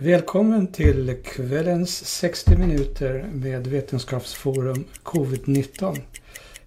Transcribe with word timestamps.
Välkommen 0.00 0.66
till 0.66 1.16
kvällens 1.24 2.04
60 2.06 2.56
minuter 2.56 3.24
med 3.32 3.66
Vetenskapsforum 3.66 4.84
Covid-19. 5.02 6.00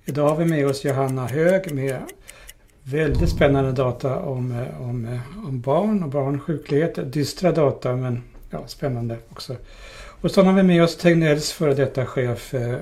Idag 0.06 0.30
har 0.30 0.36
vi 0.36 0.46
med 0.46 0.68
oss 0.68 0.86
Johanna 0.86 1.28
Hög 1.28 1.74
med 1.74 2.02
väldigt 2.84 3.30
spännande 3.30 3.72
data 3.72 4.20
om, 4.20 4.66
om, 4.80 5.20
om 5.48 5.62
barn 5.62 6.04
och 6.04 6.10
barns 6.10 6.42
sjuklighet. 6.42 7.14
Dystra 7.14 7.52
data 7.52 7.96
men 7.96 8.24
ja, 8.50 8.68
spännande 8.68 9.18
också. 9.30 9.56
Och 10.22 10.32
så 10.32 10.44
har 10.44 10.54
vi 10.54 10.64
med 10.64 10.84
oss 10.84 10.98
Tegnells 10.98 11.52
före 11.52 11.74
detta 11.74 12.06
chef 12.06 12.54
eh, 12.54 12.78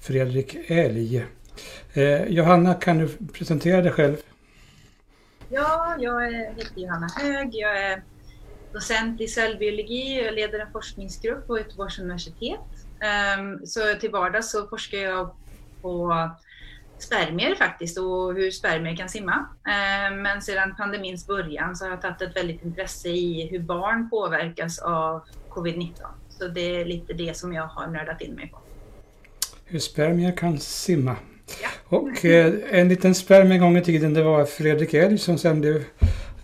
Fredrik 0.00 0.56
Elg. 0.70 1.24
Eh, 1.92 2.24
Johanna, 2.24 2.74
kan 2.74 2.98
du 2.98 3.08
presentera 3.32 3.82
dig 3.82 3.92
själv? 3.92 4.16
Ja, 5.48 5.96
jag 5.98 6.32
heter 6.32 6.80
Johanna 6.80 7.08
Hög. 7.16 7.54
Jag 7.54 7.78
är 7.78 8.02
docent 8.72 9.20
i 9.20 9.28
cellbiologi. 9.28 10.22
Jag 10.24 10.34
leder 10.34 10.58
en 10.58 10.72
forskningsgrupp 10.72 11.46
på 11.46 11.58
Göteborgs 11.58 11.98
universitet. 11.98 12.60
Ehm, 13.00 13.66
så 13.66 13.80
till 14.00 14.10
vardags 14.10 14.50
så 14.50 14.68
forskar 14.68 14.98
jag 14.98 15.30
på 15.82 16.14
spermier 16.98 17.54
faktiskt 17.54 17.98
och 17.98 18.34
hur 18.34 18.50
spermier 18.50 18.96
kan 18.96 19.08
simma. 19.08 19.46
Ehm, 19.68 20.22
men 20.22 20.42
sedan 20.42 20.74
pandemins 20.76 21.26
början 21.26 21.76
så 21.76 21.84
har 21.84 21.90
jag 21.90 22.02
tagit 22.02 22.22
ett 22.22 22.36
väldigt 22.36 22.64
intresse 22.64 23.08
i 23.08 23.48
hur 23.50 23.58
barn 23.58 24.10
påverkas 24.10 24.78
av 24.78 25.22
covid-19. 25.50 25.92
Så 26.28 26.48
det 26.48 26.80
är 26.80 26.84
lite 26.84 27.12
det 27.12 27.36
som 27.36 27.52
jag 27.52 27.66
har 27.66 27.86
nördat 27.86 28.20
in 28.20 28.34
mig 28.34 28.50
på. 28.50 28.58
Hur 29.64 29.78
spermier 29.78 30.36
kan 30.36 30.58
simma. 30.58 31.16
Ja. 31.62 31.68
Och 31.98 32.24
eh, 32.24 32.54
en 32.70 32.88
liten 32.88 33.14
spermie 33.14 33.54
en 33.54 33.60
gång 33.60 33.76
i 33.76 33.82
tiden 33.82 34.14
det 34.14 34.22
var 34.22 34.44
Fredrik 34.44 34.94
Elg 34.94 35.18
som 35.18 35.38
sen 35.38 35.60
blev 35.60 35.84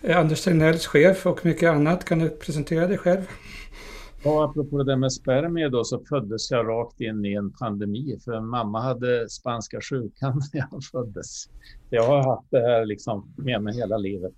Anders 0.03 0.43
Tegnells 0.43 0.87
chef 0.87 1.25
och 1.25 1.45
mycket 1.45 1.69
annat. 1.69 2.05
Kan 2.05 2.19
du 2.19 2.29
presentera 2.29 2.87
dig 2.87 2.97
själv? 2.97 3.21
Ja, 4.23 4.45
apropå 4.45 4.77
det 4.77 4.83
där 4.83 4.95
med 4.95 5.13
spermier 5.13 5.69
då 5.69 5.83
så 5.83 5.99
föddes 6.09 6.51
jag 6.51 6.67
rakt 6.67 7.01
in 7.01 7.25
i 7.25 7.33
en 7.33 7.51
pandemi 7.51 8.19
för 8.25 8.39
mamma 8.39 8.81
hade 8.81 9.29
spanska 9.29 9.81
sjukan 9.81 10.41
när 10.53 10.65
jag 10.71 10.83
föddes. 10.91 11.49
Jag 11.89 12.03
har 12.03 12.23
haft 12.23 12.51
det 12.51 12.61
här 12.61 12.85
liksom 12.85 13.33
med 13.37 13.61
mig 13.61 13.75
hela 13.75 13.97
livet. 13.97 14.33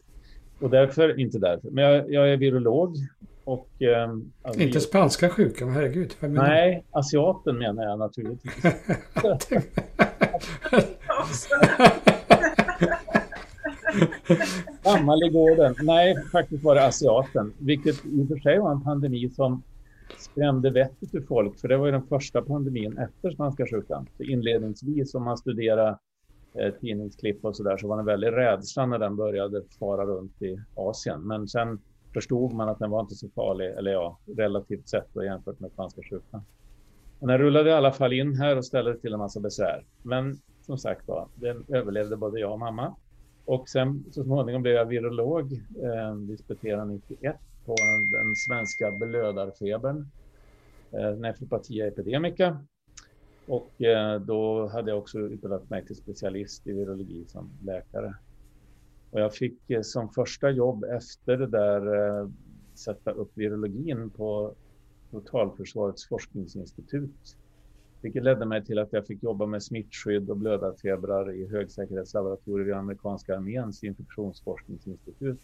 Och 0.60 0.70
därför, 0.70 1.20
inte 1.20 1.40
därför, 1.40 1.70
men 1.70 1.84
jag, 1.84 2.14
jag 2.14 2.34
är 2.34 2.38
virolog. 2.38 2.96
Och, 3.44 3.82
eh, 3.82 4.10
alltså, 4.42 4.62
inte 4.62 4.80
spanska 4.80 5.30
sjukan, 5.30 5.70
herregud. 5.70 6.16
Nej, 6.20 6.86
asiaten 6.92 7.58
menar 7.58 7.84
jag 7.84 8.00
naturligtvis. 8.00 8.64
Gammal 14.84 15.24
i 15.24 15.30
gården. 15.30 15.76
Nej, 15.82 16.16
faktiskt 16.32 16.64
var 16.64 16.76
det 16.76 16.86
asiaten. 16.86 17.54
Vilket 17.60 18.06
i 18.06 18.24
och 18.24 18.28
för 18.28 18.40
sig 18.40 18.60
var 18.60 18.72
en 18.72 18.84
pandemi 18.84 19.30
som 19.30 19.64
skrämde 20.18 20.70
vettet 20.70 21.16
ur 21.16 21.22
folk. 21.22 21.60
För 21.60 21.68
det 21.68 21.78
var 21.78 21.86
ju 21.86 21.92
den 21.92 22.08
första 22.08 22.42
pandemin 22.42 22.98
efter 22.98 23.32
spanska 23.32 23.66
sjukan. 23.68 24.08
Så 24.18 24.24
inledningsvis 24.24 25.16
om 25.16 25.24
man 25.24 25.38
studerar 25.38 25.98
eh, 26.54 26.74
tidningsklipp 26.82 27.46
och 27.46 27.56
så 27.56 27.64
där, 27.64 27.78
så 27.78 27.88
var 27.88 27.96
det 27.96 28.02
en 28.02 28.06
väldig 28.06 28.32
rädsla 28.32 28.86
när 28.86 29.00
den 29.00 29.16
började 29.16 29.64
fara 29.80 30.06
runt 30.06 30.42
i 30.42 30.60
Asien. 30.76 31.28
Men 31.28 31.48
sen 31.48 31.80
förstod 32.14 32.54
man 32.54 32.70
att 32.70 32.80
den 32.80 32.90
var 32.90 33.02
inte 33.02 33.16
så 33.16 33.30
farlig, 33.30 33.68
eller 33.68 33.92
ja, 33.92 34.20
relativt 34.38 34.90
sett 34.90 35.14
då, 35.14 35.24
jämfört 35.24 35.60
med 35.60 35.72
spanska 35.72 36.02
sjukan. 36.10 36.42
Men 37.20 37.28
den 37.28 37.38
rullade 37.38 37.70
i 37.70 37.74
alla 37.74 37.92
fall 37.92 38.14
in 38.14 38.36
här 38.36 38.58
och 38.58 38.66
ställde 38.66 38.98
till 38.98 39.14
en 39.14 39.20
massa 39.20 39.40
besvär. 39.40 39.86
Men 40.04 40.38
som 40.62 40.78
sagt 40.78 41.08
var, 41.08 41.28
den 41.36 41.66
överlevde 41.68 42.18
både 42.18 42.40
jag 42.40 42.52
och 42.52 42.60
mamma. 42.60 42.96
Och 43.50 43.70
sen 43.70 44.06
så 44.12 44.24
småningom 44.24 44.62
blev 44.62 44.74
jag 44.74 44.86
virolog, 44.86 45.54
eh, 45.84 46.16
disputerade 46.16 46.86
91 46.86 47.36
på 47.66 47.76
den 48.12 48.36
svenska 48.36 48.92
blödarfebern, 48.92 50.08
eh, 50.92 51.16
nefropatia 51.16 51.88
epidemica. 51.88 52.66
Och 53.48 53.82
eh, 53.82 54.20
då 54.22 54.68
hade 54.68 54.92
jag 54.92 55.00
också 55.00 55.20
utbildat 55.20 55.70
mig 55.70 55.86
till 55.86 55.96
specialist 55.96 56.68
i 56.68 56.74
virologi 56.74 57.26
som 57.28 57.50
läkare. 57.66 58.14
Och 59.12 59.20
jag 59.20 59.34
fick 59.36 59.70
eh, 59.70 59.82
som 59.82 60.10
första 60.10 60.50
jobb 60.50 60.84
efter 60.84 61.38
det 61.38 61.48
där 61.48 61.96
eh, 62.22 62.30
sätta 62.76 63.12
upp 63.12 63.32
virologin 63.34 64.10
på 64.10 64.54
Totalförsvarets 65.12 66.08
forskningsinstitut 66.08 67.38
vilket 68.02 68.24
ledde 68.24 68.46
mig 68.46 68.66
till 68.66 68.80
att 68.80 68.94
jag 68.94 69.08
fick 69.08 69.24
jobba 69.24 69.46
med 69.46 69.64
smittskydd 69.64 70.30
och 70.30 70.38
blödarfebrar 70.38 71.32
i 71.32 71.48
högsäkerhetslaboratorier 71.48 72.66
vid 72.66 72.74
amerikanska 72.74 73.36
arméns 73.36 73.84
infektionsforskningsinstitut 73.84 75.40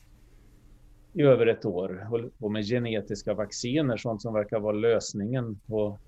i 1.14 1.22
över 1.22 1.48
ett 1.48 1.66
år. 1.66 2.08
Och 2.40 2.52
med 2.52 2.66
genetiska 2.66 3.34
vacciner, 3.34 3.98
sånt 3.98 4.22
som 4.22 4.34
verkar 4.34 4.60
vara 4.60 4.76
lösningen 4.76 5.60
på, 5.68 6.00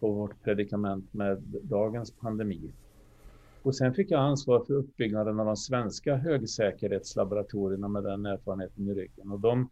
på 0.00 0.12
vårt 0.12 0.42
predikament 0.42 1.12
med 1.12 1.42
dagens 1.62 2.10
pandemi. 2.10 2.72
Och 3.62 3.76
sen 3.76 3.94
fick 3.94 4.10
jag 4.10 4.20
ansvar 4.20 4.64
för 4.64 4.74
uppbyggnaden 4.74 5.40
av 5.40 5.46
de 5.46 5.56
svenska 5.56 6.16
högsäkerhetslaboratorierna 6.16 7.88
med 7.88 8.04
den 8.04 8.26
erfarenheten 8.26 8.88
i 8.88 8.94
ryggen. 8.94 9.32
Och 9.32 9.40
de 9.40 9.68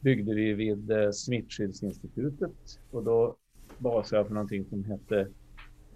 byggde 0.00 0.34
vi 0.34 0.52
vid 0.52 0.90
eh, 0.90 1.10
Smittskyddsinstitutet 1.10 2.80
och 2.90 3.04
då 3.04 3.36
basade 3.78 4.16
jag 4.16 4.26
för 4.26 4.34
någonting 4.34 4.64
som 4.64 4.84
hette 4.84 5.28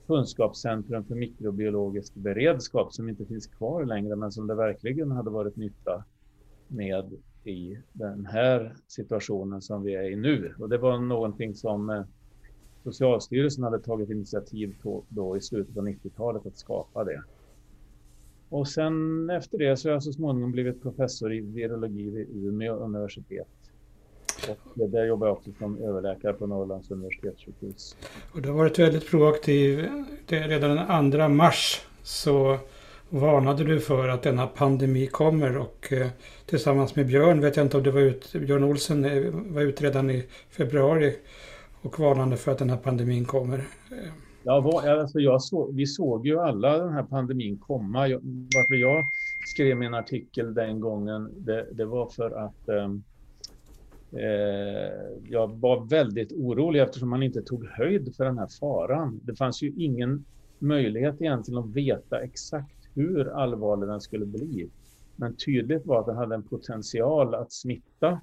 kunskapscentrum 0.06 1.04
för 1.04 1.14
mikrobiologisk 1.14 2.14
beredskap 2.14 2.92
som 2.92 3.08
inte 3.08 3.26
finns 3.26 3.46
kvar 3.46 3.84
längre 3.84 4.16
men 4.16 4.32
som 4.32 4.46
det 4.46 4.54
verkligen 4.54 5.10
hade 5.10 5.30
varit 5.30 5.56
nytta 5.56 6.04
med 6.68 7.12
i 7.44 7.78
den 7.92 8.26
här 8.26 8.74
situationen 8.86 9.62
som 9.62 9.82
vi 9.82 9.94
är 9.94 10.10
i 10.10 10.16
nu. 10.16 10.54
Och 10.58 10.68
det 10.68 10.78
var 10.78 10.98
någonting 10.98 11.54
som 11.54 11.90
eh, 11.90 12.02
Socialstyrelsen 12.84 13.64
hade 13.64 13.78
tagit 13.78 14.10
initiativ 14.10 14.74
på 14.82 15.04
då 15.08 15.36
i 15.36 15.40
slutet 15.40 15.76
av 15.76 15.86
90-talet 15.86 16.46
att 16.46 16.58
skapa 16.58 17.04
det. 17.04 17.22
Och 18.48 18.68
sen 18.68 19.30
efter 19.30 19.58
det 19.58 19.76
så 19.76 19.88
har 19.88 19.92
jag 19.92 20.02
så 20.02 20.12
småningom 20.12 20.52
blivit 20.52 20.82
professor 20.82 21.32
i 21.32 21.40
virologi 21.40 22.10
vid 22.10 22.28
Umeå 22.46 22.74
universitet. 22.74 23.48
Och 24.74 24.90
där 24.90 25.04
jobbar 25.04 25.26
jag 25.26 25.36
också 25.36 25.50
som 25.58 25.78
överläkare 25.78 26.32
på 26.32 26.46
Norrlands 26.46 26.90
universitetssjukhus. 26.90 27.96
Och 28.32 28.42
du 28.42 28.48
har 28.48 28.56
varit 28.56 28.78
väldigt 28.78 29.10
proaktiv. 29.10 29.88
redan 30.28 31.10
den 31.10 31.12
2 31.12 31.28
mars 31.28 31.80
så 32.02 32.58
varnade 33.12 33.64
du 33.64 33.80
för 33.80 34.08
att 34.08 34.22
denna 34.22 34.46
pandemi 34.46 35.06
kommer 35.06 35.58
och 35.58 35.92
eh, 35.92 36.06
tillsammans 36.46 36.96
med 36.96 37.06
Björn, 37.06 37.40
vet 37.40 37.56
jag 37.56 37.66
inte 37.66 37.76
om 37.76 37.82
det 37.82 37.90
var 37.90 38.00
ut, 38.00 38.32
Björn 38.32 38.64
Olsen 38.64 39.04
eh, 39.04 39.32
var 39.32 39.62
ute 39.62 39.84
redan 39.84 40.10
i 40.10 40.24
februari 40.50 41.16
och 41.82 42.00
varnade 42.00 42.36
för 42.36 42.52
att 42.52 42.58
den 42.58 42.70
här 42.70 42.76
pandemin 42.76 43.24
kommer. 43.24 43.64
Ja, 44.42 44.82
alltså 45.00 45.18
jag 45.18 45.42
såg, 45.42 45.74
vi 45.74 45.86
såg 45.86 46.26
ju 46.26 46.38
alla 46.38 46.78
den 46.78 46.92
här 46.92 47.02
pandemin 47.02 47.58
komma. 47.58 48.00
varför 48.54 48.74
jag 48.74 49.04
skrev 49.54 49.76
min 49.76 49.94
artikel 49.94 50.54
den 50.54 50.80
gången, 50.80 51.30
det, 51.36 51.66
det 51.72 51.84
var 51.84 52.06
för 52.06 52.30
att 52.30 52.68
um, 52.68 53.04
Eh, 54.12 54.92
jag 55.24 55.60
var 55.60 55.84
väldigt 55.88 56.32
orolig 56.32 56.80
eftersom 56.82 57.10
man 57.10 57.22
inte 57.22 57.42
tog 57.42 57.66
höjd 57.66 58.16
för 58.16 58.24
den 58.24 58.38
här 58.38 58.48
faran. 58.60 59.20
Det 59.22 59.34
fanns 59.34 59.62
ju 59.62 59.72
ingen 59.76 60.24
möjlighet 60.58 61.20
egentligen 61.20 61.58
att 61.58 61.76
veta 61.76 62.20
exakt 62.20 62.88
hur 62.94 63.28
allvarlig 63.28 63.88
den 63.88 64.00
skulle 64.00 64.26
bli. 64.26 64.70
Men 65.16 65.36
tydligt 65.36 65.86
var 65.86 66.00
att 66.00 66.06
den 66.06 66.16
hade 66.16 66.34
en 66.34 66.42
potential 66.42 67.34
att 67.34 67.52
smitta 67.52 68.20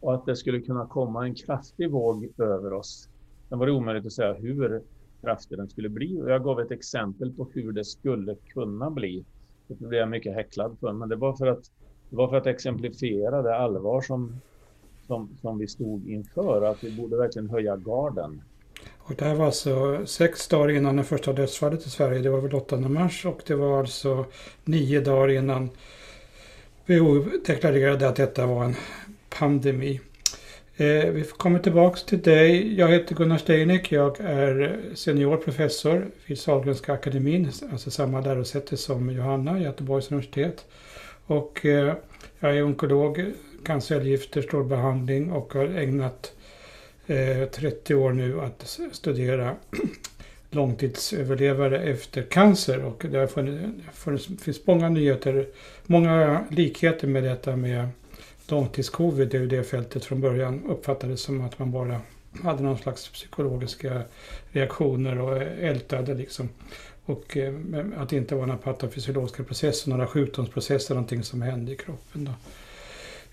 och 0.00 0.14
att 0.14 0.26
det 0.26 0.36
skulle 0.36 0.60
kunna 0.60 0.86
komma 0.86 1.24
en 1.24 1.34
kraftig 1.34 1.90
våg 1.90 2.28
över 2.38 2.72
oss. 2.72 3.08
Sen 3.48 3.58
var 3.58 3.66
det 3.66 3.72
omöjligt 3.72 4.06
att 4.06 4.12
säga 4.12 4.34
hur 4.34 4.82
kraftig 5.20 5.58
den 5.58 5.68
skulle 5.68 5.88
bli 5.88 6.20
och 6.22 6.30
jag 6.30 6.44
gav 6.44 6.60
ett 6.60 6.70
exempel 6.70 7.32
på 7.32 7.48
hur 7.52 7.72
det 7.72 7.84
skulle 7.84 8.34
kunna 8.34 8.90
bli. 8.90 9.24
Det 9.68 9.74
blev 9.74 10.00
jag 10.00 10.08
mycket 10.08 10.34
häcklad 10.34 10.76
för, 10.80 10.92
men 10.92 11.08
det 11.08 11.16
var 11.16 11.36
för 11.36 11.46
att, 11.46 11.62
det 12.10 12.16
var 12.16 12.28
för 12.28 12.36
att 12.36 12.46
exemplifiera 12.46 13.42
det 13.42 13.56
allvar 13.56 14.00
som 14.00 14.40
som, 15.08 15.28
som 15.40 15.58
vi 15.58 15.66
stod 15.66 16.08
inför, 16.08 16.62
att 16.62 16.84
vi 16.84 16.90
borde 16.90 17.16
verkligen 17.16 17.50
höja 17.50 17.76
garden. 17.76 18.42
Och 18.98 19.14
det 19.18 19.24
här 19.24 19.34
var 19.34 19.46
alltså 19.46 20.06
sex 20.06 20.48
dagar 20.48 20.70
innan 20.70 20.96
det 20.96 21.04
första 21.04 21.32
dödsfallet 21.32 21.86
i 21.86 21.90
Sverige, 21.90 22.18
det 22.18 22.30
var 22.30 22.40
väl 22.40 22.54
8 22.54 22.76
mars 22.76 23.26
och 23.26 23.40
det 23.46 23.54
var 23.54 23.78
alltså 23.78 24.24
nio 24.64 25.00
dagar 25.00 25.28
innan 25.28 25.70
WHO 26.86 27.24
deklarerade 27.46 28.08
att 28.08 28.16
detta 28.16 28.46
var 28.46 28.64
en 28.64 28.74
pandemi. 29.38 30.00
Eh, 30.76 31.10
vi 31.10 31.24
kommer 31.36 31.58
tillbaks 31.58 32.04
till 32.04 32.22
dig. 32.22 32.78
Jag 32.78 32.88
heter 32.88 33.14
Gunnar 33.14 33.38
Steinek. 33.38 33.92
Jag 33.92 34.20
är 34.20 34.80
seniorprofessor 34.94 36.06
vid 36.26 36.38
Sahlgrenska 36.38 36.92
akademin, 36.92 37.50
alltså 37.72 37.90
samma 37.90 38.20
lärosäte 38.20 38.76
som 38.76 39.10
Johanna, 39.10 39.60
Göteborgs 39.60 40.10
universitet. 40.10 40.66
Och 41.26 41.66
eh, 41.66 41.94
jag 42.40 42.56
är 42.56 42.62
onkolog 42.62 43.32
cancergifter, 43.68 44.42
strålbehandling 44.42 45.32
och 45.32 45.54
har 45.54 45.64
ägnat 45.64 46.32
eh, 47.06 47.48
30 47.48 47.94
år 47.94 48.12
nu 48.12 48.40
att 48.40 48.78
studera 48.92 49.56
långtidsöverlevare 50.50 51.78
efter 51.78 52.22
cancer 52.22 52.84
och 52.84 53.04
det 53.10 53.18
har 53.18 53.26
funnits, 53.26 53.86
funnits, 53.92 54.28
finns 54.42 54.66
många 54.66 54.88
nyheter, 54.88 55.46
många 55.86 56.44
likheter 56.50 57.06
med 57.06 57.24
detta 57.24 57.56
med 57.56 57.88
långtidscovid 58.46 59.34
är 59.34 59.38
ju 59.38 59.46
det 59.46 59.62
fältet 59.62 60.04
från 60.04 60.20
början 60.20 60.62
uppfattades 60.68 61.20
som 61.20 61.40
att 61.40 61.58
man 61.58 61.70
bara 61.70 62.00
hade 62.42 62.62
någon 62.62 62.78
slags 62.78 63.08
psykologiska 63.08 64.02
reaktioner 64.52 65.20
och 65.20 65.36
eh, 65.36 65.68
ältade 65.70 66.14
liksom. 66.14 66.48
Och 67.04 67.36
eh, 67.36 67.54
att 67.96 68.08
det 68.08 68.16
inte 68.16 68.34
var 68.34 68.46
några 68.46 68.58
patofysiologiska 68.58 69.44
processer, 69.44 69.90
några 69.90 70.06
sjukdomsprocesser, 70.06 70.94
någonting 70.94 71.22
som 71.22 71.42
hände 71.42 71.72
i 71.72 71.76
kroppen. 71.76 72.24
Då. 72.24 72.32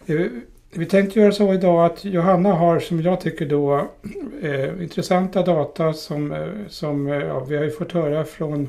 Eh, 0.06 0.26
vi 0.72 0.86
tänkte 0.86 1.20
göra 1.20 1.32
så 1.32 1.54
idag 1.54 1.86
att 1.86 2.06
Johanna 2.06 2.54
har, 2.54 2.80
som 2.80 3.02
jag 3.02 3.22
tycker 3.22 3.46
då, 3.46 3.88
eh, 4.42 4.84
intressanta 4.84 5.44
data 5.44 5.94
som, 5.94 6.32
eh, 6.32 6.48
som 6.68 7.08
ja, 7.08 7.40
vi 7.40 7.58
har 7.58 7.64
ju 7.64 7.72
fått 7.72 7.92
höra 7.92 8.24
från 8.26 8.68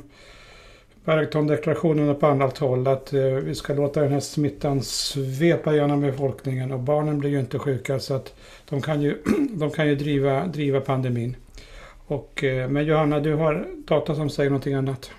Barringtondeklarationen 1.05 2.09
och 2.09 2.21
på 2.21 2.27
annat 2.27 2.59
håll 2.59 2.89
att 2.89 3.13
eh, 3.13 3.23
vi 3.23 3.55
ska 3.55 3.75
låta 3.75 4.01
den 4.01 4.13
här 4.13 4.21
smittan 4.21 4.83
svepa 4.83 5.75
genom 5.75 6.01
befolkningen 6.01 6.73
och 6.73 6.81
barnen 6.81 7.19
blir 7.19 7.31
ju 7.31 7.41
inte 7.41 7.59
sjuka 7.59 8.01
så 8.01 8.15
att 8.15 8.35
de 8.69 8.83
kan 8.83 9.03
ju, 9.03 9.19
de 9.51 9.71
kan 9.71 9.89
ju 9.89 9.95
driva, 9.95 10.47
driva 10.47 10.81
pandemin. 10.81 11.37
Och, 12.07 12.45
eh, 12.45 12.69
men 12.69 12.85
Johanna, 12.85 13.21
du 13.21 13.35
har 13.35 13.67
data 13.77 14.15
som 14.15 14.31
säger 14.31 14.51
någonting 14.51 14.75
annat. 14.75 15.11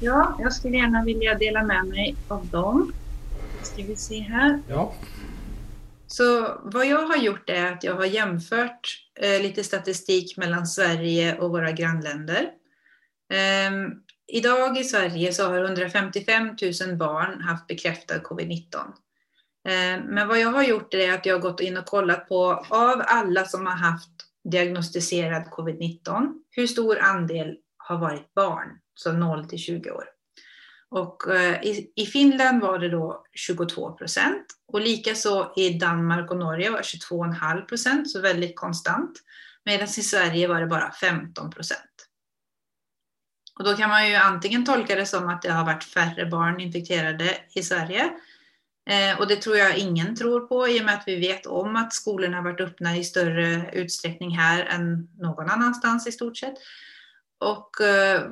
Ja, 0.00 0.38
jag 0.42 0.52
skulle 0.52 0.76
gärna 0.76 1.04
vilja 1.04 1.34
dela 1.34 1.62
med 1.62 1.86
mig 1.86 2.14
av 2.28 2.46
dem. 2.46 2.92
Ska 3.62 3.82
vi 3.82 3.96
se 3.96 4.20
här. 4.20 4.60
Ja. 4.68 4.92
Så 6.12 6.60
vad 6.62 6.86
jag 6.86 7.06
har 7.06 7.16
gjort 7.16 7.50
är 7.50 7.72
att 7.72 7.84
jag 7.84 7.94
har 7.94 8.04
jämfört 8.04 8.80
eh, 9.20 9.42
lite 9.42 9.64
statistik 9.64 10.36
mellan 10.36 10.66
Sverige 10.66 11.38
och 11.38 11.50
våra 11.50 11.72
grannländer. 11.72 12.50
Eh, 13.32 13.70
idag 14.26 14.78
i 14.78 14.84
Sverige 14.84 15.32
så 15.32 15.46
har 15.46 15.64
155 15.64 16.56
000 16.86 16.96
barn 16.96 17.40
haft 17.40 17.66
bekräftad 17.66 18.18
covid-19. 18.18 18.76
Eh, 19.68 20.04
men 20.04 20.28
vad 20.28 20.40
jag 20.40 20.48
har 20.48 20.62
gjort 20.62 20.94
är 20.94 21.12
att 21.14 21.26
jag 21.26 21.34
har 21.34 21.40
gått 21.40 21.60
in 21.60 21.76
och 21.76 21.86
kollat 21.86 22.28
på 22.28 22.64
av 22.68 23.02
alla 23.06 23.44
som 23.44 23.66
har 23.66 23.76
haft 23.76 24.10
diagnostiserad 24.44 25.42
covid-19, 25.42 26.34
hur 26.50 26.66
stor 26.66 26.98
andel 26.98 27.56
har 27.76 27.98
varit 27.98 28.34
barn, 28.34 28.68
så 28.94 29.12
0 29.12 29.48
till 29.48 29.58
20 29.58 29.90
år. 29.90 30.04
Och 30.90 31.34
eh, 31.34 31.62
i, 31.62 31.92
i 31.96 32.06
Finland 32.06 32.60
var 32.60 32.78
det 32.78 32.88
då 32.88 33.24
22 33.34 33.92
procent 33.92 34.46
och 34.66 34.80
likaså 34.80 35.52
i 35.56 35.70
Danmark 35.70 36.30
och 36.30 36.36
Norge 36.36 36.70
var 36.70 36.82
22,5 36.82 37.64
procent, 37.64 38.10
så 38.10 38.20
väldigt 38.20 38.56
konstant. 38.56 39.18
Medan 39.64 39.84
i 39.84 39.88
Sverige 39.88 40.48
var 40.48 40.60
det 40.60 40.66
bara 40.66 40.92
15 40.92 41.50
procent. 41.50 41.80
Och 43.58 43.64
då 43.64 43.76
kan 43.76 43.90
man 43.90 44.08
ju 44.08 44.14
antingen 44.14 44.64
tolka 44.64 44.96
det 44.96 45.06
som 45.06 45.28
att 45.28 45.42
det 45.42 45.52
har 45.52 45.64
varit 45.64 45.84
färre 45.84 46.26
barn 46.26 46.60
infekterade 46.60 47.36
i 47.54 47.62
Sverige. 47.62 48.10
Eh, 48.90 49.20
och 49.20 49.26
det 49.26 49.36
tror 49.36 49.56
jag 49.56 49.78
ingen 49.78 50.16
tror 50.16 50.40
på 50.40 50.68
i 50.68 50.80
och 50.80 50.84
med 50.84 50.94
att 50.94 51.04
vi 51.06 51.16
vet 51.16 51.46
om 51.46 51.76
att 51.76 51.92
skolorna 51.92 52.36
har 52.36 52.44
varit 52.44 52.60
öppna 52.60 52.96
i 52.96 53.04
större 53.04 53.70
utsträckning 53.72 54.38
här 54.38 54.64
än 54.64 55.08
någon 55.18 55.50
annanstans 55.50 56.06
i 56.06 56.12
stort 56.12 56.36
sett. 56.36 56.54
Och 57.40 57.80
eh, 57.80 58.22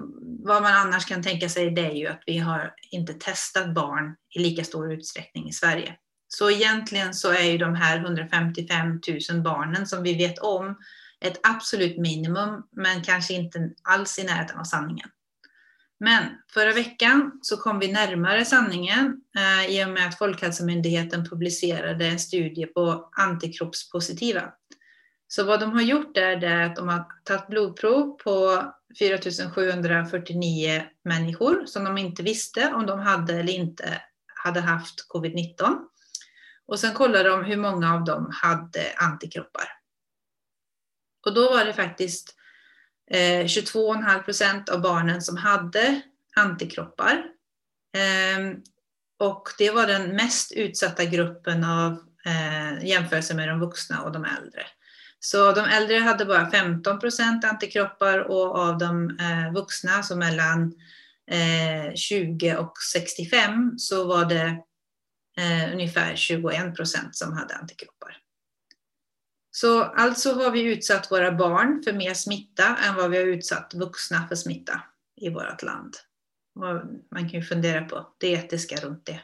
vad 0.45 0.63
man 0.63 0.73
annars 0.73 1.05
kan 1.05 1.23
tänka 1.23 1.49
sig 1.49 1.71
det 1.71 1.87
är 1.87 1.95
ju 1.95 2.07
att 2.07 2.23
vi 2.27 2.39
har 2.39 2.75
inte 2.91 3.15
testat 3.15 3.75
barn 3.75 4.17
i 4.35 4.39
lika 4.39 4.65
stor 4.65 4.93
utsträckning 4.93 5.49
i 5.49 5.53
Sverige. 5.53 5.97
Så 6.29 6.51
egentligen 6.51 7.15
så 7.15 7.33
är 7.33 7.43
ju 7.43 7.59
de 7.59 7.75
här 7.75 7.99
155 7.99 9.01
000 9.31 9.43
barnen 9.43 9.87
som 9.87 10.03
vi 10.03 10.15
vet 10.15 10.39
om 10.39 10.77
ett 11.21 11.41
absolut 11.43 11.99
minimum, 11.99 12.63
men 12.73 13.03
kanske 13.03 13.35
inte 13.35 13.71
alls 13.83 14.19
i 14.19 14.25
närheten 14.25 14.59
av 14.59 14.65
sanningen. 14.65 15.09
Men 16.01 16.25
förra 16.55 16.73
veckan 16.73 17.33
så 17.43 17.57
kom 17.57 17.79
vi 17.79 17.93
närmare 17.93 18.45
sanningen 18.45 19.21
eh, 19.37 19.75
i 19.77 19.85
och 19.85 19.89
med 19.89 20.09
att 20.09 20.19
Folkhälsomyndigheten 20.19 21.29
publicerade 21.29 22.07
en 22.07 22.19
studie 22.19 22.67
på 22.67 23.11
antikroppspositiva. 23.13 24.53
Så 25.29 25.45
vad 25.45 25.61
de 25.61 25.73
har 25.73 25.83
gjort 25.83 26.17
är, 26.17 26.45
är 26.45 26.63
att 26.63 26.77
de 26.77 26.89
har 26.89 27.07
tagit 27.25 27.47
blodprov 27.49 28.19
på 28.19 28.63
4749 28.99 30.83
människor 31.05 31.67
som 31.67 31.85
de 31.85 31.99
inte 31.99 32.23
visste 32.23 32.73
om 32.73 32.87
de 32.87 32.99
hade 32.99 33.35
eller 33.35 33.53
inte 33.53 34.03
hade 34.45 34.61
haft 34.61 35.07
covid-19. 35.15 35.79
Och 36.67 36.81
sen 36.81 36.95
kollade 36.95 37.29
de 37.29 37.45
hur 37.45 37.57
många 37.57 37.95
av 37.95 38.05
dem 38.05 38.31
hade 38.43 38.93
antikroppar. 38.97 39.69
Och 41.27 41.35
då 41.35 41.51
var 41.51 41.65
det 41.65 41.73
faktiskt 41.73 42.35
eh, 43.11 43.45
22,5 43.45 44.23
procent 44.23 44.69
av 44.69 44.81
barnen 44.81 45.23
som 45.23 45.37
hade 45.37 46.03
antikroppar. 46.37 47.25
Ehm, 47.97 48.63
och 49.19 49.49
det 49.59 49.71
var 49.71 49.87
den 49.87 50.17
mest 50.17 50.53
utsatta 50.53 51.05
gruppen 51.05 51.65
av 51.65 51.93
eh, 52.25 52.85
jämförelse 52.85 53.35
med 53.35 53.49
de 53.49 53.61
vuxna 53.61 54.03
och 54.03 54.13
de 54.13 54.25
äldre. 54.25 54.67
Så 55.21 55.53
de 55.53 55.61
äldre 55.61 55.99
hade 55.99 56.25
bara 56.25 56.51
15 56.51 56.99
procent 56.99 57.45
antikroppar 57.45 58.19
och 58.19 58.59
av 58.59 58.79
de 58.79 59.11
eh, 59.11 59.53
vuxna, 59.55 59.93
alltså 59.93 60.17
mellan 60.17 60.75
eh, 61.31 61.95
20 61.95 62.57
och 62.57 62.73
65, 62.93 63.79
så 63.79 64.05
var 64.05 64.25
det 64.25 64.63
eh, 65.39 65.73
ungefär 65.73 66.17
21 66.17 66.77
procent 66.77 67.17
som 67.17 67.33
hade 67.33 67.55
antikroppar. 67.55 68.17
Så 69.51 69.83
alltså 69.83 70.33
har 70.33 70.51
vi 70.51 70.63
utsatt 70.63 71.11
våra 71.11 71.33
barn 71.33 71.83
för 71.85 71.93
mer 71.93 72.15
smitta 72.15 72.77
än 72.77 72.95
vad 72.95 73.11
vi 73.11 73.17
har 73.17 73.25
utsatt 73.25 73.75
vuxna 73.75 74.29
för 74.29 74.35
smitta 74.35 74.83
i 75.17 75.31
vårt 75.31 75.63
land. 75.63 75.97
Man 77.11 77.29
kan 77.31 77.41
ju 77.41 77.43
fundera 77.43 77.85
på 77.85 78.09
det 78.19 78.29
etiska 78.33 78.77
runt 78.77 79.07
det. 79.07 79.21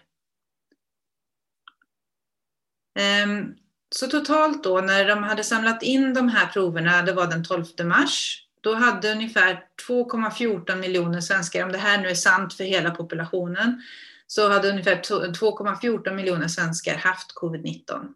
Ehm, 2.99 3.55
så 3.97 4.07
totalt 4.07 4.65
då 4.65 4.81
när 4.81 5.09
de 5.09 5.23
hade 5.23 5.45
samlat 5.45 5.83
in 5.83 6.15
de 6.15 6.29
här 6.29 6.47
proverna, 6.47 7.03
det 7.03 7.13
var 7.13 7.27
den 7.27 7.45
12 7.45 7.65
mars, 7.85 8.47
då 8.61 8.75
hade 8.75 9.13
ungefär 9.13 9.65
2,14 9.89 10.77
miljoner 10.77 11.21
svenskar, 11.21 11.65
om 11.65 11.73
det 11.73 11.79
här 11.79 12.03
nu 12.03 12.09
är 12.09 12.15
sant 12.15 12.55
för 12.55 12.65
hela 12.65 12.91
populationen, 12.91 13.83
så 14.27 14.51
hade 14.51 14.71
ungefär 14.71 14.97
2,14 14.97 16.15
miljoner 16.15 16.49
svenskar 16.49 16.97
haft 16.97 17.35
covid-19. 17.35 18.15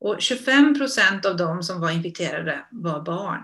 Och 0.00 0.16
25 0.22 0.78
procent 0.78 1.26
av 1.26 1.36
de 1.36 1.62
som 1.62 1.80
var 1.80 1.90
infekterade 1.90 2.66
var 2.70 3.00
barn. 3.00 3.42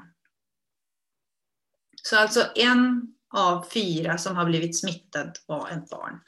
Så 2.02 2.18
alltså 2.18 2.46
en 2.54 3.14
av 3.30 3.66
fyra 3.74 4.18
som 4.18 4.36
har 4.36 4.44
blivit 4.44 4.78
smittad 4.78 5.32
var 5.46 5.70
ett 5.70 5.90
barn. 5.90 6.20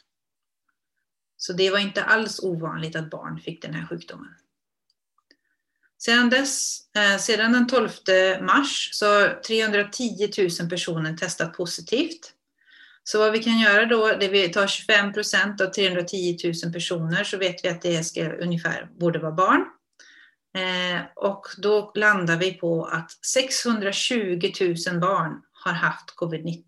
Så 1.37 1.53
det 1.53 1.71
var 1.71 1.79
inte 1.79 2.05
alls 2.05 2.41
ovanligt 2.43 2.97
att 2.97 3.11
barn 3.11 3.41
fick 3.41 3.63
den 3.63 3.75
här 3.75 3.87
sjukdomen. 3.87 4.35
Sedan, 5.99 6.31
dess, 6.31 6.81
eh, 6.97 7.19
sedan 7.19 7.53
den 7.53 7.67
12 7.67 7.91
mars 8.41 8.91
så 8.93 9.07
har 9.07 9.43
310 9.43 10.31
000 10.61 10.71
personer 10.71 11.17
testat 11.17 11.53
positivt. 11.53 12.35
Så 13.05 13.19
vad 13.19 13.33
vi 13.33 13.39
kan 13.39 13.59
göra 13.59 13.87
då, 13.87 14.13
det 14.21 14.29
vi 14.29 14.49
tar 14.49 14.67
25 14.67 15.13
procent 15.13 15.61
av 15.61 15.67
310 15.67 16.39
000 16.65 16.73
personer 16.73 17.25
så 17.25 17.37
vet 17.37 17.65
vi 17.65 17.69
att 17.69 17.83
det 17.83 18.05
ska, 18.05 18.33
ungefär 18.33 18.89
borde 18.99 19.19
vara 19.19 19.33
barn. 19.33 19.65
Eh, 20.55 21.01
och 21.17 21.47
då 21.59 21.93
landar 21.95 22.37
vi 22.37 22.53
på 22.53 22.85
att 22.85 23.11
620 23.27 24.53
000 24.61 25.01
barn 25.01 25.43
har 25.53 25.73
haft 25.73 26.15
covid-19. 26.17 26.63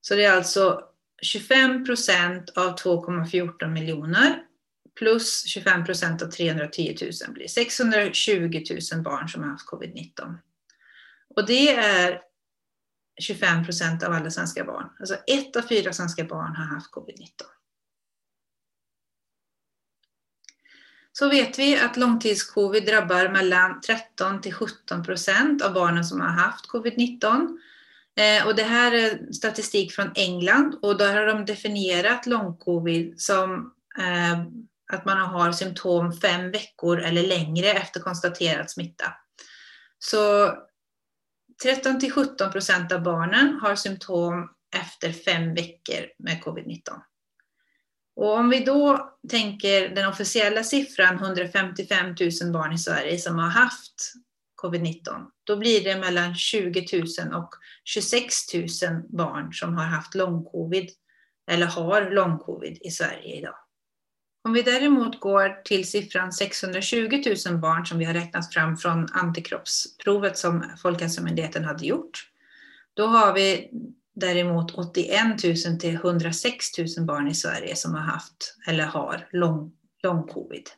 Så 0.00 0.14
det 0.14 0.24
är 0.24 0.32
alltså 0.32 0.84
25 1.22 1.84
procent 1.84 2.50
av 2.50 2.76
2,14 2.76 3.68
miljoner 3.68 4.49
plus 5.00 5.46
25 5.46 5.84
procent 5.84 6.22
av 6.22 6.26
310 6.26 6.96
000 7.00 7.32
blir 7.34 7.48
620 7.48 8.64
000 8.92 9.02
barn 9.02 9.28
som 9.28 9.42
har 9.42 9.50
haft 9.50 9.68
covid-19. 9.68 10.34
Och 11.36 11.46
det 11.46 11.74
är 11.74 12.20
25 13.20 13.64
procent 13.64 14.02
av 14.02 14.12
alla 14.12 14.30
svenska 14.30 14.64
barn. 14.64 14.86
Alltså 15.00 15.14
ett 15.14 15.56
av 15.56 15.62
fyra 15.62 15.92
svenska 15.92 16.24
barn 16.24 16.56
har 16.56 16.64
haft 16.64 16.94
covid-19. 16.94 17.28
Så 21.12 21.28
vet 21.28 21.58
vi 21.58 21.80
att 21.80 21.96
långtidscovid 21.96 22.86
drabbar 22.86 23.28
mellan 23.28 23.80
13 23.80 24.40
till 24.40 24.54
17 24.54 25.02
procent 25.02 25.62
av 25.62 25.72
barnen 25.72 26.04
som 26.04 26.20
har 26.20 26.28
haft 26.28 26.70
covid-19. 26.70 27.58
Eh, 28.16 28.46
och 28.46 28.56
det 28.56 28.62
här 28.62 28.92
är 28.92 29.32
statistik 29.32 29.92
från 29.92 30.10
England 30.14 30.78
och 30.82 30.98
där 30.98 31.14
har 31.14 31.26
de 31.26 31.44
definierat 31.44 32.26
långcovid 32.26 33.20
som 33.20 33.74
eh, 33.98 34.44
att 34.94 35.04
man 35.04 35.18
har 35.18 35.52
symptom 35.52 36.12
fem 36.12 36.50
veckor 36.50 37.00
eller 37.00 37.22
längre 37.22 37.70
efter 37.70 38.00
konstaterad 38.00 38.70
smitta. 38.70 39.14
Så 39.98 40.54
13 41.62 42.00
till 42.00 42.12
17 42.12 42.52
procent 42.52 42.92
av 42.92 43.02
barnen 43.02 43.58
har 43.62 43.74
symptom 43.74 44.50
efter 44.76 45.12
fem 45.12 45.54
veckor 45.54 46.06
med 46.18 46.42
covid-19. 46.42 47.00
Och 48.16 48.36
om 48.36 48.50
vi 48.50 48.64
då 48.64 49.10
tänker 49.28 49.94
den 49.94 50.08
officiella 50.08 50.64
siffran 50.64 51.14
155 51.14 52.06
000 52.42 52.52
barn 52.52 52.72
i 52.72 52.78
Sverige 52.78 53.18
som 53.18 53.38
har 53.38 53.48
haft 53.48 54.12
covid-19, 54.62 55.26
då 55.44 55.56
blir 55.56 55.84
det 55.84 55.98
mellan 55.98 56.34
20 56.34 56.86
000 56.92 57.34
och 57.34 57.50
26 57.84 58.34
000 58.54 58.66
barn 59.08 59.52
som 59.52 59.74
har 59.74 59.84
haft 59.84 60.14
lång-covid 60.14 60.90
eller 61.50 61.66
har 61.66 62.10
lång-covid 62.10 62.78
i 62.80 62.90
Sverige 62.90 63.36
idag. 63.36 63.56
Om 64.44 64.52
vi 64.52 64.62
däremot 64.62 65.20
går 65.20 65.62
till 65.64 65.90
siffran 65.90 66.32
620 66.32 67.22
000 67.46 67.58
barn 67.58 67.86
som 67.86 67.98
vi 67.98 68.04
har 68.04 68.14
räknat 68.14 68.54
fram 68.54 68.76
från 68.76 69.06
antikroppsprovet 69.12 70.38
som 70.38 70.64
Folkhälsomyndigheten 70.82 71.64
hade 71.64 71.86
gjort, 71.86 72.30
då 72.94 73.06
har 73.06 73.34
vi 73.34 73.70
däremot 74.14 74.74
81 74.74 75.44
000 75.66 75.78
till 75.78 75.94
106 75.94 76.78
000 76.78 77.06
barn 77.06 77.28
i 77.28 77.34
Sverige 77.34 77.76
som 77.76 77.94
har 77.94 78.00
haft 78.00 78.56
eller 78.66 78.84
har 78.84 79.28
lång, 79.32 79.72
lång 80.02 80.26
covid. 80.26 80.70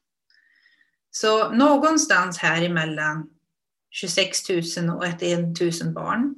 Så 1.10 1.50
någonstans 1.50 2.38
här 2.38 2.62
emellan 2.62 3.30
26 3.90 4.48
000 4.48 4.90
och 4.90 5.04
81 5.04 5.60
000 5.84 5.92
barn 5.92 6.34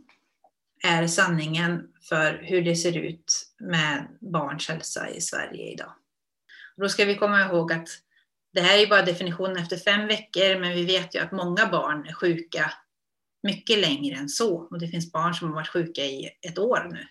är 0.85 1.07
sanningen 1.07 1.89
för 2.09 2.41
hur 2.43 2.63
det 2.63 2.77
ser 2.77 2.97
ut 2.97 3.47
med 3.61 4.09
barns 4.21 4.69
hälsa 4.69 5.11
i 5.11 5.21
Sverige 5.21 5.73
idag 5.73 5.93
då 6.77 6.89
ska 6.89 7.05
vi 7.05 7.17
komma 7.17 7.41
ihåg 7.41 7.73
att 7.73 7.89
det 8.53 8.61
här 8.61 8.79
är 8.79 8.87
bara 8.87 9.03
definitionen 9.03 9.57
efter 9.57 9.77
fem 9.77 10.07
veckor, 10.07 10.61
men 10.61 10.75
vi 10.75 10.85
vet 10.85 11.15
ju 11.15 11.19
att 11.19 11.33
många 11.33 11.67
barn 11.67 12.07
är 12.07 12.13
sjuka 12.13 12.73
mycket 13.43 13.79
längre 13.79 14.17
än 14.17 14.29
så. 14.29 14.57
Och 14.57 14.79
det 14.79 14.89
finns 14.89 15.13
barn 15.13 15.35
som 15.35 15.49
har 15.49 15.55
varit 15.55 15.69
sjuka 15.69 16.03
i 16.03 16.31
ett 16.43 16.59
år 16.59 16.89
nu. 16.93 17.07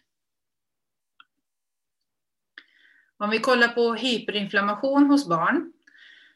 Om 3.17 3.29
vi 3.29 3.39
kollar 3.39 3.67
på 3.67 3.93
hyperinflammation 3.93 5.05
hos 5.05 5.27
barn 5.27 5.74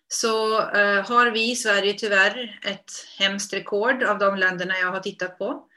så 0.07 0.62
eh, 0.62 1.10
har 1.10 1.31
vi 1.31 1.51
i 1.51 1.55
Sverige 1.55 1.93
tyvärr 1.93 2.60
ett 2.63 2.91
hemskt 3.19 3.53
rekord 3.53 4.03
av 4.03 4.19
de 4.19 4.38
länderna 4.38 4.77
jag 4.77 4.91
har 4.91 5.00
tittat 5.00 5.38
på. 5.38 5.67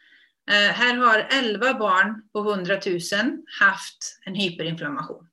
Eh, 0.50 0.54
här 0.54 0.96
har 0.96 1.26
11 1.30 1.74
barn 1.74 2.22
på 2.32 2.38
100 2.38 2.78
000 2.86 3.00
haft 3.60 4.18
en 4.24 4.34
hyperinflammation. 4.34 5.28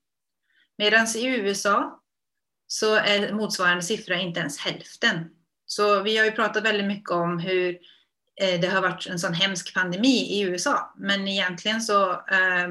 Medan 0.77 1.07
i 1.15 1.27
USA 1.27 2.03
så 2.67 2.95
är 2.95 3.33
motsvarande 3.33 3.83
siffra 3.83 4.15
inte 4.15 4.39
ens 4.39 4.59
hälften. 4.59 5.29
Så 5.65 6.01
vi 6.01 6.17
har 6.17 6.25
ju 6.25 6.31
pratat 6.31 6.63
väldigt 6.63 6.87
mycket 6.87 7.11
om 7.11 7.39
hur 7.39 7.77
eh, 8.41 8.59
det 8.59 8.67
har 8.67 8.81
varit 8.81 9.07
en 9.07 9.19
sån 9.19 9.33
hemsk 9.33 9.73
pandemi 9.73 10.17
i 10.17 10.41
USA. 10.41 10.93
Men 10.97 11.27
egentligen 11.27 11.81
så 11.81 12.11
eh, 12.11 12.67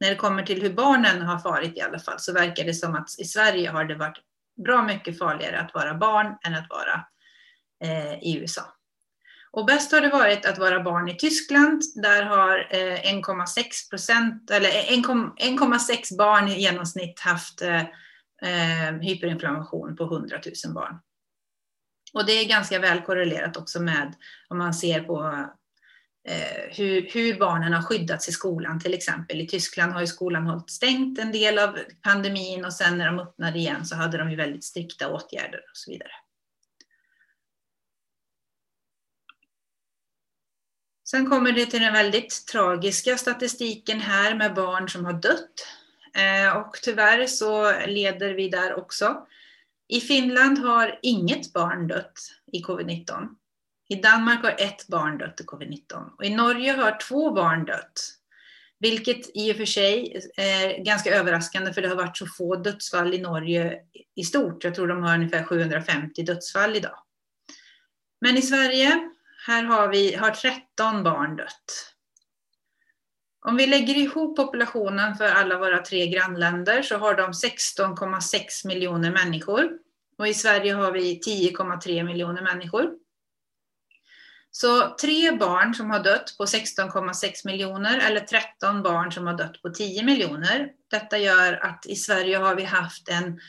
när 0.00 0.10
det 0.10 0.14
kommer 0.14 0.42
till 0.42 0.62
hur 0.62 0.72
barnen 0.72 1.22
har 1.22 1.38
farit 1.38 1.76
i 1.76 1.80
alla 1.80 1.98
fall 1.98 2.20
så 2.20 2.32
verkar 2.32 2.64
det 2.64 2.74
som 2.74 2.94
att 2.94 3.18
i 3.18 3.24
Sverige 3.24 3.70
har 3.70 3.84
det 3.84 3.94
varit 3.94 4.18
bra 4.64 4.82
mycket 4.82 5.18
farligare 5.18 5.60
att 5.60 5.74
vara 5.74 5.94
barn 5.94 6.36
än 6.46 6.54
att 6.54 6.66
vara 6.70 7.04
eh, 7.84 8.14
i 8.14 8.38
USA. 8.40 8.62
Och 9.50 9.66
bäst 9.66 9.92
har 9.92 10.00
det 10.00 10.08
varit 10.08 10.46
att 10.46 10.58
vara 10.58 10.82
barn 10.82 11.08
i 11.08 11.14
Tyskland. 11.14 11.82
Där 11.94 12.22
har 12.22 12.68
eh, 12.70 13.14
1,6 13.14 13.90
procent, 13.90 14.50
eller 14.50 14.68
1,6 14.68 16.16
barn 16.18 16.48
i 16.48 16.60
genomsnitt 16.60 17.20
haft 17.20 17.62
Eh, 18.42 18.92
hyperinflammation 19.00 19.96
på 19.96 20.04
100 20.04 20.40
000 20.64 20.74
barn. 20.74 20.98
Och 22.12 22.26
det 22.26 22.32
är 22.32 22.48
ganska 22.48 22.78
väl 22.78 23.00
korrelerat 23.02 23.56
också 23.56 23.80
med 23.80 24.14
om 24.48 24.58
man 24.58 24.74
ser 24.74 25.00
på 25.00 25.48
eh, 26.28 26.76
hur, 26.76 27.10
hur, 27.12 27.38
barnen 27.38 27.72
har 27.72 27.82
skyddats 27.82 28.28
i 28.28 28.32
skolan 28.32 28.80
till 28.80 28.94
exempel. 28.94 29.40
I 29.40 29.46
Tyskland 29.46 29.92
har 29.92 30.00
ju 30.00 30.06
skolan 30.06 30.46
hållit 30.46 30.70
stängt 30.70 31.18
en 31.18 31.32
del 31.32 31.58
av 31.58 31.78
pandemin 32.02 32.64
och 32.64 32.72
sen 32.72 32.98
när 32.98 33.06
de 33.06 33.18
öppnade 33.18 33.58
igen 33.58 33.86
så 33.86 33.96
hade 33.96 34.18
de 34.18 34.30
ju 34.30 34.36
väldigt 34.36 34.64
strikta 34.64 35.08
åtgärder 35.08 35.58
och 35.58 35.76
så 35.76 35.90
vidare. 35.90 36.12
Sen 41.10 41.30
kommer 41.30 41.52
det 41.52 41.66
till 41.66 41.80
den 41.80 41.92
väldigt 41.92 42.46
tragiska 42.46 43.16
statistiken 43.16 44.00
här 44.00 44.34
med 44.34 44.54
barn 44.54 44.88
som 44.88 45.04
har 45.04 45.12
dött. 45.12 45.66
Eh, 46.14 46.56
och 46.56 46.78
tyvärr 46.82 47.26
så 47.26 47.72
leder 47.86 48.34
vi 48.34 48.48
där 48.48 48.74
också. 48.74 49.26
I 49.88 50.00
Finland 50.00 50.58
har 50.58 50.98
inget 51.02 51.52
barn 51.52 51.88
dött 51.88 52.18
i 52.52 52.62
covid-19. 52.62 53.28
I 53.88 53.94
Danmark 53.94 54.42
har 54.42 54.54
ett 54.58 54.86
barn 54.86 55.18
dött 55.18 55.40
i 55.40 55.44
covid-19 55.44 56.10
och 56.18 56.24
i 56.24 56.34
Norge 56.34 56.72
har 56.72 56.98
två 57.08 57.32
barn 57.32 57.64
dött. 57.64 58.14
Vilket 58.80 59.36
i 59.36 59.52
och 59.52 59.56
för 59.56 59.64
sig 59.64 60.20
är 60.36 60.84
ganska 60.84 61.14
överraskande 61.14 61.72
för 61.72 61.82
det 61.82 61.88
har 61.88 61.96
varit 61.96 62.16
så 62.16 62.26
få 62.26 62.56
dödsfall 62.56 63.14
i 63.14 63.18
Norge 63.18 63.78
i 64.14 64.24
stort. 64.24 64.64
Jag 64.64 64.74
tror 64.74 64.88
de 64.88 65.02
har 65.02 65.14
ungefär 65.14 65.44
750 65.44 66.22
dödsfall 66.22 66.76
idag. 66.76 66.98
Men 68.20 68.36
i 68.36 68.42
Sverige, 68.42 69.10
här 69.46 69.64
har, 69.64 69.88
vi, 69.88 70.14
har 70.14 70.30
13 70.30 71.02
barn 71.02 71.36
dött. 71.36 71.94
Om 73.46 73.56
vi 73.56 73.66
lägger 73.66 73.94
ihop 73.94 74.36
populationen 74.36 75.14
för 75.14 75.24
alla 75.24 75.58
våra 75.58 75.78
tre 75.78 76.06
grannländer 76.06 76.82
så 76.82 76.98
har 76.98 77.14
de 77.14 77.32
16,6 77.32 78.66
miljoner 78.66 79.10
människor. 79.10 79.70
Och 80.18 80.28
i 80.28 80.34
Sverige 80.34 80.72
har 80.72 80.92
vi 80.92 81.20
10,3 81.26 82.04
miljoner 82.04 82.42
människor. 82.42 82.90
Så 84.50 84.96
tre 85.00 85.32
barn 85.32 85.74
som 85.74 85.90
har 85.90 86.00
dött 86.00 86.34
på 86.38 86.44
16,6 86.44 87.32
miljoner 87.44 87.98
eller 87.98 88.20
13 88.20 88.82
barn 88.82 89.12
som 89.12 89.26
har 89.26 89.34
dött 89.34 89.62
på 89.62 89.70
10 89.70 90.02
miljoner. 90.02 90.70
Detta 90.90 91.18
gör 91.18 91.52
att 91.52 91.86
i 91.86 91.96
Sverige 91.96 92.36
har 92.36 92.54
vi 92.54 92.64
haft 92.64 93.08
en 93.08 93.40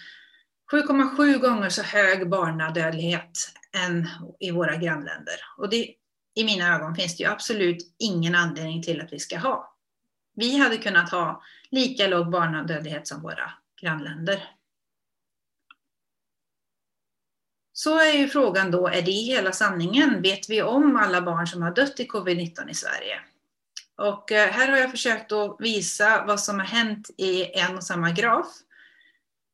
7,7 0.72 1.38
gånger 1.38 1.70
så 1.70 1.82
hög 1.82 2.30
barnadödlighet 2.30 3.52
än 3.86 4.10
i 4.40 4.52
våra 4.52 4.76
grannländer. 4.76 5.36
Och 5.58 5.70
det, 5.70 5.94
i 6.36 6.44
mina 6.44 6.76
ögon 6.76 6.96
finns 6.96 7.18
det 7.18 7.24
ju 7.24 7.30
absolut 7.30 7.96
ingen 8.00 8.36
anledning 8.36 8.84
till 8.84 9.02
att 9.02 9.14
vi 9.14 9.20
ska 9.20 9.38
ha. 9.38 9.79
Vi 10.40 10.58
hade 10.58 10.78
kunnat 10.78 11.12
ha 11.12 11.44
lika 11.72 12.08
låg 12.08 12.30
barnadödlighet 12.30 13.08
som 13.08 13.22
våra 13.22 13.52
grannländer. 13.82 14.44
Så 17.74 18.00
är 18.00 18.14
ju 18.14 18.28
frågan 18.28 18.72
då, 18.72 18.88
är 18.88 19.02
det 19.02 19.12
hela 19.12 19.52
sanningen? 19.52 20.22
Vet 20.22 20.50
vi 20.50 20.62
om 20.62 20.96
alla 20.96 21.22
barn 21.22 21.48
som 21.48 21.62
har 21.62 21.72
dött 21.72 22.00
i 22.00 22.08
covid-19 22.08 22.70
i 22.70 22.74
Sverige? 22.74 23.20
Och 23.98 24.32
eh, 24.32 24.50
här 24.50 24.68
har 24.68 24.78
jag 24.78 24.92
försökt 24.92 25.32
att 25.32 25.56
visa 25.60 26.26
vad 26.28 26.40
som 26.40 26.60
har 26.60 26.66
hänt 26.66 27.10
i 27.18 27.60
en 27.60 27.78
och 27.78 27.84
samma 27.84 28.12
graf. 28.12 28.48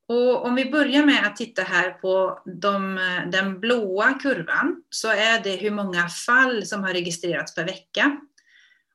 Och 0.08 0.44
om 0.44 0.54
vi 0.54 0.70
börjar 0.70 1.06
med 1.06 1.26
att 1.26 1.36
titta 1.36 1.62
här 1.62 1.90
på 1.90 2.42
de, 2.44 2.98
eh, 2.98 3.30
den 3.30 3.60
blåa 3.60 4.12
kurvan 4.12 4.82
så 4.90 5.08
är 5.08 5.42
det 5.42 5.56
hur 5.56 5.70
många 5.70 6.08
fall 6.08 6.66
som 6.66 6.82
har 6.82 6.92
registrerats 6.92 7.54
per 7.54 7.64
vecka. 7.64 8.20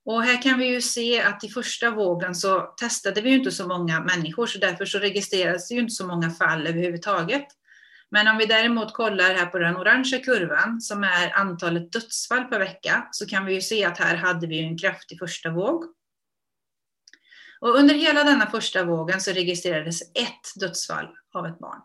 Och 0.05 0.23
här 0.23 0.41
kan 0.41 0.59
vi 0.59 0.65
ju 0.65 0.81
se 0.81 1.21
att 1.21 1.43
i 1.43 1.49
första 1.49 1.91
vågen 1.91 2.35
så 2.35 2.61
testade 2.61 3.21
vi 3.21 3.29
ju 3.29 3.35
inte 3.35 3.51
så 3.51 3.67
många 3.67 3.99
människor 3.99 4.47
så 4.47 4.59
därför 4.59 4.85
så 4.85 4.99
registrerades 4.99 5.71
ju 5.71 5.79
inte 5.79 5.93
så 5.93 6.07
många 6.07 6.29
fall 6.29 6.67
överhuvudtaget. 6.67 7.47
Men 8.09 8.27
om 8.27 8.37
vi 8.37 8.45
däremot 8.45 8.93
kollar 8.93 9.33
här 9.33 9.45
på 9.45 9.57
den 9.57 9.77
orangea 9.77 10.19
kurvan 10.19 10.81
som 10.81 11.03
är 11.03 11.31
antalet 11.33 11.91
dödsfall 11.91 12.43
per 12.43 12.59
vecka 12.59 13.07
så 13.11 13.25
kan 13.25 13.45
vi 13.45 13.53
ju 13.53 13.61
se 13.61 13.85
att 13.85 13.97
här 13.97 14.15
hade 14.15 14.47
vi 14.47 14.63
en 14.63 14.77
kraftig 14.77 15.19
första 15.19 15.49
våg. 15.49 15.85
Och 17.59 17.75
under 17.75 17.95
hela 17.95 18.23
denna 18.23 18.49
första 18.49 18.83
vågen 18.83 19.21
så 19.21 19.31
registrerades 19.31 20.01
ett 20.01 20.59
dödsfall 20.59 21.07
av 21.33 21.45
ett 21.45 21.59
barn. 21.59 21.81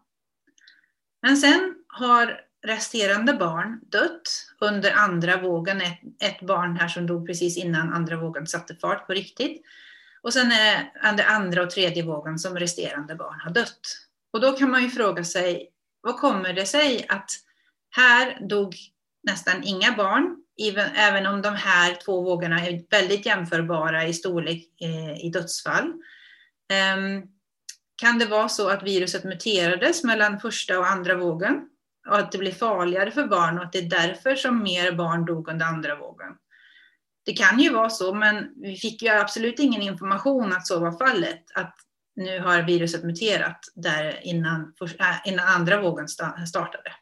Men 1.23 1.37
sen 1.37 1.75
har 1.88 2.46
resterande 2.66 3.32
barn 3.32 3.80
dött 3.82 4.46
under 4.61 4.92
andra 4.92 5.40
vågen. 5.40 5.80
Ett, 5.80 5.99
ett 6.23 6.40
barn 6.40 6.76
här 6.76 6.88
som 6.88 7.06
dog 7.06 7.26
precis 7.26 7.56
innan 7.56 7.92
andra 7.92 8.16
vågen 8.16 8.46
satte 8.46 8.75
fart 8.75 9.06
på 9.06 9.12
riktigt. 9.12 9.62
Och 10.23 10.32
sen 10.32 10.52
är 10.52 11.16
det 11.16 11.25
andra 11.25 11.62
och 11.62 11.70
tredje 11.70 12.02
vågen 12.02 12.38
som 12.38 12.58
resterande 12.58 13.14
barn 13.14 13.40
har 13.40 13.50
dött. 13.50 13.80
Och 14.32 14.40
då 14.40 14.52
kan 14.52 14.70
man 14.70 14.82
ju 14.82 14.90
fråga 14.90 15.25
sig, 15.25 15.68
vad 16.00 16.16
kommer 16.16 16.52
det 16.52 16.66
sig 16.66 17.06
att 17.08 17.30
här 17.90 18.49
dog 18.49 18.76
nästan 19.23 19.62
inga 19.64 19.92
barn, 19.92 20.37
även 20.94 21.26
om 21.26 21.42
de 21.42 21.54
här 21.54 21.94
två 22.04 22.23
vågorna 22.23 22.66
är 22.66 22.82
väldigt 22.90 23.26
jämförbara 23.26 24.06
i 24.06 24.14
storlek 24.14 24.68
eh, 24.80 25.26
i 25.26 25.30
dödsfall. 25.30 25.92
Ehm, 26.73 27.23
kan 27.96 28.18
det 28.18 28.26
vara 28.26 28.49
så 28.49 28.68
att 28.68 28.82
viruset 28.82 29.25
muterades 29.25 30.04
mellan 30.04 30.40
första 30.40 30.78
och 30.78 30.87
andra 30.87 31.14
vågen 31.14 31.68
och 32.08 32.18
att 32.18 32.32
det 32.32 32.38
blir 32.38 32.52
farligare 32.52 33.10
för 33.10 33.26
barn 33.26 33.58
och 33.58 33.64
att 33.64 33.72
det 33.72 33.78
är 33.78 33.90
därför 33.90 34.34
som 34.34 34.62
mer 34.62 34.92
barn 34.92 35.25
dog 35.25 35.48
under 35.48 35.66
andra 35.66 35.96
vågen? 35.96 36.32
Det 37.25 37.32
kan 37.32 37.60
ju 37.60 37.72
vara 37.72 37.90
så, 37.90 38.14
men 38.14 38.48
vi 38.56 38.76
fick 38.76 39.02
ju 39.02 39.08
absolut 39.08 39.58
ingen 39.58 39.82
information 39.82 40.52
att 40.52 40.66
så 40.66 40.80
var 40.80 41.06
fallet, 41.06 41.42
att 41.54 41.75
nu 42.16 42.40
har 42.40 42.62
viruset 42.62 43.04
muterat 43.04 43.60
där 43.75 44.26
innan, 44.26 44.75
äh, 44.80 45.16
innan 45.25 45.48
andra 45.48 45.80
vågen 45.80 46.08
startade. 46.48 46.92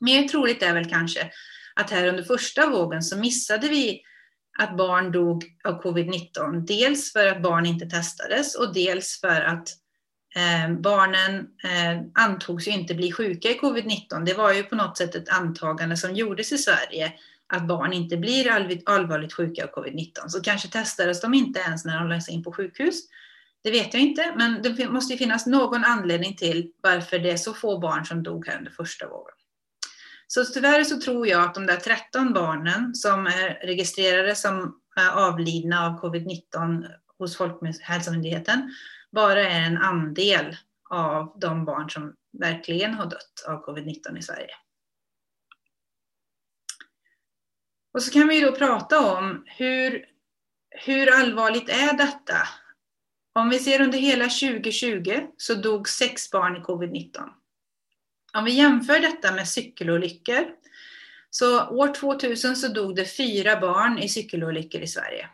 Mer 0.00 0.28
troligt 0.28 0.62
är 0.62 0.74
väl 0.74 0.90
kanske 0.90 1.30
att 1.74 1.90
här 1.90 2.08
under 2.08 2.22
första 2.22 2.70
vågen 2.70 3.02
så 3.02 3.18
missade 3.18 3.68
vi 3.68 4.02
att 4.58 4.76
barn 4.76 5.12
dog 5.12 5.44
av 5.64 5.82
covid-19. 5.82 6.66
Dels 6.66 7.12
för 7.12 7.26
att 7.26 7.42
barn 7.42 7.66
inte 7.66 7.86
testades 7.86 8.54
och 8.54 8.74
dels 8.74 9.20
för 9.20 9.40
att 9.40 9.68
eh, 10.34 10.72
barnen 10.78 11.38
eh, 11.38 12.02
antogs 12.14 12.68
ju 12.68 12.72
inte 12.72 12.94
bli 12.94 13.12
sjuka 13.12 13.48
i 13.48 13.58
covid-19. 13.58 14.24
Det 14.24 14.34
var 14.34 14.52
ju 14.52 14.62
på 14.62 14.76
något 14.76 14.98
sätt 14.98 15.14
ett 15.14 15.28
antagande 15.28 15.96
som 15.96 16.14
gjordes 16.14 16.52
i 16.52 16.58
Sverige 16.58 17.12
att 17.52 17.66
barn 17.66 17.92
inte 17.92 18.16
blir 18.16 18.50
allvarligt 18.86 19.32
sjuka 19.32 19.64
av 19.64 19.70
covid-19. 19.70 20.28
Så 20.28 20.40
kanske 20.40 20.68
testades 20.68 21.20
de 21.20 21.34
inte 21.34 21.60
ens 21.60 21.84
när 21.84 21.98
de 21.98 22.08
lades 22.08 22.28
in 22.28 22.42
på 22.42 22.52
sjukhus. 22.52 23.00
Det 23.62 23.70
vet 23.70 23.94
jag 23.94 24.02
inte, 24.02 24.32
men 24.36 24.62
det 24.62 24.88
måste 24.88 25.16
finnas 25.16 25.46
någon 25.46 25.84
anledning 25.84 26.36
till 26.36 26.70
varför 26.82 27.18
det 27.18 27.30
är 27.30 27.36
så 27.36 27.54
få 27.54 27.78
barn 27.78 28.04
som 28.04 28.22
dog 28.22 28.46
här 28.46 28.58
under 28.58 28.70
första 28.70 29.08
vågen. 29.08 29.34
Så 30.26 30.44
tyvärr 30.44 30.84
så 30.84 31.00
tror 31.00 31.28
jag 31.28 31.42
att 31.42 31.54
de 31.54 31.66
där 31.66 31.76
13 31.76 32.32
barnen 32.32 32.94
som 32.94 33.26
är 33.26 33.66
registrerade 33.66 34.34
som 34.34 34.80
avlidna 35.12 35.86
av 35.86 36.00
covid-19 36.00 36.86
hos 37.18 37.36
Folkhälsomyndigheten 37.36 38.74
bara 39.14 39.48
är 39.48 39.60
en 39.60 39.76
andel 39.76 40.56
av 40.90 41.38
de 41.40 41.64
barn 41.64 41.90
som 41.90 42.14
verkligen 42.38 42.94
har 42.94 43.06
dött 43.06 43.44
av 43.48 43.64
covid-19 43.64 44.18
i 44.18 44.22
Sverige. 44.22 44.50
Och 47.92 48.02
så 48.02 48.12
kan 48.12 48.28
vi 48.28 48.40
då 48.40 48.52
prata 48.52 49.16
om 49.16 49.44
hur, 49.46 50.04
hur 50.70 51.12
allvarligt 51.20 51.68
är 51.68 51.96
detta? 51.96 52.36
Om 53.32 53.48
vi 53.48 53.58
ser 53.58 53.80
under 53.80 53.98
hela 53.98 54.24
2020 54.24 55.26
så 55.36 55.54
dog 55.54 55.88
sex 55.88 56.30
barn 56.30 56.56
i 56.56 56.60
covid-19. 56.60 57.28
Om 58.34 58.44
vi 58.44 58.50
jämför 58.50 59.00
detta 59.00 59.32
med 59.32 59.48
cykelolyckor, 59.48 60.44
så 61.30 61.68
år 61.68 61.94
2000 61.94 62.56
så 62.56 62.68
dog 62.68 62.96
det 62.96 63.16
fyra 63.16 63.60
barn 63.60 63.98
i 63.98 64.08
cykelolyckor 64.08 64.80
i 64.80 64.86
Sverige. 64.86 65.28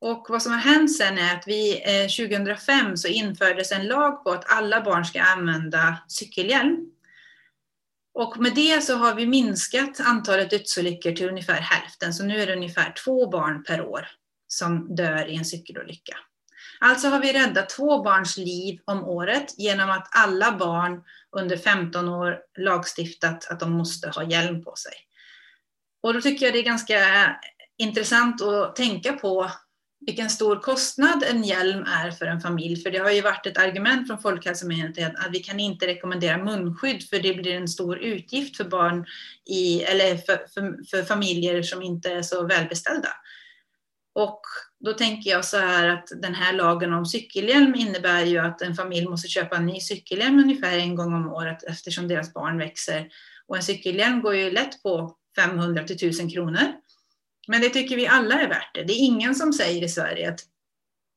Och 0.00 0.26
vad 0.28 0.42
som 0.42 0.52
har 0.52 0.58
hänt 0.58 0.96
sen 0.96 1.18
är 1.18 1.34
att 1.34 1.44
vi 1.46 1.82
eh, 2.02 2.28
2005 2.28 2.96
så 2.96 3.08
infördes 3.08 3.72
en 3.72 3.86
lag 3.86 4.24
på 4.24 4.30
att 4.30 4.52
alla 4.52 4.80
barn 4.80 5.04
ska 5.04 5.22
använda 5.22 5.98
cykelhjälm. 6.08 6.90
Och 8.14 8.38
med 8.38 8.54
det 8.54 8.84
så 8.84 8.96
har 8.96 9.14
vi 9.14 9.26
minskat 9.26 10.00
antalet 10.00 10.50
dödsolyckor 10.50 11.12
till 11.12 11.28
ungefär 11.28 11.60
hälften, 11.60 12.14
så 12.14 12.24
nu 12.24 12.40
är 12.42 12.46
det 12.46 12.56
ungefär 12.56 12.92
två 13.04 13.30
barn 13.30 13.64
per 13.64 13.86
år 13.86 14.08
som 14.48 14.94
dör 14.94 15.26
i 15.26 15.36
en 15.36 15.44
cykelolycka. 15.44 16.16
Alltså 16.80 17.08
har 17.08 17.20
vi 17.20 17.32
räddat 17.32 17.68
två 17.68 18.02
barns 18.02 18.36
liv 18.36 18.80
om 18.84 19.04
året 19.04 19.54
genom 19.58 19.90
att 19.90 20.08
alla 20.10 20.56
barn 20.56 21.02
under 21.36 21.56
15 21.56 22.08
år 22.08 22.38
lagstiftat 22.58 23.50
att 23.50 23.60
de 23.60 23.72
måste 23.72 24.08
ha 24.08 24.24
hjälm 24.24 24.64
på 24.64 24.74
sig. 24.76 24.92
Och 26.02 26.14
då 26.14 26.20
tycker 26.20 26.46
jag 26.46 26.54
det 26.54 26.58
är 26.58 26.64
ganska 26.64 27.00
intressant 27.76 28.42
att 28.42 28.76
tänka 28.76 29.12
på 29.12 29.50
vilken 30.00 30.30
stor 30.30 30.56
kostnad 30.56 31.24
en 31.30 31.42
hjälm 31.42 31.82
är 31.82 32.10
för 32.10 32.26
en 32.26 32.40
familj. 32.40 32.82
För 32.82 32.90
det 32.90 32.98
har 32.98 33.10
ju 33.10 33.20
varit 33.20 33.46
ett 33.46 33.58
argument 33.58 34.06
från 34.06 34.18
Folkhälsomyndigheten 34.18 35.16
att 35.16 35.32
vi 35.32 35.38
kan 35.38 35.60
inte 35.60 35.86
rekommendera 35.86 36.44
munskydd 36.44 37.08
för 37.08 37.18
det 37.18 37.34
blir 37.34 37.54
en 37.54 37.68
stor 37.68 37.98
utgift 37.98 38.56
för 38.56 38.64
barn 38.64 39.06
i, 39.50 39.82
eller 39.82 40.16
för, 40.16 40.46
för, 40.54 40.88
för 40.90 41.02
familjer 41.02 41.62
som 41.62 41.82
inte 41.82 42.12
är 42.12 42.22
så 42.22 42.46
välbeställda. 42.46 43.08
Och 44.14 44.40
då 44.80 44.92
tänker 44.92 45.30
jag 45.30 45.44
så 45.44 45.58
här 45.58 45.88
att 45.88 46.08
den 46.22 46.34
här 46.34 46.52
lagen 46.52 46.92
om 46.92 47.06
cykelhjälm 47.06 47.74
innebär 47.74 48.24
ju 48.24 48.38
att 48.38 48.62
en 48.62 48.74
familj 48.74 49.08
måste 49.08 49.28
köpa 49.28 49.56
en 49.56 49.66
ny 49.66 49.80
cykelhjälm 49.80 50.38
ungefär 50.38 50.78
en 50.78 50.94
gång 50.94 51.14
om 51.14 51.32
året 51.32 51.62
eftersom 51.62 52.08
deras 52.08 52.32
barn 52.34 52.58
växer. 52.58 53.08
Och 53.46 53.56
en 53.56 53.62
cykelhjälm 53.62 54.20
går 54.20 54.34
ju 54.34 54.50
lätt 54.50 54.82
på 54.82 55.16
500 55.36 55.84
till 55.84 55.96
1000 55.96 56.30
kronor. 56.30 56.72
Men 57.48 57.60
det 57.60 57.68
tycker 57.68 57.96
vi 57.96 58.06
alla 58.06 58.40
är 58.40 58.48
värt 58.48 58.74
det. 58.74 58.82
Det 58.82 58.92
är 58.92 59.04
ingen 59.04 59.34
som 59.34 59.52
säger 59.52 59.84
i 59.84 59.88
Sverige 59.88 60.28
att 60.28 60.40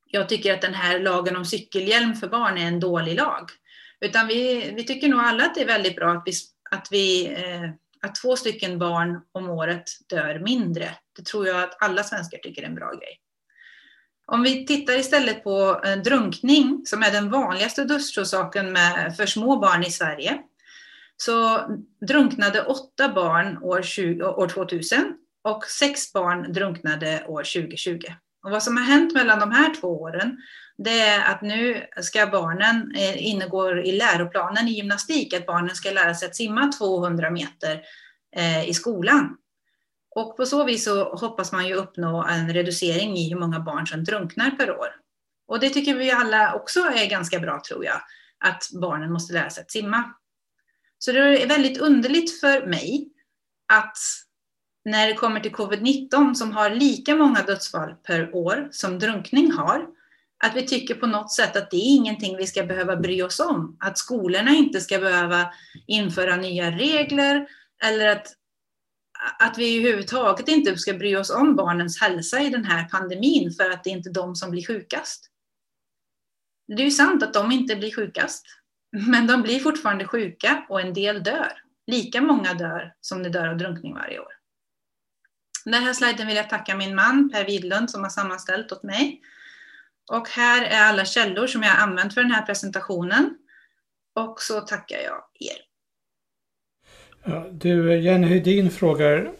jag 0.07 0.29
tycker 0.29 0.53
att 0.53 0.61
den 0.61 0.73
här 0.73 0.99
lagen 0.99 1.35
om 1.35 1.45
cykelhjälm 1.45 2.15
för 2.15 2.27
barn 2.27 2.57
är 2.57 2.67
en 2.67 2.79
dålig 2.79 3.15
lag. 3.15 3.49
Utan 4.01 4.27
vi, 4.27 4.71
vi 4.75 4.83
tycker 4.83 5.07
nog 5.07 5.19
alla 5.19 5.45
att 5.45 5.55
det 5.55 5.61
är 5.61 5.65
väldigt 5.65 5.95
bra 5.95 6.11
att 6.11 6.23
vi, 6.25 6.31
att 6.71 6.87
vi 6.91 7.27
eh, 7.27 7.69
att 8.01 8.15
två 8.15 8.35
stycken 8.35 8.79
barn 8.79 9.21
om 9.31 9.49
året 9.49 9.83
dör 10.09 10.39
mindre. 10.39 10.89
Det 11.17 11.25
tror 11.25 11.47
jag 11.47 11.63
att 11.63 11.83
alla 11.83 12.03
svenskar 12.03 12.37
tycker 12.37 12.61
är 12.61 12.65
en 12.65 12.75
bra 12.75 12.91
grej. 12.91 13.19
Om 14.25 14.43
vi 14.43 14.65
tittar 14.65 14.93
istället 14.93 15.43
på 15.43 15.81
eh, 15.85 15.97
drunkning, 15.97 16.81
som 16.85 17.03
är 17.03 17.11
den 17.11 17.31
vanligaste 17.31 17.83
dödsorsaken 17.83 18.77
för 19.17 19.25
små 19.25 19.59
barn 19.59 19.83
i 19.83 19.91
Sverige, 19.91 20.41
så 21.17 21.61
drunknade 22.07 22.63
åtta 22.63 23.09
barn 23.09 23.57
år, 23.63 23.81
20, 23.81 24.25
år 24.25 24.47
2000 24.47 25.17
och 25.43 25.65
sex 25.65 26.13
barn 26.13 26.53
drunknade 26.53 27.25
år 27.27 27.43
2020. 27.43 27.99
Och 28.43 28.51
vad 28.51 28.63
som 28.63 28.77
har 28.77 28.83
hänt 28.83 29.13
mellan 29.13 29.39
de 29.39 29.51
här 29.51 29.75
två 29.75 29.87
åren, 29.87 30.37
det 30.77 30.99
är 30.99 31.31
att 31.31 31.41
nu 31.41 31.87
ska 32.01 32.27
barnen, 32.27 32.95
eh, 32.95 33.27
ingår 33.27 33.79
i 33.85 33.91
läroplanen 33.91 34.67
i 34.67 34.71
gymnastik, 34.71 35.33
att 35.33 35.45
barnen 35.45 35.75
ska 35.75 35.91
lära 35.91 36.15
sig 36.15 36.27
att 36.27 36.35
simma 36.35 36.71
200 36.71 37.29
meter 37.29 37.81
eh, 38.35 38.69
i 38.69 38.73
skolan. 38.73 39.37
Och 40.15 40.37
på 40.37 40.45
så 40.45 40.63
vis 40.63 40.83
så 40.83 41.15
hoppas 41.15 41.51
man 41.51 41.67
ju 41.67 41.73
uppnå 41.73 42.23
en 42.23 42.53
reducering 42.53 43.17
i 43.17 43.29
hur 43.29 43.39
många 43.39 43.59
barn 43.59 43.87
som 43.87 44.03
drunknar 44.03 44.51
per 44.51 44.71
år. 44.71 44.87
Och 45.47 45.59
det 45.59 45.69
tycker 45.69 45.95
vi 45.95 46.11
alla 46.11 46.55
också 46.55 46.79
är 46.79 47.09
ganska 47.09 47.39
bra 47.39 47.61
tror 47.67 47.85
jag, 47.85 48.01
att 48.45 48.69
barnen 48.81 49.11
måste 49.11 49.33
lära 49.33 49.49
sig 49.49 49.61
att 49.61 49.71
simma. 49.71 50.13
Så 50.97 51.11
det 51.11 51.43
är 51.43 51.47
väldigt 51.47 51.77
underligt 51.77 52.39
för 52.39 52.65
mig 52.65 53.09
att 53.73 53.97
när 54.85 55.07
det 55.07 55.13
kommer 55.13 55.39
till 55.39 55.51
covid-19 55.51 56.33
som 56.33 56.51
har 56.51 56.69
lika 56.69 57.15
många 57.15 57.41
dödsfall 57.41 57.93
per 57.93 58.35
år 58.35 58.69
som 58.71 58.99
drunkning 58.99 59.51
har, 59.51 59.87
att 60.43 60.55
vi 60.55 60.67
tycker 60.67 60.95
på 60.95 61.07
något 61.07 61.31
sätt 61.31 61.55
att 61.55 61.71
det 61.71 61.77
är 61.77 61.95
ingenting 61.95 62.37
vi 62.37 62.47
ska 62.47 62.63
behöva 62.63 62.95
bry 62.95 63.21
oss 63.21 63.39
om. 63.39 63.77
Att 63.79 63.97
skolorna 63.97 64.51
inte 64.51 64.81
ska 64.81 64.99
behöva 64.99 65.53
införa 65.87 66.35
nya 66.35 66.71
regler 66.71 67.47
eller 67.83 68.07
att, 68.07 68.27
att 69.39 69.57
vi 69.57 69.79
överhuvudtaget 69.79 70.47
inte 70.47 70.77
ska 70.77 70.93
bry 70.93 71.15
oss 71.15 71.29
om 71.29 71.55
barnens 71.55 72.01
hälsa 72.01 72.41
i 72.41 72.49
den 72.49 72.65
här 72.65 72.89
pandemin 72.89 73.51
för 73.51 73.69
att 73.69 73.83
det 73.83 73.89
är 73.89 73.91
inte 73.91 74.09
är 74.09 74.13
de 74.13 74.35
som 74.35 74.51
blir 74.51 74.65
sjukast. 74.65 75.27
Det 76.67 76.81
är 76.81 76.85
ju 76.85 76.91
sant 76.91 77.23
att 77.23 77.33
de 77.33 77.51
inte 77.51 77.75
blir 77.75 77.95
sjukast, 77.95 78.45
men 78.91 79.27
de 79.27 79.41
blir 79.41 79.59
fortfarande 79.59 80.07
sjuka 80.07 80.65
och 80.69 80.81
en 80.81 80.93
del 80.93 81.23
dör. 81.23 81.51
Lika 81.87 82.21
många 82.21 82.53
dör 82.53 82.93
som 83.01 83.23
det 83.23 83.29
dör 83.29 83.47
av 83.47 83.57
drunkning 83.57 83.93
varje 83.93 84.19
år. 84.19 84.40
Den 85.65 85.83
här 85.83 85.93
sliden 85.93 86.27
vill 86.27 86.35
jag 86.35 86.49
tacka 86.49 86.75
min 86.75 86.95
man 86.95 87.29
Per 87.33 87.45
Widlund 87.45 87.89
som 87.89 88.03
har 88.03 88.09
sammanställt 88.09 88.71
åt 88.71 88.83
mig. 88.83 89.21
Och 90.11 90.29
här 90.29 90.65
är 90.65 90.81
alla 90.81 91.05
källor 91.05 91.47
som 91.47 91.63
jag 91.63 91.69
har 91.69 91.87
använt 91.87 92.13
för 92.13 92.21
den 92.21 92.31
här 92.31 92.45
presentationen. 92.45 93.37
Och 94.15 94.41
så 94.41 94.61
tackar 94.61 94.97
jag 94.97 95.21
er. 95.39 95.57
Ja, 97.23 97.47
du, 97.51 97.99
Jenny 97.99 98.27
Hedin 98.27 98.71
frågar, 98.71 99.31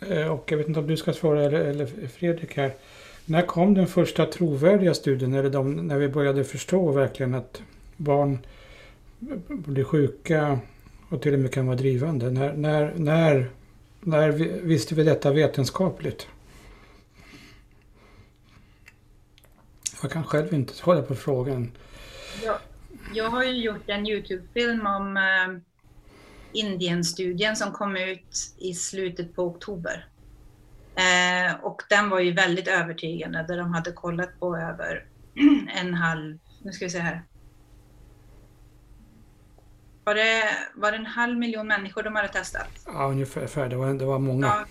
eh, 0.00 0.26
och 0.26 0.52
jag 0.52 0.58
vet 0.58 0.68
inte 0.68 0.80
om 0.80 0.86
du 0.86 0.96
ska 0.96 1.12
svara 1.12 1.44
eller, 1.44 1.60
eller 1.60 2.08
Fredrik 2.08 2.56
här. 2.56 2.72
När 3.24 3.42
kom 3.42 3.74
den 3.74 3.86
första 3.86 4.26
trovärdiga 4.26 4.94
studien, 4.94 5.34
eller 5.34 5.50
de, 5.50 5.72
när 5.72 5.98
vi 5.98 6.08
började 6.08 6.44
förstå 6.44 6.92
verkligen 6.92 7.34
att 7.34 7.62
barn 7.96 8.38
blir 9.48 9.84
sjuka 9.84 10.58
och 11.08 11.22
till 11.22 11.34
och 11.34 11.40
med 11.40 11.52
kan 11.52 11.66
vara 11.66 11.76
drivande? 11.76 12.30
När, 12.30 12.52
när, 12.52 12.94
när 12.96 13.50
när 14.00 14.30
visste 14.62 14.94
vi 14.94 15.04
detta 15.04 15.32
vetenskapligt? 15.32 16.28
Jag 20.02 20.10
kan 20.10 20.24
själv 20.24 20.54
inte 20.54 20.74
svara 20.74 21.02
på 21.02 21.14
frågan. 21.14 21.72
Jag, 22.44 22.58
jag 23.14 23.30
har 23.30 23.44
ju 23.44 23.52
gjort 23.52 23.88
en 23.88 24.06
Youtube-film 24.06 24.86
om 24.86 25.16
eh, 25.16 25.60
Indienstudien 26.52 27.56
som 27.56 27.72
kom 27.72 27.96
ut 27.96 28.54
i 28.58 28.74
slutet 28.74 29.36
på 29.36 29.42
oktober. 29.42 30.06
Eh, 30.94 31.64
och 31.64 31.82
den 31.88 32.10
var 32.10 32.20
ju 32.20 32.32
väldigt 32.32 32.68
övertygande 32.68 33.44
där 33.48 33.58
de 33.58 33.74
hade 33.74 33.92
kollat 33.92 34.40
på 34.40 34.56
över 34.56 35.06
en 35.74 35.94
halv, 35.94 36.38
nu 36.62 36.72
ska 36.72 36.84
vi 36.84 36.90
se 36.90 36.98
här, 36.98 37.22
var 40.04 40.14
det, 40.14 40.42
var 40.74 40.90
det 40.90 40.96
en 40.96 41.06
halv 41.06 41.38
miljon 41.38 41.66
människor 41.66 42.02
de 42.02 42.16
hade 42.16 42.28
testat? 42.28 42.68
Ja, 42.86 43.08
ungefär. 43.08 43.68
Det 43.68 43.76
var, 43.76 43.94
det 43.94 44.04
var 44.04 44.18
många. 44.18 44.46
Ja, 44.46 44.64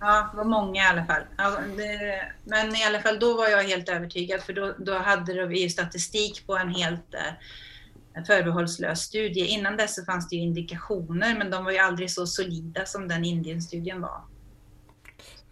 ja, 0.00 0.28
det 0.32 0.36
var 0.36 0.44
många 0.44 0.82
i 0.82 0.86
alla 0.86 1.04
fall. 1.04 1.22
Ja, 1.36 1.58
det, 1.76 2.22
men 2.44 2.76
i 2.76 2.84
alla 2.84 3.00
fall, 3.00 3.18
då 3.18 3.36
var 3.36 3.48
jag 3.48 3.62
helt 3.62 3.88
övertygad 3.88 4.40
för 4.42 4.52
då, 4.52 4.74
då 4.78 4.98
hade 4.98 5.46
vi 5.46 5.70
statistik 5.70 6.46
på 6.46 6.56
en 6.56 6.68
helt 6.68 7.14
eh, 7.14 8.24
förbehållslös 8.26 9.00
studie. 9.00 9.46
Innan 9.46 9.76
dess 9.76 9.94
så 9.94 10.04
fanns 10.04 10.28
det 10.28 10.36
ju 10.36 10.42
indikationer, 10.42 11.38
men 11.38 11.50
de 11.50 11.64
var 11.64 11.72
ju 11.72 11.78
aldrig 11.78 12.10
så 12.10 12.26
solida 12.26 12.86
som 12.86 13.08
den 13.08 13.24
Indienstudien 13.24 14.00
var. 14.00 14.20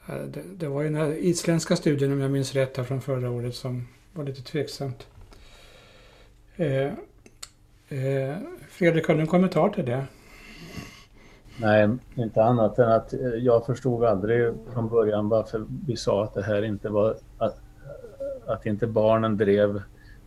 Det, 0.07 0.43
det, 0.53 0.69
var 0.69 0.83
ju 0.83 0.89
den 0.89 1.01
här 1.01 1.13
isländska 1.13 1.77
studien, 1.77 2.13
om 2.13 2.21
jag 2.21 2.31
minns 2.31 2.53
rätt, 2.53 2.87
från 2.87 3.01
förra 3.01 3.31
året 3.31 3.55
som 3.55 3.89
var 4.13 4.25
lite 4.25 4.43
tveksamt. 4.43 5.07
Eh, 6.57 6.93
Eh, 7.93 8.37
Fredrik, 8.83 9.09
har 9.09 9.15
du 9.15 9.21
en 9.21 9.27
kommentar 9.27 9.69
till 9.69 9.85
det? 9.85 10.05
Nej, 11.61 11.89
inte 12.15 12.45
annat 12.45 12.79
än 12.79 12.89
att 12.89 13.13
eh, 13.13 13.21
jag 13.21 13.67
förstod 13.67 14.05
aldrig 14.05 14.55
från 14.73 14.89
början 14.89 15.29
varför 15.29 15.67
vi 15.87 15.97
sa 15.97 16.25
att 16.25 16.35
det 16.35 16.43
här 16.43 16.63
inte 16.63 16.89
var 16.89 17.17
att, 17.39 17.61
att 18.47 18.67
inte 18.67 18.87
barnen 18.87 19.37
drev 19.37 19.83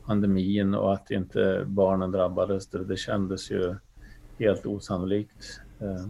pandemin 0.05 0.73
och 0.73 0.93
att 0.93 1.11
inte 1.11 1.63
barnen 1.65 2.11
drabbades. 2.11 2.67
Det, 2.67 2.83
det 2.83 2.97
kändes 2.97 3.51
ju 3.51 3.75
helt 4.39 4.65
osannolikt 4.65 5.61
eh, 5.79 6.05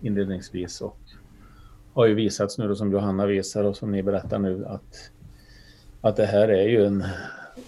inledningsvis 0.00 0.80
och 0.80 0.98
har 1.94 2.06
ju 2.06 2.14
visats 2.14 2.58
nu 2.58 2.68
då 2.68 2.74
som 2.74 2.92
Johanna 2.92 3.26
visar 3.26 3.64
och 3.64 3.76
som 3.76 3.90
ni 3.90 4.02
berättar 4.02 4.38
nu 4.38 4.66
att, 4.66 5.10
att 6.00 6.16
det 6.16 6.26
här 6.26 6.48
är 6.48 6.68
ju 6.68 6.86
en 6.86 7.04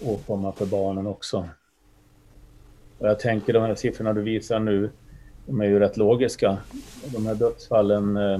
åkomma 0.01 0.51
för 0.51 0.65
barnen 0.65 1.07
också. 1.07 1.49
Och 2.99 3.07
jag 3.07 3.19
tänker 3.19 3.53
de 3.53 3.63
här 3.63 3.75
siffrorna 3.75 4.13
du 4.13 4.21
visar 4.21 4.59
nu, 4.59 4.89
de 5.45 5.61
är 5.61 5.65
ju 5.65 5.79
rätt 5.79 5.97
logiska. 5.97 6.57
De 7.05 7.25
här 7.25 7.35
dödsfallen 7.35 8.17
eh, 8.17 8.39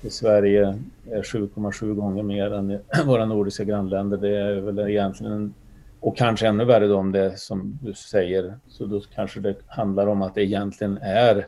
i 0.00 0.10
Sverige 0.10 0.78
är 1.10 1.22
7,7 1.22 1.94
gånger 1.94 2.22
mer 2.22 2.52
än 2.52 2.70
i 2.70 2.78
våra 3.04 3.24
nordiska 3.24 3.64
grannländer. 3.64 4.16
Det 4.16 4.38
är 4.38 4.60
väl 4.60 4.78
egentligen, 4.78 5.54
och 6.00 6.16
kanske 6.16 6.46
ännu 6.46 6.64
värre 6.64 6.86
då 6.86 6.96
om 6.96 7.12
det 7.12 7.38
som 7.38 7.78
du 7.82 7.94
säger, 7.94 8.58
så 8.68 8.86
då 8.86 9.00
kanske 9.14 9.40
det 9.40 9.56
handlar 9.66 10.06
om 10.06 10.22
att 10.22 10.34
det 10.34 10.42
egentligen 10.42 10.98
är 11.02 11.46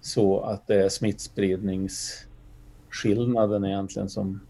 så 0.00 0.40
att 0.40 0.66
det 0.66 0.84
är 0.84 0.88
smittspridningsskillnaden 0.88 3.64
egentligen 3.64 4.08
som, 4.08 4.40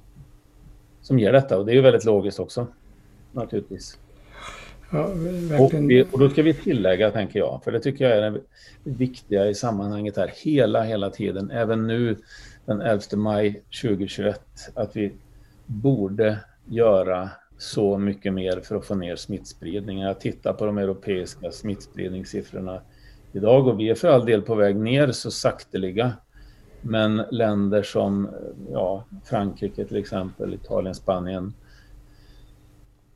som 1.00 1.18
ger 1.18 1.32
detta. 1.32 1.58
Och 1.58 1.66
det 1.66 1.72
är 1.72 1.76
ju 1.76 1.82
väldigt 1.82 2.04
logiskt 2.04 2.40
också, 2.40 2.66
naturligtvis. 3.32 3.98
Ja, 4.92 5.04
och, 5.58 5.74
vi, 5.74 6.06
och, 6.12 6.18
då 6.18 6.30
ska 6.30 6.42
vi 6.42 6.54
tillägga, 6.54 7.10
tänker 7.10 7.38
jag, 7.38 7.60
för 7.64 7.72
det 7.72 7.80
tycker 7.80 8.08
jag 8.08 8.18
är 8.18 8.30
det 8.30 8.40
viktiga 8.84 9.48
i 9.48 9.54
sammanhanget 9.54 10.16
här, 10.16 10.32
hela, 10.44 10.82
hela 10.82 11.10
tiden, 11.10 11.50
även 11.50 11.86
nu 11.86 12.16
den 12.66 12.80
11 12.80 13.02
maj 13.16 13.62
2021, 13.82 14.40
att 14.74 14.96
vi 14.96 15.12
borde 15.66 16.38
göra 16.68 17.30
så 17.58 17.98
mycket 17.98 18.32
mer 18.32 18.60
för 18.60 18.76
att 18.76 18.86
få 18.86 18.94
ner 18.94 19.16
smittspridningen. 19.16 20.06
Jag 20.06 20.20
tittar 20.20 20.52
på 20.52 20.66
de 20.66 20.78
europeiska 20.78 21.50
smittspridningssiffrorna 21.50 22.80
idag 23.32 23.66
och 23.66 23.80
vi 23.80 23.90
är 23.90 23.94
för 23.94 24.08
all 24.08 24.26
del 24.26 24.42
på 24.42 24.54
väg 24.54 24.76
ner 24.76 25.12
så 25.12 25.30
sakteliga. 25.30 26.12
Men 26.82 27.22
länder 27.30 27.82
som 27.82 28.28
ja, 28.72 29.04
Frankrike 29.24 29.84
till 29.84 29.96
exempel, 29.96 30.54
Italien, 30.54 30.94
Spanien 30.94 31.54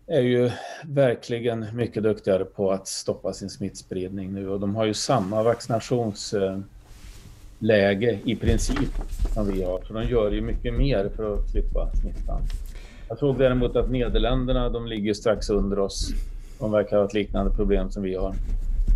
är 0.07 0.21
ju 0.21 0.51
verkligen 0.85 1.77
mycket 1.77 2.03
duktigare 2.03 2.45
på 2.45 2.73
att 2.73 2.88
stoppa 2.88 3.33
sin 3.33 3.51
smittspridning 3.51 4.33
nu 4.33 4.49
och 4.49 4.61
de 4.61 4.75
har 4.75 4.85
ju 4.85 4.95
samma 4.95 5.43
vaccinationsläge 5.43 8.19
i 8.25 8.37
princip 8.37 8.90
som 9.35 9.53
vi 9.53 9.62
har. 9.62 9.83
Så 9.87 9.93
de 9.93 10.05
gör 10.05 10.31
ju 10.31 10.40
mycket 10.40 10.75
mer 10.75 11.11
för 11.17 11.35
att 11.35 11.51
slippa 11.51 11.90
smittan. 12.03 12.40
Jag 13.09 13.19
såg 13.19 13.38
däremot 13.38 13.77
att 13.77 13.90
Nederländerna, 13.90 14.69
de 14.69 14.87
ligger 14.87 15.14
strax 15.14 15.51
under 15.51 15.79
oss. 15.79 16.09
De 16.59 16.73
verkar 16.73 16.97
ha 16.97 17.05
ett 17.05 17.14
liknande 17.14 17.57
problem 17.57 17.90
som 17.90 18.03
vi 18.03 18.14
har. 18.14 18.35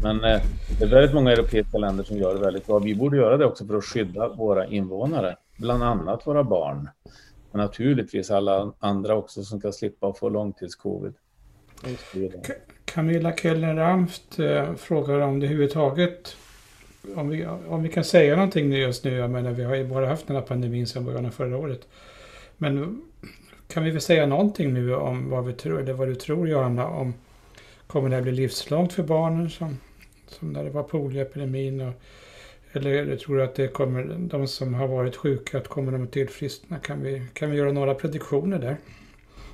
Men 0.02 0.24
eh, 0.24 0.40
det 0.78 0.84
är 0.84 0.88
väldigt 0.88 1.14
många 1.14 1.32
europeiska 1.32 1.78
länder 1.78 2.04
som 2.04 2.16
gör 2.16 2.34
det 2.34 2.40
väldigt 2.40 2.66
bra. 2.66 2.78
Vi 2.78 2.94
borde 2.94 3.16
göra 3.16 3.36
det 3.36 3.44
också 3.44 3.66
för 3.66 3.76
att 3.76 3.84
skydda 3.84 4.28
våra 4.28 4.66
invånare, 4.66 5.36
bland 5.56 5.82
annat 5.82 6.26
våra 6.26 6.44
barn. 6.44 6.88
Men 7.50 7.60
naturligtvis 7.60 8.30
alla 8.30 8.72
andra 8.78 9.14
också 9.14 9.44
som 9.44 9.60
kan 9.60 9.72
slippa 9.72 10.12
få 10.12 10.28
långtidscovid. 10.28 11.14
Camilla 12.84 13.32
Keller-Ramft 13.32 14.38
eh, 14.38 14.74
frågar 14.74 15.20
om 15.20 15.40
det 15.40 15.46
överhuvudtaget 15.46 16.36
om 17.16 17.28
vi, 17.28 17.46
om 17.46 17.82
vi 17.82 17.88
kan 17.88 18.04
säga 18.04 18.36
någonting 18.36 18.72
just 18.72 19.04
nu. 19.04 19.16
Jag 19.16 19.30
menar, 19.30 19.50
vi 19.50 19.64
har 19.64 19.74
ju 19.74 19.84
bara 19.84 20.06
haft 20.06 20.26
den 20.26 20.36
här 20.36 20.42
pandemin 20.42 20.86
sedan 20.86 21.04
början 21.04 21.26
av 21.26 21.30
förra 21.30 21.56
året. 21.56 21.88
Men 22.56 23.02
kan 23.68 23.84
vi 23.84 23.90
väl 23.90 24.00
säga 24.00 24.26
någonting 24.26 24.74
nu 24.74 24.94
om 24.94 25.30
vad 25.30 25.44
vi 25.44 25.52
tror, 25.52 25.80
eller 25.80 25.92
vad 25.92 26.08
du 26.08 26.14
tror 26.14 26.48
Johanna, 26.48 26.86
om 26.86 27.14
kommer 27.86 28.08
det 28.08 28.14
här 28.14 28.22
bli 28.22 28.32
livslångt 28.32 28.92
för 28.92 29.02
barnen 29.02 29.50
som, 29.50 29.78
som 30.26 30.52
när 30.52 30.64
det 30.64 30.70
var 30.70 30.82
polioepidemin? 30.82 31.80
Och, 31.80 31.94
eller 32.72 33.16
tror 33.16 33.36
du 33.36 33.42
att 33.42 33.54
det 33.54 33.68
kommer, 33.68 34.04
de 34.18 34.48
som 34.48 34.74
har 34.74 34.88
varit 34.88 35.16
sjuka, 35.16 35.58
att 35.58 35.68
kommer 35.68 35.92
de 35.92 36.08
tillfriskna? 36.08 36.78
Kan 36.78 37.02
vi, 37.02 37.26
kan 37.32 37.50
vi 37.50 37.56
göra 37.56 37.72
några 37.72 37.94
prediktioner 37.94 38.58
där? 38.58 38.76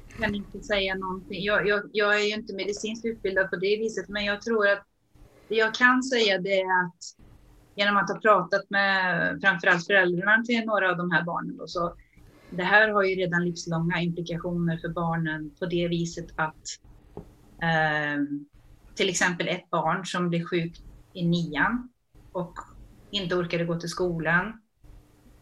Jag 0.08 0.26
kan 0.26 0.34
inte 0.34 0.60
säga 0.60 0.94
någonting. 0.94 1.42
Jag, 1.42 1.66
jag, 1.68 1.82
jag 1.92 2.20
är 2.20 2.24
ju 2.24 2.34
inte 2.34 2.54
medicinskt 2.54 3.04
utbildad 3.04 3.50
på 3.50 3.56
det 3.56 3.76
viset, 3.76 4.08
men 4.08 4.24
jag 4.24 4.42
tror 4.42 4.68
att 4.68 4.82
det 5.48 5.54
jag 5.54 5.74
kan 5.74 6.02
säga 6.02 6.38
det 6.38 6.60
är 6.60 6.84
att 6.84 6.98
genom 7.74 7.96
att 7.96 8.10
ha 8.10 8.20
pratat 8.20 8.70
med 8.70 9.38
framförallt 9.42 9.86
föräldrarna 9.86 10.42
till 10.42 10.64
några 10.64 10.90
av 10.90 10.96
de 10.96 11.10
här 11.10 11.24
barnen 11.24 11.56
då, 11.56 11.66
så 11.66 11.94
det 12.50 12.62
här 12.62 12.88
har 12.88 13.02
ju 13.02 13.14
redan 13.14 13.44
livslånga 13.44 14.00
implikationer 14.00 14.78
för 14.78 14.88
barnen 14.88 15.50
på 15.58 15.66
det 15.66 15.88
viset 15.88 16.26
att 16.36 16.66
eh, 17.62 18.22
till 18.94 19.08
exempel 19.08 19.48
ett 19.48 19.70
barn 19.70 20.06
som 20.06 20.28
blir 20.28 20.44
sjukt 20.44 20.82
i 21.12 21.26
nian 21.26 21.88
och 22.32 22.54
inte 23.14 23.34
orkade 23.34 23.64
gå 23.64 23.80
till 23.80 23.88
skolan, 23.88 24.60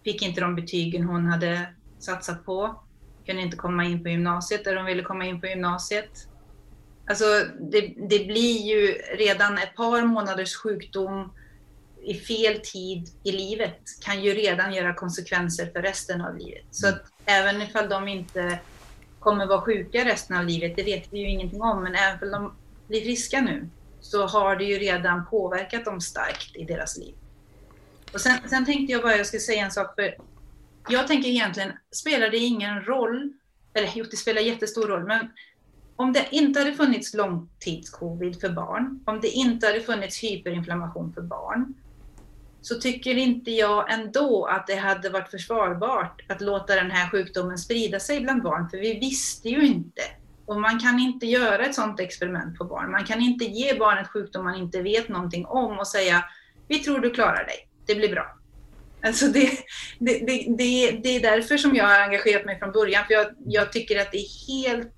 fick 0.04 0.22
inte 0.22 0.40
de 0.40 0.54
betygen 0.54 1.04
hon 1.04 1.26
hade 1.26 1.74
satsat 1.98 2.44
på, 2.44 2.85
kunde 3.26 3.42
inte 3.42 3.56
komma 3.56 3.85
in 3.85 4.02
på 4.02 4.08
gymnasiet 4.08 4.64
där 4.64 4.74
de 4.74 4.85
ville 4.87 5.02
komma 5.02 5.24
in 5.24 5.40
på 5.40 5.46
gymnasiet. 5.46 6.28
Alltså 7.06 7.24
det, 7.61 7.94
det 8.08 8.26
blir 8.26 8.58
ju 8.58 8.87
redan 9.16 9.58
ett 9.58 9.76
par 9.76 10.02
månaders 10.02 10.56
sjukdom 10.56 11.32
i 12.02 12.14
fel 12.14 12.61
tid 12.64 13.08
i 13.24 13.32
livet 13.32 13.80
kan 14.00 14.22
ju 14.22 14.35
redan 14.35 14.74
göra 14.74 14.94
konsekvenser 14.94 15.66
för 15.66 15.82
resten 15.82 16.20
av 16.20 16.37
livet. 16.37 16.64
Så 16.70 16.88
att 16.88 17.02
även 17.26 17.62
ifall 17.62 17.88
de 17.88 18.08
inte 18.08 18.58
kommer 19.20 19.46
vara 19.46 19.61
sjuka 19.61 20.04
resten 20.04 20.37
av 20.37 20.44
livet, 20.44 20.76
det 20.76 20.82
vet 20.82 21.12
vi 21.12 21.18
ju 21.18 21.28
ingenting 21.28 21.62
om, 21.62 21.82
men 21.82 21.94
även 21.94 22.35
om 22.35 22.42
de 22.42 22.52
blir 22.88 23.00
friska 23.00 23.40
nu 23.40 23.68
så 24.00 24.26
har 24.26 24.56
det 24.56 24.64
ju 24.64 24.78
redan 24.78 25.26
påverkat 25.26 25.85
dem 25.85 26.00
starkt 26.00 26.56
i 26.56 26.64
deras 26.64 26.98
liv. 26.98 27.14
Och 28.12 28.20
sen, 28.20 28.48
sen 28.48 28.64
tänkte 28.64 28.92
jag 28.92 29.03
bara 29.03 29.16
jag 29.16 29.27
skulle 29.27 29.40
säga 29.40 29.64
en 29.64 29.70
sak, 29.70 29.94
för 29.94 30.14
jag 30.88 31.07
tänker 31.07 31.29
egentligen, 31.29 31.72
spelar 31.90 32.29
det 32.29 32.38
ingen 32.38 32.85
roll, 32.85 33.33
eller 33.75 33.90
jo, 33.94 34.05
det 34.11 34.16
spelar 34.16 34.42
jättestor 34.42 34.88
roll, 34.88 35.05
men 35.05 35.29
om 35.96 36.12
det 36.12 36.29
inte 36.31 36.61
hade 36.61 36.72
funnits 36.72 37.14
långtidscovid 37.14 38.40
för 38.40 38.48
barn, 38.48 39.01
om 39.07 39.20
det 39.20 39.29
inte 39.29 39.66
hade 39.66 39.81
funnits 39.81 40.25
hyperinflammation 40.25 41.12
för 41.12 41.22
barn, 41.22 41.75
så 42.62 42.75
tycker 42.75 43.16
inte 43.16 43.51
jag 43.51 43.92
ändå 43.92 44.46
att 44.46 44.66
det 44.66 44.77
hade 44.77 45.11
varit 45.11 45.31
försvarbart 45.31 46.22
att 46.29 46.40
låta 46.40 46.75
den 46.75 46.90
här 46.90 47.11
sjukdomen 47.11 47.59
sprida 47.59 48.01
sig 48.01 48.20
bland 48.20 48.42
barn, 48.42 48.68
för 48.68 48.79
vi 48.79 48.98
visste 48.98 49.48
ju 49.48 49.66
inte. 49.66 50.03
Och 50.46 50.61
man 50.61 50.79
kan 50.79 50.98
inte 50.98 51.27
göra 51.27 51.66
ett 51.66 51.75
sådant 51.75 52.01
experiment 52.01 52.59
på 52.59 52.64
barn. 52.64 52.90
Man 52.90 53.05
kan 53.05 53.20
inte 53.20 53.44
ge 53.44 53.79
barnet 53.79 54.09
sjukdom 54.09 54.44
man 54.44 54.55
inte 54.55 54.83
vet 54.83 55.09
någonting 55.09 55.46
om 55.46 55.79
och 55.79 55.88
säga 55.88 56.25
vi 56.68 56.79
tror 56.79 56.98
du 56.98 57.11
klarar 57.11 57.44
dig, 57.44 57.68
det 57.86 57.94
blir 57.94 58.08
bra. 58.08 58.38
Alltså 59.04 59.26
det, 59.26 59.50
det, 59.98 60.18
det, 60.18 60.46
det, 60.58 60.90
det 61.02 61.16
är 61.16 61.20
därför 61.20 61.56
som 61.56 61.74
jag 61.74 61.84
har 61.84 62.00
engagerat 62.00 62.44
mig 62.44 62.58
från 62.58 62.72
början, 62.72 63.04
för 63.06 63.14
jag, 63.14 63.26
jag 63.46 63.72
tycker 63.72 64.00
att 64.00 64.12
det 64.12 64.18
är 64.18 64.56
helt 64.56 64.92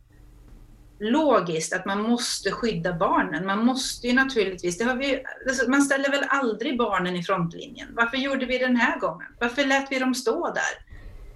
logiskt 0.98 1.72
att 1.72 1.86
man 1.86 2.02
måste 2.02 2.50
skydda 2.50 2.92
barnen. 2.92 3.46
Man 3.46 3.64
måste 3.64 4.06
ju 4.06 4.12
naturligtvis, 4.12 4.78
det 4.78 4.84
har 4.84 4.96
vi, 4.96 5.22
alltså 5.48 5.70
man 5.70 5.82
ställer 5.82 6.10
väl 6.10 6.24
aldrig 6.28 6.78
barnen 6.78 7.16
i 7.16 7.22
frontlinjen. 7.22 7.88
Varför 7.92 8.16
gjorde 8.16 8.46
vi 8.46 8.58
den 8.58 8.76
här 8.76 8.98
gången? 8.98 9.26
Varför 9.40 9.64
lät 9.64 9.92
vi 9.92 9.98
dem 9.98 10.14
stå 10.14 10.52
där? 10.52 10.94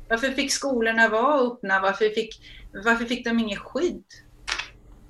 Varför 0.09 0.31
fick 0.31 0.53
skolorna 0.53 1.09
vara 1.09 1.47
öppna? 1.47 1.81
Varför 1.81 2.09
fick, 2.09 2.41
varför 2.85 3.05
fick 3.05 3.25
de 3.25 3.39
inget 3.39 3.59
skydd? 3.59 4.05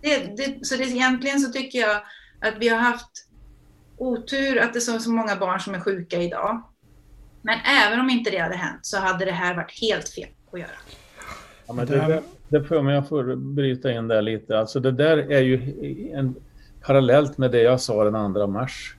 Det, 0.02 0.18
det, 0.36 0.66
så 0.66 0.76
det, 0.76 0.84
egentligen 0.84 1.40
så 1.40 1.52
tycker 1.52 1.78
jag 1.78 2.02
att 2.40 2.58
vi 2.58 2.68
har 2.68 2.78
haft 2.78 3.27
otur 3.98 4.58
att 4.58 4.72
det 4.72 4.78
är 4.78 4.98
så 4.98 5.10
många 5.10 5.36
barn 5.36 5.60
som 5.60 5.74
är 5.74 5.80
sjuka 5.80 6.22
idag. 6.22 6.62
Men 7.42 7.58
även 7.86 8.00
om 8.00 8.10
inte 8.10 8.30
det 8.30 8.38
hade 8.38 8.56
hänt 8.56 8.80
så 8.82 8.98
hade 8.98 9.24
det 9.24 9.32
här 9.32 9.56
varit 9.56 9.80
helt 9.80 10.08
fel 10.08 10.28
att 10.52 10.60
göra. 10.60 10.70
Ja, 11.66 11.72
men 11.72 11.86
det, 11.86 12.22
det 12.48 12.64
får 12.64 12.90
jag 12.90 13.08
får 13.08 13.36
bryta 13.36 13.92
in 13.92 14.08
där 14.08 14.22
lite. 14.22 14.58
Alltså 14.58 14.80
det 14.80 14.92
där 14.92 15.18
är 15.18 15.40
ju 15.40 15.60
en, 16.14 16.34
parallellt 16.80 17.38
med 17.38 17.50
det 17.50 17.62
jag 17.62 17.80
sa 17.80 18.04
den 18.04 18.34
2 18.34 18.46
mars. 18.46 18.96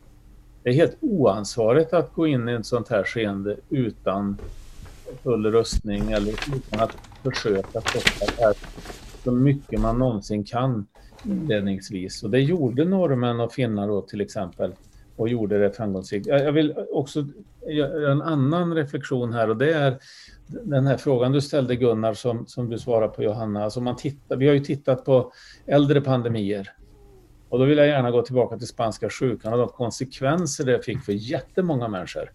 Det 0.63 0.69
är 0.69 0.73
helt 0.73 0.97
oansvarigt 0.99 1.93
att 1.93 2.13
gå 2.13 2.27
in 2.27 2.49
i 2.49 2.53
ett 2.53 2.65
sånt 2.65 2.89
här 2.89 3.03
skeende 3.03 3.55
utan 3.69 4.37
full 5.23 5.51
rustning 5.51 6.11
eller 6.11 6.31
utan 6.31 6.79
att 6.79 6.97
försöka 7.23 7.81
stoppa 7.81 8.31
det 8.35 8.43
här 8.43 8.53
så 9.23 9.31
mycket 9.31 9.79
man 9.79 9.99
någonsin 9.99 10.43
kan 10.43 10.87
inledningsvis. 11.23 12.23
Och 12.23 12.29
det 12.29 12.39
gjorde 12.39 12.85
norrmän 12.85 13.39
och 13.39 13.53
finnar 13.53 13.87
då 13.87 14.01
till 14.01 14.21
exempel 14.21 14.73
och 15.19 15.29
gjorde 15.29 15.59
det 15.59 15.71
framgångsrikt. 15.71 16.27
Jag 16.27 16.51
vill 16.51 16.75
också 16.91 17.27
göra 17.67 18.11
en 18.11 18.21
annan 18.21 18.75
reflektion 18.75 19.33
här 19.33 19.49
och 19.49 19.57
det 19.57 19.73
är 19.73 19.99
den 20.47 20.87
här 20.87 20.97
frågan 20.97 21.31
du 21.31 21.41
ställde 21.41 21.75
Gunnar 21.75 22.13
som, 22.13 22.47
som 22.47 22.69
du 22.69 22.77
svarar 22.77 23.07
på 23.07 23.23
Johanna. 23.23 23.63
Alltså 23.63 23.81
man 23.81 23.95
tittar, 23.95 24.35
vi 24.35 24.47
har 24.47 24.53
ju 24.53 24.59
tittat 24.59 25.05
på 25.05 25.31
äldre 25.65 26.01
pandemier 26.01 26.69
och 27.49 27.59
då 27.59 27.65
vill 27.65 27.77
jag 27.77 27.87
gärna 27.87 28.11
gå 28.11 28.21
tillbaka 28.21 28.57
till 28.57 28.67
spanska 28.67 29.09
sjukan 29.09 29.53
och 29.53 29.59
de 29.59 29.67
konsekvenser 29.67 30.65
det 30.65 30.85
fick 30.85 31.03
för 31.03 31.13
jättemånga 31.13 31.87
människor. 31.87 32.31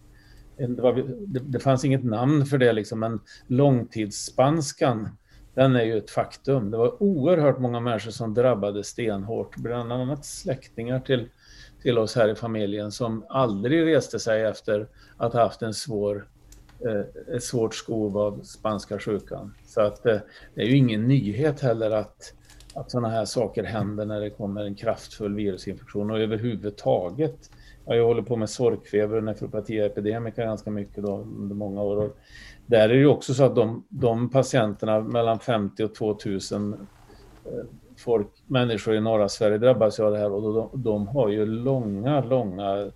Det, 0.56 0.82
var, 0.82 0.92
det, 1.26 1.40
det 1.40 1.58
fanns 1.58 1.84
inget 1.84 2.04
namn 2.04 2.46
för 2.46 2.58
det 2.58 2.72
liksom, 2.72 3.00
men 3.00 3.20
långtidsspanskan 3.46 5.08
den 5.54 5.76
är 5.76 5.84
ju 5.84 5.98
ett 5.98 6.10
faktum. 6.10 6.70
Det 6.70 6.76
var 6.76 7.02
oerhört 7.02 7.58
många 7.58 7.80
människor 7.80 8.10
som 8.10 8.34
drabbades 8.34 8.86
stenhårt, 8.86 9.56
bland 9.56 9.92
annat 9.92 10.24
släktingar 10.24 11.00
till, 11.00 11.28
till 11.84 11.98
oss 11.98 12.16
här 12.16 12.28
i 12.28 12.34
familjen 12.34 12.92
som 12.92 13.24
aldrig 13.28 13.86
reste 13.86 14.18
sig 14.18 14.44
efter 14.44 14.88
att 15.16 15.32
ha 15.32 15.40
haft 15.40 15.62
en 15.62 15.74
svår 15.74 16.26
Eh, 16.86 17.34
ett 17.36 17.42
svårt 17.42 17.74
skov 17.74 18.18
av 18.18 18.40
spanska 18.42 18.98
sjukan. 18.98 19.54
Så 19.66 19.80
att 19.80 20.06
eh, 20.06 20.16
det 20.54 20.62
är 20.62 20.66
ju 20.66 20.76
ingen 20.76 21.08
nyhet 21.08 21.60
heller 21.60 21.90
att, 21.90 22.34
att 22.74 22.90
sådana 22.90 23.08
här 23.08 23.24
saker 23.24 23.64
händer 23.64 24.04
när 24.04 24.20
det 24.20 24.30
kommer 24.30 24.64
en 24.64 24.74
kraftfull 24.74 25.34
virusinfektion 25.34 26.10
och 26.10 26.20
överhuvudtaget. 26.20 27.50
Jag 27.86 28.04
håller 28.04 28.22
på 28.22 28.36
med 28.36 28.50
sorkfeber 28.50 29.16
och 29.16 29.24
nefropatiepidemika 29.24 30.44
ganska 30.44 30.70
mycket 30.70 31.02
då, 31.02 31.16
under 31.16 31.54
många 31.54 31.82
år. 31.82 31.96
Och 31.96 32.16
där 32.66 32.88
är 32.88 32.94
det 32.94 33.06
också 33.06 33.34
så 33.34 33.44
att 33.44 33.56
de, 33.56 33.84
de 33.88 34.30
patienterna 34.30 35.00
mellan 35.00 35.38
50 35.38 35.84
och 35.84 35.94
2000 35.94 36.72
eh, 36.72 36.78
folk, 38.04 38.28
människor 38.46 38.94
i 38.94 39.00
norra 39.00 39.28
Sverige 39.28 39.58
drabbas 39.58 40.00
av 40.00 40.12
det 40.12 40.18
här 40.18 40.32
och 40.32 40.54
de, 40.54 40.82
de 40.82 41.08
har 41.08 41.28
ju 41.28 41.46
långa, 41.46 42.20
långa 42.20 42.90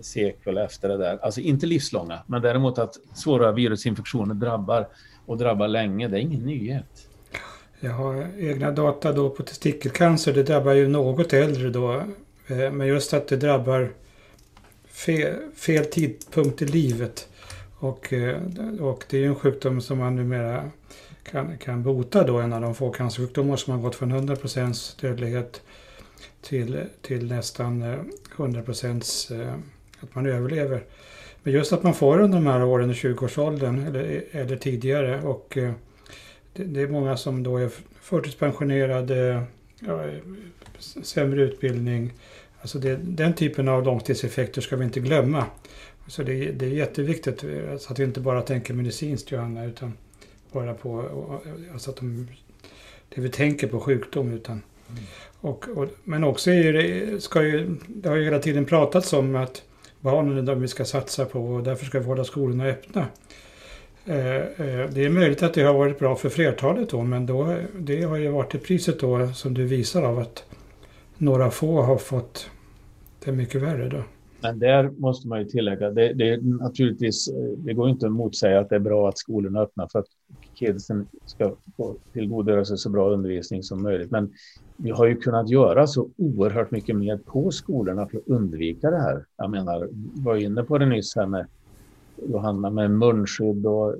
sekel 0.00 0.58
efter 0.58 0.88
det 0.88 0.96
där. 0.96 1.18
Alltså 1.22 1.40
inte 1.40 1.66
livslånga, 1.66 2.18
men 2.26 2.42
däremot 2.42 2.78
att 2.78 2.94
svåra 3.14 3.52
virusinfektioner 3.52 4.34
drabbar 4.34 4.88
och 5.26 5.38
drabbar 5.38 5.68
länge, 5.68 6.08
det 6.08 6.16
är 6.16 6.20
ingen 6.20 6.40
nyhet. 6.40 7.08
Jag 7.80 7.92
har 7.92 8.26
egna 8.38 8.70
data 8.70 9.12
då 9.12 9.30
på 9.30 9.42
testikelcancer. 9.42 10.32
Det 10.32 10.42
drabbar 10.42 10.72
ju 10.72 10.88
något 10.88 11.32
äldre 11.32 11.70
då. 11.70 11.94
Eh, 12.46 12.72
men 12.72 12.86
just 12.86 13.14
att 13.14 13.28
det 13.28 13.36
drabbar 13.36 13.92
fel, 14.88 15.34
fel 15.54 15.84
tidpunkt 15.84 16.62
i 16.62 16.66
livet. 16.66 17.28
Och, 17.78 18.12
eh, 18.12 18.36
och 18.80 19.04
det 19.10 19.16
är 19.16 19.20
ju 19.20 19.26
en 19.26 19.34
sjukdom 19.34 19.80
som 19.80 19.98
man 19.98 20.16
numera 20.16 20.70
kan, 21.30 21.58
kan 21.58 21.82
bota 21.82 22.24
då. 22.24 22.38
En 22.38 22.52
av 22.52 22.60
de 22.60 22.74
få 22.74 22.90
cancersjukdomar 22.90 23.56
som 23.56 23.72
har 23.72 23.80
gått 23.80 23.94
från 23.94 24.10
100 24.10 24.36
dödlighet 25.00 25.62
till, 26.40 26.84
till 27.02 27.26
nästan 27.26 27.82
eh, 27.82 27.98
100 28.36 28.62
eh, 29.30 29.54
att 30.00 30.14
man 30.14 30.26
överlever. 30.26 30.82
Men 31.42 31.52
just 31.52 31.72
att 31.72 31.82
man 31.82 31.94
får 31.94 32.20
under 32.20 32.38
de 32.38 32.46
här 32.46 32.64
åren 32.64 32.90
i 32.90 32.92
20-årsåldern 32.92 33.86
eller, 33.86 34.24
eller 34.30 34.56
tidigare 34.56 35.22
och 35.22 35.56
eh, 35.56 35.72
det, 36.52 36.64
det, 36.64 36.80
är 36.80 36.88
många 36.88 37.16
som 37.16 37.42
då 37.42 37.56
är 37.56 37.70
förtidspensionerade, 38.00 39.42
ja, 39.80 40.04
sämre 41.02 41.42
utbildning. 41.42 42.12
Alltså 42.60 42.78
det, 42.78 42.96
den 42.96 43.34
typen 43.34 43.68
av 43.68 43.84
långtidseffekter 43.84 44.60
ska 44.60 44.76
vi 44.76 44.84
inte 44.84 45.00
glömma. 45.00 45.44
Så 46.08 46.22
det, 46.22 46.52
det 46.52 46.66
är 46.66 46.70
jätteviktigt 46.70 47.44
så 47.78 47.92
att 47.92 47.98
vi 47.98 48.04
inte 48.04 48.20
bara 48.20 48.42
tänker 48.42 48.74
medicinskt 48.74 49.30
Johanna, 49.30 49.64
utan 49.64 49.92
bara 50.56 50.74
på 50.74 51.04
alltså 51.72 51.90
att 51.90 51.96
de, 51.96 52.26
det 53.14 53.20
vi 53.20 53.28
tänker 53.28 53.66
på 53.66 53.80
sjukdom. 53.80 54.32
Utan, 54.32 54.62
mm. 54.90 55.02
och, 55.40 55.68
och, 55.68 55.88
men 56.04 56.24
också 56.24 56.50
är 56.50 56.72
det, 56.72 57.22
ska 57.22 57.42
ju, 57.42 57.76
det 57.86 58.08
har 58.08 58.16
ju 58.16 58.24
hela 58.24 58.38
tiden 58.38 58.64
pratats 58.64 59.12
om 59.12 59.36
att 59.36 59.62
barnen 60.00 60.38
är 60.38 60.42
de 60.42 60.60
vi 60.60 60.68
ska 60.68 60.84
satsa 60.84 61.24
på 61.24 61.40
och 61.40 61.62
därför 61.62 61.84
ska 61.84 61.98
vi 61.98 62.06
hålla 62.06 62.24
skolorna 62.24 62.64
öppna. 62.64 63.06
Eh, 64.04 64.36
eh, 64.36 64.90
det 64.90 65.04
är 65.04 65.08
möjligt 65.08 65.42
att 65.42 65.54
det 65.54 65.62
har 65.62 65.74
varit 65.74 65.98
bra 65.98 66.16
för 66.16 66.28
flertalet 66.28 66.90
då, 66.90 67.02
men 67.02 67.26
då, 67.26 67.56
det 67.78 68.02
har 68.02 68.16
ju 68.16 68.28
varit 68.28 68.52
det 68.52 68.58
priset 68.58 69.00
då 69.00 69.32
som 69.32 69.54
du 69.54 69.64
visar 69.64 70.02
av 70.02 70.18
att 70.18 70.44
några 71.16 71.50
få 71.50 71.82
har 71.82 71.98
fått 71.98 72.50
det 73.24 73.32
mycket 73.32 73.62
värre 73.62 73.88
då. 73.88 74.02
Men 74.46 74.58
där 74.58 74.90
måste 74.90 75.28
man 75.28 75.38
ju 75.38 75.44
tillägga, 75.44 75.90
det, 75.90 76.12
det 76.12 76.30
är 76.30 76.40
naturligtvis, 76.40 77.28
eh, 77.28 77.58
det 77.58 77.74
går 77.74 77.88
inte 77.88 78.06
att 78.06 78.12
motsäga 78.12 78.60
att 78.60 78.68
det 78.68 78.74
är 78.74 78.80
bra 78.80 79.08
att 79.08 79.18
skolorna 79.18 79.60
öppnar 79.60 79.88
för 79.92 79.98
att 79.98 80.06
kidsen 80.54 81.06
ska 81.26 81.54
få 81.76 81.96
tillgodogöra 82.12 82.64
sig 82.64 82.78
så 82.78 82.90
bra 82.90 83.10
undervisning 83.10 83.62
som 83.62 83.82
möjligt. 83.82 84.10
Men 84.10 84.32
vi 84.76 84.90
har 84.90 85.06
ju 85.06 85.16
kunnat 85.16 85.48
göra 85.48 85.86
så 85.86 86.10
oerhört 86.16 86.70
mycket 86.70 86.96
mer 86.96 87.18
på 87.26 87.50
skolorna 87.50 88.08
för 88.08 88.18
att 88.18 88.26
undvika 88.26 88.90
det 88.90 89.00
här. 89.00 89.24
Jag 89.36 89.50
menar, 89.50 89.88
var 90.24 90.36
inne 90.36 90.62
på 90.62 90.78
det 90.78 90.86
nyss 90.86 91.16
här 91.16 91.26
med 91.26 91.46
Johanna 92.28 92.70
med 92.70 92.90
munskydd 92.90 93.66
och 93.66 93.94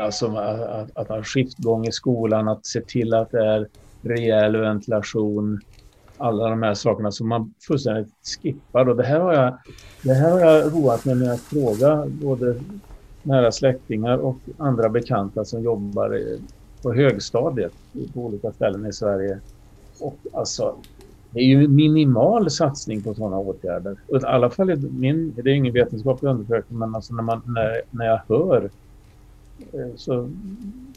alltså 0.00 0.26
att, 0.26 0.96
att 0.96 1.08
ha 1.08 1.22
skiftgång 1.22 1.86
i 1.86 1.92
skolan, 1.92 2.48
att 2.48 2.66
se 2.66 2.80
till 2.80 3.14
att 3.14 3.30
det 3.30 3.46
är 3.46 3.68
rejäl 4.02 4.56
ventilation, 4.56 5.60
alla 6.22 6.48
de 6.48 6.62
här 6.62 6.74
sakerna 6.74 7.10
som 7.10 7.28
man 7.28 7.54
fullständigt 7.68 8.12
skippar. 8.22 8.88
Och 8.88 8.96
det 8.96 9.04
här 9.04 9.20
har 9.20 9.34
jag, 9.34 9.58
det 10.02 10.14
här 10.14 10.30
har 10.30 10.40
jag 10.40 10.72
roat 10.72 11.04
mig 11.04 11.14
med 11.14 11.32
att 11.32 11.40
fråga 11.40 12.06
både 12.06 12.60
nära 13.22 13.52
släktingar 13.52 14.18
och 14.18 14.36
andra 14.58 14.88
bekanta 14.88 15.44
som 15.44 15.62
jobbar 15.62 16.22
på 16.82 16.92
högstadiet 16.92 17.72
på 18.14 18.20
olika 18.20 18.52
ställen 18.52 18.86
i 18.86 18.92
Sverige. 18.92 19.38
Och 20.00 20.18
alltså, 20.32 20.74
det 21.30 21.40
är 21.40 21.44
ju 21.44 21.68
minimal 21.68 22.50
satsning 22.50 23.02
på 23.02 23.14
sådana 23.14 23.38
åtgärder. 23.38 23.92
I 23.92 24.24
alla 24.24 24.50
fall 24.50 24.76
min, 24.76 25.34
det 25.36 25.50
är 25.50 25.54
ingen 25.54 25.74
vetenskaplig 25.74 26.30
undersökning, 26.30 26.78
men 26.78 26.94
alltså 26.94 27.14
när, 27.14 27.22
man, 27.22 27.42
när, 27.46 27.82
när 27.90 28.06
jag 28.06 28.20
hör 28.28 28.70
eh, 29.72 29.96
så 29.96 30.30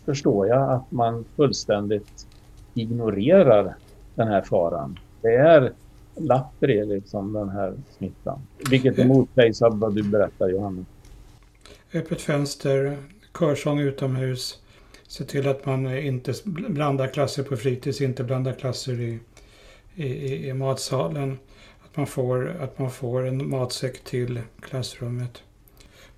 förstår 0.06 0.48
jag 0.48 0.72
att 0.72 0.92
man 0.92 1.26
fullständigt 1.36 2.28
ignorerar 2.74 3.76
den 4.16 4.28
här 4.28 4.42
faran. 4.42 5.00
Det 5.26 5.36
är 5.36 5.74
lappri 6.16 6.86
liksom 6.86 7.34
den 7.34 7.50
här 7.50 7.74
smittan. 7.98 8.42
Vilket 8.70 9.00
är 9.00 9.06
motsägs 9.06 9.62
av 9.62 9.80
vad 9.80 9.96
du 9.96 10.04
berättar 10.04 10.50
Johannes? 10.50 10.86
Öppet 11.94 12.22
fönster, 12.22 12.98
körsång 13.40 13.80
utomhus. 13.80 14.62
Se 15.08 15.24
till 15.24 15.48
att 15.48 15.66
man 15.66 15.98
inte 15.98 16.34
blandar 16.46 17.08
klasser 17.08 17.44
på 17.44 17.58
fritids, 17.58 18.02
inte 18.02 18.24
blandar 18.24 18.54
klasser 18.54 19.02
i 19.02 19.20
i, 19.96 20.48
i, 20.50 20.54
matsalen. 20.54 21.40
Att 21.86 21.98
man, 21.98 22.08
får, 22.08 22.58
att 22.62 22.80
man 22.80 22.92
får 22.92 23.28
en 23.28 23.50
matsäck 23.50 24.04
till 24.04 24.42
klassrummet. 24.62 25.44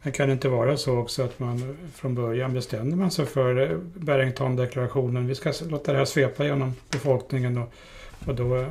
Men 0.02 0.14
kan 0.14 0.28
det 0.28 0.34
inte 0.34 0.50
vara 0.50 0.78
så 0.78 0.98
också 0.98 1.24
att 1.24 1.40
man 1.40 1.78
från 1.94 2.16
början 2.16 2.54
bestämmer 2.54 2.96
man 2.96 3.12
sig 3.12 3.26
för 3.26 3.72
eh, 3.72 3.78
Barrington-deklarationen. 3.96 5.28
Vi 5.28 5.36
ska 5.36 5.54
låta 5.70 5.92
det 5.92 5.98
här 5.98 6.06
svepa 6.06 6.46
genom 6.46 6.74
befolkningen. 6.92 7.58
Och, 7.58 7.74
och 8.26 8.36
då, 8.36 8.66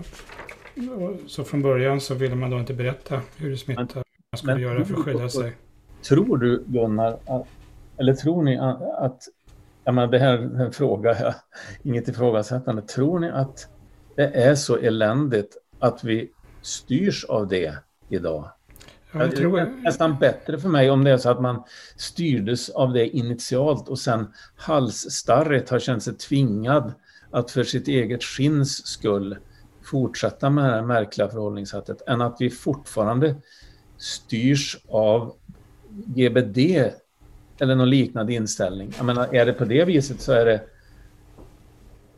så 1.27 1.45
från 1.45 1.63
början 1.63 2.01
så 2.01 2.15
ville 2.15 2.35
man 2.35 2.51
då 2.51 2.59
inte 2.59 2.75
berätta 2.75 3.21
hur 3.37 3.51
det 3.51 3.57
smittar. 3.57 3.87
Vad 3.95 4.05
man 4.33 4.39
skulle 4.39 4.53
men, 4.53 4.63
göra 4.63 4.85
för 4.85 4.95
att 4.95 5.05
skydda 5.05 5.29
sig. 5.29 5.57
Tror 6.09 6.39
du 6.39 6.65
Gunnar, 6.67 7.19
eller 7.97 8.15
tror 8.15 8.43
ni 8.43 8.59
att, 8.99 9.23
jag 9.85 9.95
menar 9.95 10.09
det 10.09 10.19
här 10.19 10.33
är 10.33 10.65
en 10.65 10.73
fråga, 10.73 11.35
inget 11.83 12.09
ifrågasättande. 12.09 12.83
Tror 12.83 13.19
ni 13.19 13.31
att 13.31 13.69
det 14.17 14.27
är 14.27 14.55
så 14.55 14.77
eländigt 14.77 15.57
att 15.79 16.05
vi 16.05 16.31
styrs 16.63 17.25
av 17.25 17.49
det 17.49 17.75
idag. 18.09 18.51
Jag 19.13 19.37
tror... 19.37 19.57
Det 19.57 19.63
är 19.63 19.67
nästan 19.67 20.19
bättre 20.19 20.59
för 20.59 20.69
mig 20.69 20.91
om 20.91 21.05
det 21.05 21.11
är 21.11 21.17
så 21.17 21.31
att 21.31 21.41
man 21.41 21.63
styrdes 21.97 22.69
av 22.69 22.93
det 22.93 23.09
initialt 23.09 23.89
och 23.89 23.99
sen 23.99 24.27
halsstarrigt 24.57 25.71
har 25.71 25.79
känt 25.79 26.03
sig 26.03 26.15
tvingad 26.15 26.93
att 27.37 27.51
för 27.51 27.65
sitt 27.65 27.89
eget 27.89 28.25
skinns 28.25 28.87
skull 28.87 29.37
fortsätta 29.83 30.51
med 30.51 30.65
det 30.65 30.71
här 30.71 30.83
märkliga 30.83 31.29
förhållningssättet 31.29 32.03
än 32.09 32.21
att 32.21 32.37
vi 32.41 32.51
fortfarande 32.51 33.35
styrs 33.99 34.77
av 34.89 35.35
GBD 35.89 36.59
eller 37.59 37.75
någon 37.75 37.91
liknande 37.91 38.33
inställning. 38.33 38.93
Jag 38.97 39.07
menar, 39.07 39.35
är 39.35 39.47
det 39.47 39.53
på 39.53 39.65
det 39.65 39.85
viset 39.85 40.21
så 40.21 40.33
är 40.33 40.45
det 40.45 40.63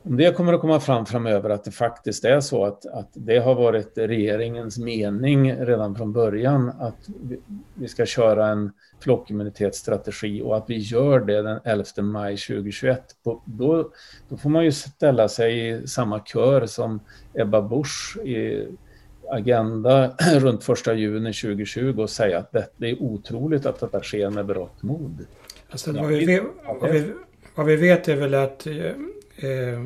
om 0.02 0.16
det 0.16 0.36
kommer 0.36 0.52
att 0.52 0.60
komma 0.60 0.80
fram 0.80 1.06
framöver 1.06 1.50
att 1.50 1.64
det 1.64 1.70
faktiskt 1.70 2.24
är 2.24 2.40
så 2.40 2.64
att, 2.64 2.86
att 2.86 3.10
det 3.12 3.38
har 3.38 3.54
varit 3.54 3.98
regeringens 3.98 4.78
mening 4.78 5.54
redan 5.54 5.96
från 5.96 6.12
början 6.12 6.68
att 6.68 7.08
vi, 7.22 7.40
vi 7.74 7.88
ska 7.88 8.06
köra 8.06 8.46
en 8.46 8.72
flockimmunitetsstrategi 9.00 10.42
och 10.42 10.56
att 10.56 10.64
vi 10.70 10.76
gör 10.76 11.20
det 11.20 11.42
den 11.42 11.60
11 11.64 11.84
maj 11.96 12.36
2021, 12.36 13.02
på, 13.24 13.42
då, 13.44 13.90
då 14.28 14.36
får 14.36 14.50
man 14.50 14.64
ju 14.64 14.72
ställa 14.72 15.28
sig 15.28 15.68
i 15.68 15.86
samma 15.86 16.20
kör 16.20 16.66
som 16.66 17.00
Ebba 17.34 17.62
Busch 17.62 18.18
i 18.24 18.66
Agenda 19.30 20.10
runt 20.34 20.68
1 20.68 20.86
juni 20.86 21.32
2020 21.32 21.94
och 21.98 22.10
säga 22.10 22.38
att 22.38 22.52
det, 22.52 22.68
det 22.76 22.90
är 22.90 23.02
otroligt 23.02 23.66
att 23.66 23.80
detta 23.80 24.00
sker 24.00 24.30
med 24.30 24.46
berått 24.46 24.82
mod. 24.82 25.26
Alltså, 25.70 25.92
vad, 25.92 26.06
vi 26.06 26.24
vet, 26.24 26.42
vad, 26.80 26.90
vi, 26.90 27.12
vad 27.54 27.66
vi 27.66 27.76
vet 27.76 28.08
är 28.08 28.16
väl 28.16 28.34
att 28.34 28.66
eh, 29.38 29.82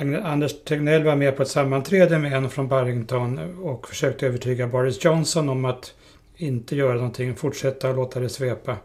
Eh, 0.00 0.26
Anders 0.26 0.64
Tegnell 0.64 1.04
var 1.04 1.16
med 1.16 1.36
på 1.36 1.42
ett 1.42 1.48
sammanträde 1.48 2.18
med 2.18 2.32
en 2.32 2.50
från 2.50 2.68
Barrington 2.68 3.58
och 3.62 3.88
försökte 3.88 4.26
övertyga 4.26 4.66
Boris 4.66 5.04
Johnson 5.04 5.48
om 5.48 5.64
att 5.64 5.94
inte 6.36 6.76
göra 6.76 6.94
någonting, 6.94 7.36
fortsätta 7.36 7.90
och 7.90 7.96
låta 7.96 8.20
det 8.20 8.28
svepa. 8.28 8.76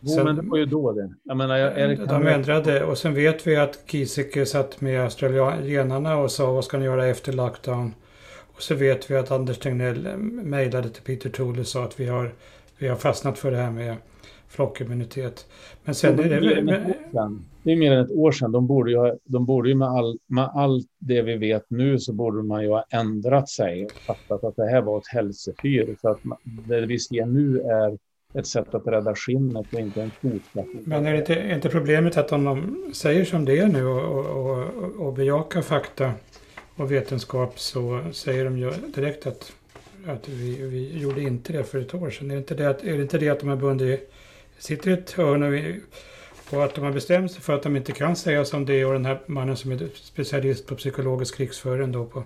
Jo, 0.00 0.08
sen, 0.08 0.24
men 0.24 0.36
det 0.36 0.42
var 0.42 0.58
ju 0.58 0.66
då 0.66 0.92
det. 0.92 1.10
Jag 1.24 1.36
menar, 1.36 1.56
är 1.58 1.88
det 1.88 2.06
de 2.06 2.26
ändrade 2.26 2.84
och 2.84 2.98
sen 2.98 3.14
vet 3.14 3.46
vi 3.46 3.56
att 3.56 3.78
Giesecke 3.86 4.46
satt 4.46 4.80
med 4.80 5.00
australienarna 5.00 6.16
och 6.16 6.30
sa 6.30 6.52
vad 6.52 6.64
ska 6.64 6.78
ni 6.78 6.84
göra 6.84 7.06
efter 7.06 7.32
lockdown? 7.32 7.94
Och 8.54 8.62
så 8.62 8.74
vet 8.74 9.10
vi 9.10 9.16
att 9.16 9.30
Anders 9.30 9.58
Tegnell 9.58 10.16
mejlade 10.42 10.88
till 10.88 11.02
Peter 11.02 11.30
Toole 11.30 11.60
och 11.60 11.66
sa 11.66 11.84
att 11.84 12.00
vi 12.00 12.06
har, 12.06 12.34
vi 12.78 12.88
har 12.88 12.96
fastnat 12.96 13.38
för 13.38 13.50
det 13.50 13.56
här 13.56 13.70
med 13.70 13.96
flockimmunitet. 14.48 15.46
Men 15.84 15.94
sen 15.94 16.18
är 16.18 16.28
det... 16.28 16.94
Det 17.62 17.72
är 17.72 17.76
mer 17.76 17.92
än 17.92 18.04
ett 18.04 18.10
år 18.10 18.32
sedan. 18.32 18.52
De 18.52 18.66
borde 18.66 18.90
ju, 18.90 19.18
de 19.24 19.46
borde 19.46 19.68
ju 19.68 19.74
med, 19.74 19.88
all, 19.88 20.18
med 20.26 20.50
allt 20.54 20.86
det 20.98 21.22
vi 21.22 21.36
vet 21.36 21.70
nu 21.70 21.98
så 21.98 22.12
borde 22.12 22.42
man 22.42 22.62
ju 22.62 22.68
ha 22.68 22.84
ändrat 22.90 23.48
sig 23.48 23.84
och 23.84 23.92
fattat 23.92 24.44
att 24.44 24.56
det 24.56 24.70
här 24.70 24.82
var 24.82 24.98
ett 24.98 25.08
hälsefyr. 25.08 25.96
Så 26.00 26.08
att 26.08 26.24
man, 26.24 26.38
det 26.44 26.86
vi 26.86 26.98
ser 26.98 27.26
nu 27.26 27.60
är 27.60 27.98
ett 28.34 28.46
sätt 28.46 28.74
att 28.74 28.86
rädda 28.86 29.14
skinnet 29.14 29.66
och 29.72 29.80
inte 29.80 30.02
en 30.02 30.10
fotklapp. 30.10 30.66
Men 30.84 31.06
är 31.06 31.12
det 31.12 31.18
inte, 31.18 31.34
är 31.34 31.54
inte 31.54 31.68
problemet 31.68 32.16
att 32.16 32.32
om 32.32 32.44
de 32.44 32.84
säger 32.94 33.24
som 33.24 33.44
det 33.44 33.58
är 33.58 33.68
nu 33.68 33.86
och, 33.86 34.04
och, 34.04 34.64
och, 34.78 35.06
och 35.06 35.12
bejakar 35.12 35.62
fakta 35.62 36.12
och 36.76 36.92
vetenskap 36.92 37.58
så 37.58 38.00
säger 38.12 38.44
de 38.44 38.58
ju 38.58 38.70
direkt 38.94 39.26
att, 39.26 39.52
att 40.06 40.28
vi, 40.28 40.62
vi 40.62 40.98
gjorde 40.98 41.20
inte 41.20 41.52
det 41.52 41.64
för 41.64 41.78
ett 41.78 41.94
år 41.94 42.10
sedan. 42.10 42.30
Är 42.30 42.34
det 42.34 42.38
inte 42.38 42.54
det 42.54 42.70
att, 42.70 42.84
är 42.84 42.96
det, 42.96 43.02
inte 43.02 43.18
det 43.18 43.28
att 43.28 43.40
de 43.40 43.48
har 43.48 43.56
bundit, 43.56 44.12
sitter 44.58 44.90
i 44.90 44.92
ett 44.92 45.12
hörn 45.12 45.42
och, 45.42 45.54
vi, 45.54 45.80
och 46.50 46.64
att 46.64 46.74
de 46.74 46.84
har 46.84 46.92
bestämt 46.92 47.32
sig 47.32 47.42
för 47.42 47.54
att 47.54 47.62
de 47.62 47.76
inte 47.76 47.92
kan 47.92 48.16
säga 48.16 48.44
som 48.44 48.64
det 48.64 48.80
är 48.80 48.86
och 48.86 48.92
den 48.92 49.06
här 49.06 49.20
mannen 49.26 49.56
som 49.56 49.72
är 49.72 49.88
specialist 49.94 50.66
på 50.66 50.74
psykologisk 50.74 51.36
krigsföring 51.36 51.92
då 51.92 52.04
på 52.04 52.24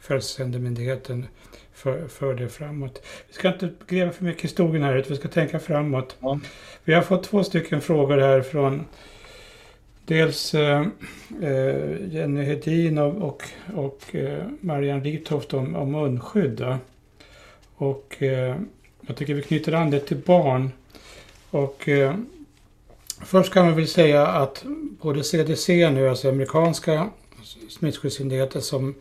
Fältsändemyndigheten 0.00 1.26
för, 1.72 2.08
för 2.08 2.34
det 2.34 2.48
framåt. 2.48 3.02
Vi 3.28 3.34
ska 3.34 3.48
inte 3.48 3.70
gräva 3.86 4.12
för 4.12 4.24
mycket 4.24 4.44
i 4.44 4.46
historien 4.46 4.82
här, 4.82 4.96
utan 4.96 5.10
vi 5.10 5.16
ska 5.16 5.28
tänka 5.28 5.58
framåt. 5.58 6.16
Ja. 6.20 6.40
Vi 6.84 6.94
har 6.94 7.02
fått 7.02 7.24
två 7.24 7.44
stycken 7.44 7.80
frågor 7.80 8.18
här 8.18 8.40
från 8.40 8.84
dels 10.06 10.54
eh, 10.54 10.86
eh 11.42 12.12
Jenny 12.12 12.42
Hedin 12.42 12.98
och, 12.98 13.22
och, 13.22 13.42
och 13.74 14.14
eh, 14.14 14.44
Marianne 14.60 15.04
Litoft 15.04 15.54
om, 15.54 15.76
om 15.76 15.92
munskydd. 15.92 16.76
Och 17.74 18.22
eh, 18.22 18.56
jag 19.06 19.16
tycker 19.16 19.34
vi 19.34 19.42
knyter 19.42 19.72
an 19.72 19.90
det 19.90 20.00
till 20.00 20.16
barn. 20.16 20.70
Och 21.52 21.88
eh, 21.88 22.14
först 23.24 23.52
kan 23.52 23.66
man 23.66 23.76
väl 23.76 23.88
säga 23.88 24.26
att 24.26 24.64
både 25.02 25.24
CDC 25.24 25.90
nu, 25.90 26.08
alltså 26.08 26.28
amerikanska 26.28 27.10
smittskyddsenheten 27.68 28.62
som 28.62 28.94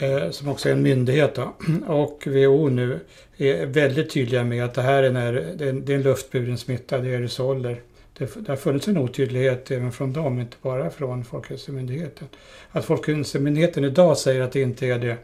eh, 0.00 0.30
som 0.30 0.48
också 0.48 0.68
är 0.68 0.72
en 0.72 0.82
myndighet 0.82 1.34
då, 1.34 1.54
och 1.86 2.26
WHO 2.26 2.68
nu 2.68 3.00
är 3.36 3.66
väldigt 3.66 4.10
tydliga 4.10 4.44
med 4.44 4.64
att 4.64 4.74
det 4.74 4.82
här 4.82 5.02
är, 5.02 5.10
när, 5.10 5.32
det 5.32 5.68
är, 5.68 5.72
det 5.72 5.92
är 5.92 5.96
en 5.96 6.02
luftburen 6.02 6.58
smitta, 6.58 6.98
det 6.98 7.08
är 7.08 7.14
aerosoler. 7.14 7.80
Det, 8.18 8.34
det 8.34 8.48
har 8.48 8.56
funnits 8.56 8.88
en 8.88 8.98
otydlighet 8.98 9.70
även 9.70 9.92
från 9.92 10.12
dem, 10.12 10.40
inte 10.40 10.56
bara 10.62 10.90
från 10.90 11.24
Folkhälsomyndigheten. 11.24 12.28
Att 12.70 12.84
Folkhälsomyndigheten 12.84 13.84
idag 13.84 14.18
säger 14.18 14.40
att 14.40 14.52
det 14.52 14.60
inte 14.60 14.86
är 14.86 14.98
det, 14.98 15.16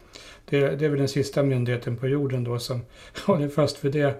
det, 0.45 0.77
det 0.77 0.85
är 0.85 0.89
väl 0.89 0.99
den 0.99 1.09
sista 1.09 1.43
myndigheten 1.43 1.97
på 1.97 2.09
jorden 2.09 2.45
då 2.45 2.59
som 2.59 2.81
håller 3.27 3.49
fast 3.49 3.85
vid 3.85 3.93
det. 3.93 4.15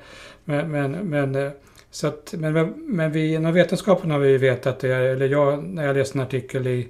Men, 0.45 0.71
men, 0.71 0.93
men 0.93 1.35
eh, 1.35 1.51
så 1.97 2.07
att, 2.07 2.35
men, 2.39 2.75
men 2.87 3.13
vi 3.13 3.35
inom 3.35 3.55
vetenskapen 3.55 4.11
har 4.11 4.19
vi 4.19 4.39
vetat 4.39 4.81
det, 4.81 4.95
eller 4.95 5.29
jag, 5.29 5.65
när 5.65 5.87
jag 5.87 5.97
läste 5.97 6.19
en 6.19 6.25
artikel 6.25 6.67
i, 6.67 6.89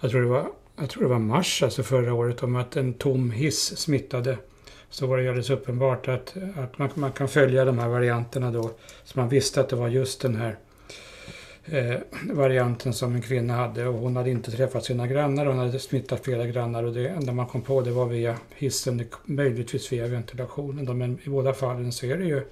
jag 0.00 0.10
tror 0.10 0.22
det 0.22 0.28
var 0.28 0.46
jag 0.80 0.90
tror 0.90 1.02
det 1.02 1.08
var 1.08 1.18
mars 1.18 1.62
alltså 1.62 1.82
förra 1.82 2.14
året, 2.14 2.42
om 2.42 2.56
att 2.56 2.76
en 2.76 2.94
tom 2.94 3.30
hiss 3.30 3.76
smittade. 3.76 4.38
Så 4.90 5.06
var 5.06 5.18
det 5.18 5.28
alldeles 5.28 5.50
uppenbart 5.50 6.08
att, 6.08 6.34
att 6.56 6.78
man, 6.78 6.90
man 6.94 7.12
kan 7.12 7.28
följa 7.28 7.64
de 7.64 7.78
här 7.78 7.88
varianterna 7.88 8.50
då. 8.50 8.70
Så 9.04 9.20
man 9.20 9.28
visste 9.28 9.60
att 9.60 9.68
det 9.68 9.76
var 9.76 9.88
just 9.88 10.20
den 10.20 10.36
här 10.36 10.56
eh, 11.64 11.98
varianten 12.32 12.92
som 12.92 13.14
en 13.14 13.22
kvinna 13.22 13.54
hade 13.54 13.86
och 13.86 13.94
hon 13.94 14.16
hade 14.16 14.30
inte 14.30 14.50
träffat 14.50 14.84
sina 14.84 15.06
grannar. 15.06 15.46
Hon 15.46 15.58
hade 15.58 15.78
smittat 15.78 16.24
flera 16.24 16.46
grannar 16.46 16.84
och 16.84 16.94
det 16.94 17.08
enda 17.08 17.32
man 17.32 17.46
kom 17.46 17.62
på 17.62 17.80
det 17.80 17.90
var 17.90 18.06
via 18.06 18.36
hissen, 18.56 19.04
möjligtvis 19.24 19.92
via 19.92 20.06
ventilationen. 20.06 20.98
Men 20.98 21.18
i 21.24 21.28
båda 21.28 21.52
fallen 21.52 21.92
så 21.92 22.06
är 22.06 22.16
det 22.16 22.24
ju 22.24 22.42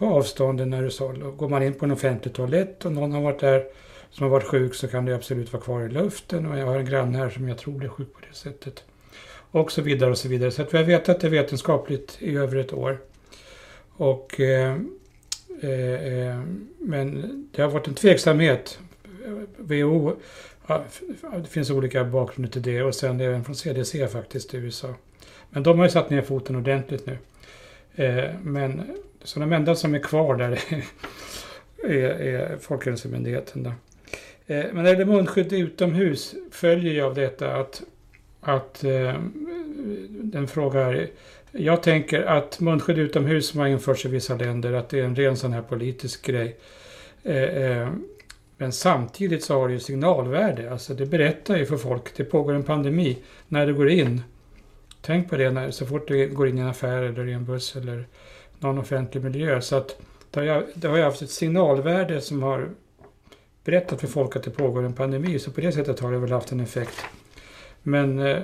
på 0.00 0.06
avstånd 0.06 0.60
en 0.60 0.72
aerosol. 0.72 1.22
Och 1.22 1.36
går 1.36 1.48
man 1.48 1.62
in 1.62 1.74
på 1.74 1.84
en 1.84 1.90
offentlig 1.90 2.34
toalett 2.34 2.84
och 2.84 2.92
någon 2.92 3.12
har 3.12 3.20
varit 3.20 3.40
där 3.40 3.64
som 4.10 4.24
har 4.24 4.30
varit 4.30 4.46
sjuk 4.46 4.74
så 4.74 4.88
kan 4.88 5.04
det 5.04 5.14
absolut 5.14 5.52
vara 5.52 5.62
kvar 5.62 5.82
i 5.82 5.88
luften 5.88 6.46
och 6.46 6.58
jag 6.58 6.66
har 6.66 6.76
en 6.76 6.84
granne 6.84 7.18
här 7.18 7.30
som 7.30 7.48
jag 7.48 7.58
tror 7.58 7.74
blir 7.74 7.88
sjuk 7.88 8.12
på 8.12 8.20
det 8.30 8.36
sättet. 8.36 8.84
Och 9.50 9.72
så 9.72 9.82
vidare 9.82 10.10
och 10.10 10.18
så 10.18 10.28
vidare. 10.28 10.50
Så 10.50 10.62
att 10.62 10.74
vi 10.74 10.78
har 10.78 10.84
vetat 10.84 11.20
det 11.20 11.28
vetenskapligt 11.28 12.16
i 12.18 12.36
över 12.36 12.56
ett 12.56 12.72
år. 12.72 12.98
Och, 13.92 14.40
eh, 14.40 14.76
eh, 15.62 15.70
eh 15.70 16.40
men 16.78 17.48
det 17.54 17.62
har 17.62 17.70
varit 17.70 17.88
en 17.88 17.94
tveksamhet. 17.94 18.78
WHO, 19.56 20.16
ja, 20.66 20.84
det 21.22 21.48
finns 21.48 21.70
olika 21.70 22.04
bakgrunder 22.04 22.52
till 22.52 22.62
det 22.62 22.82
och 22.82 22.94
sen 22.94 23.20
även 23.20 23.44
från 23.44 23.54
CDC 23.54 24.08
faktiskt 24.08 24.54
i 24.54 24.56
USA. 24.56 24.94
Men 25.50 25.62
de 25.62 25.78
har 25.78 25.86
ju 25.86 25.90
satt 25.90 26.10
ner 26.10 26.22
foten 26.22 26.56
ordentligt 26.56 27.06
nu. 27.06 27.18
Eh, 28.04 28.30
men 28.42 28.82
så 29.24 29.40
de 29.40 29.52
enda 29.52 29.74
som 29.74 29.94
är 29.94 29.98
kvar 29.98 30.36
där 30.36 30.58
är, 31.84 32.08
är 32.20 32.58
Folkhälsomyndigheten. 32.60 33.62
Då. 33.62 33.70
Eh, 34.46 34.64
men 34.72 34.74
när 34.74 34.82
det 34.82 34.90
gäller 34.90 35.04
munskydd 35.04 35.52
utomhus 35.52 36.34
följer 36.50 36.94
jag 36.94 37.06
av 37.06 37.14
detta 37.14 37.56
att, 37.56 37.82
att 38.40 38.84
eh, 38.84 39.14
den 40.08 40.48
frågar 40.48 41.06
jag 41.52 41.82
tänker 41.82 42.22
att 42.22 42.60
munskydd 42.60 42.98
utomhus 42.98 43.48
som 43.48 43.60
har 43.60 43.66
införts 43.66 44.06
i 44.06 44.08
vissa 44.08 44.34
länder, 44.34 44.72
att 44.72 44.88
det 44.88 45.00
är 45.00 45.04
en 45.04 45.16
ren 45.16 45.36
sån 45.36 45.52
här 45.52 45.62
politisk 45.62 46.26
grej. 46.26 46.56
Eh, 47.22 47.88
men 48.56 48.72
samtidigt 48.72 49.44
så 49.44 49.60
har 49.60 49.68
det 49.68 49.74
ju 49.74 49.80
signalvärde. 49.80 50.72
Alltså 50.72 50.94
det 50.94 51.06
berättar 51.06 51.56
ju 51.56 51.66
för 51.66 51.76
folk, 51.76 52.16
det 52.16 52.24
pågår 52.24 52.54
en 52.54 52.62
pandemi, 52.62 53.18
när 53.48 53.66
du 53.66 53.74
går 53.74 53.90
in. 53.90 54.22
Tänk 55.00 55.30
på 55.30 55.36
det 55.36 55.50
när, 55.50 55.70
så 55.70 55.86
fort 55.86 56.08
du 56.08 56.28
går 56.28 56.48
in 56.48 56.58
i 56.58 56.60
en 56.60 56.66
affär 56.66 57.02
eller 57.02 57.28
i 57.28 57.32
en 57.32 57.44
buss 57.44 57.76
eller 57.76 58.06
någon 58.60 58.78
offentlig 58.78 59.24
miljö. 59.24 59.60
Så 59.60 59.76
att 59.76 60.00
det 60.30 60.48
har, 60.48 60.66
det 60.74 60.88
har 60.88 60.98
haft 60.98 61.22
ett 61.22 61.30
signalvärde 61.30 62.20
som 62.20 62.42
har 62.42 62.70
berättat 63.64 64.00
för 64.00 64.06
folk 64.06 64.36
att 64.36 64.42
det 64.42 64.50
pågår 64.50 64.82
en 64.82 64.92
pandemi, 64.92 65.38
så 65.38 65.50
på 65.50 65.60
det 65.60 65.72
sättet 65.72 66.00
har 66.00 66.12
det 66.12 66.18
väl 66.18 66.32
haft 66.32 66.52
en 66.52 66.60
effekt. 66.60 67.04
Men 67.82 68.18
eh, 68.18 68.38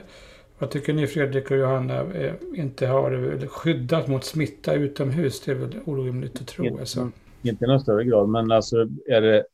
vad 0.59 0.71
tycker 0.71 0.93
ni 0.93 1.07
Fredrik 1.07 1.51
och 1.51 1.57
Johanna? 1.57 2.01
Eh, 2.01 2.35
inte 2.55 2.87
har 2.87 3.47
skyddat 3.47 4.09
mot 4.09 4.25
smitta 4.25 4.75
utomhus? 4.75 5.41
Det 5.41 5.51
är 5.51 5.55
väl 5.55 5.79
orimligt 5.85 6.41
att 6.41 6.47
tro. 6.47 6.65
Inte, 6.65 6.81
alltså. 6.81 7.11
inte 7.43 7.65
i 7.65 7.69
någon 7.69 7.81
större 7.81 8.05
grad, 8.05 8.29
men 8.29 8.53
alltså 8.53 8.77
är 9.07 9.21
det, 9.21 9.45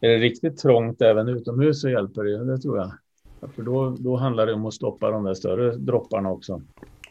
är 0.00 0.08
det 0.08 0.18
riktigt 0.18 0.58
trångt 0.58 1.02
även 1.02 1.28
utomhus 1.28 1.80
så 1.80 1.88
hjälper 1.88 2.24
det, 2.24 2.44
det 2.44 2.58
tror 2.58 2.78
jag. 2.78 2.92
För 3.54 3.62
då, 3.62 3.96
då 3.98 4.16
handlar 4.16 4.46
det 4.46 4.52
om 4.52 4.66
att 4.66 4.74
stoppa 4.74 5.10
de 5.10 5.24
där 5.24 5.34
större 5.34 5.76
dropparna 5.76 6.30
också. 6.30 6.62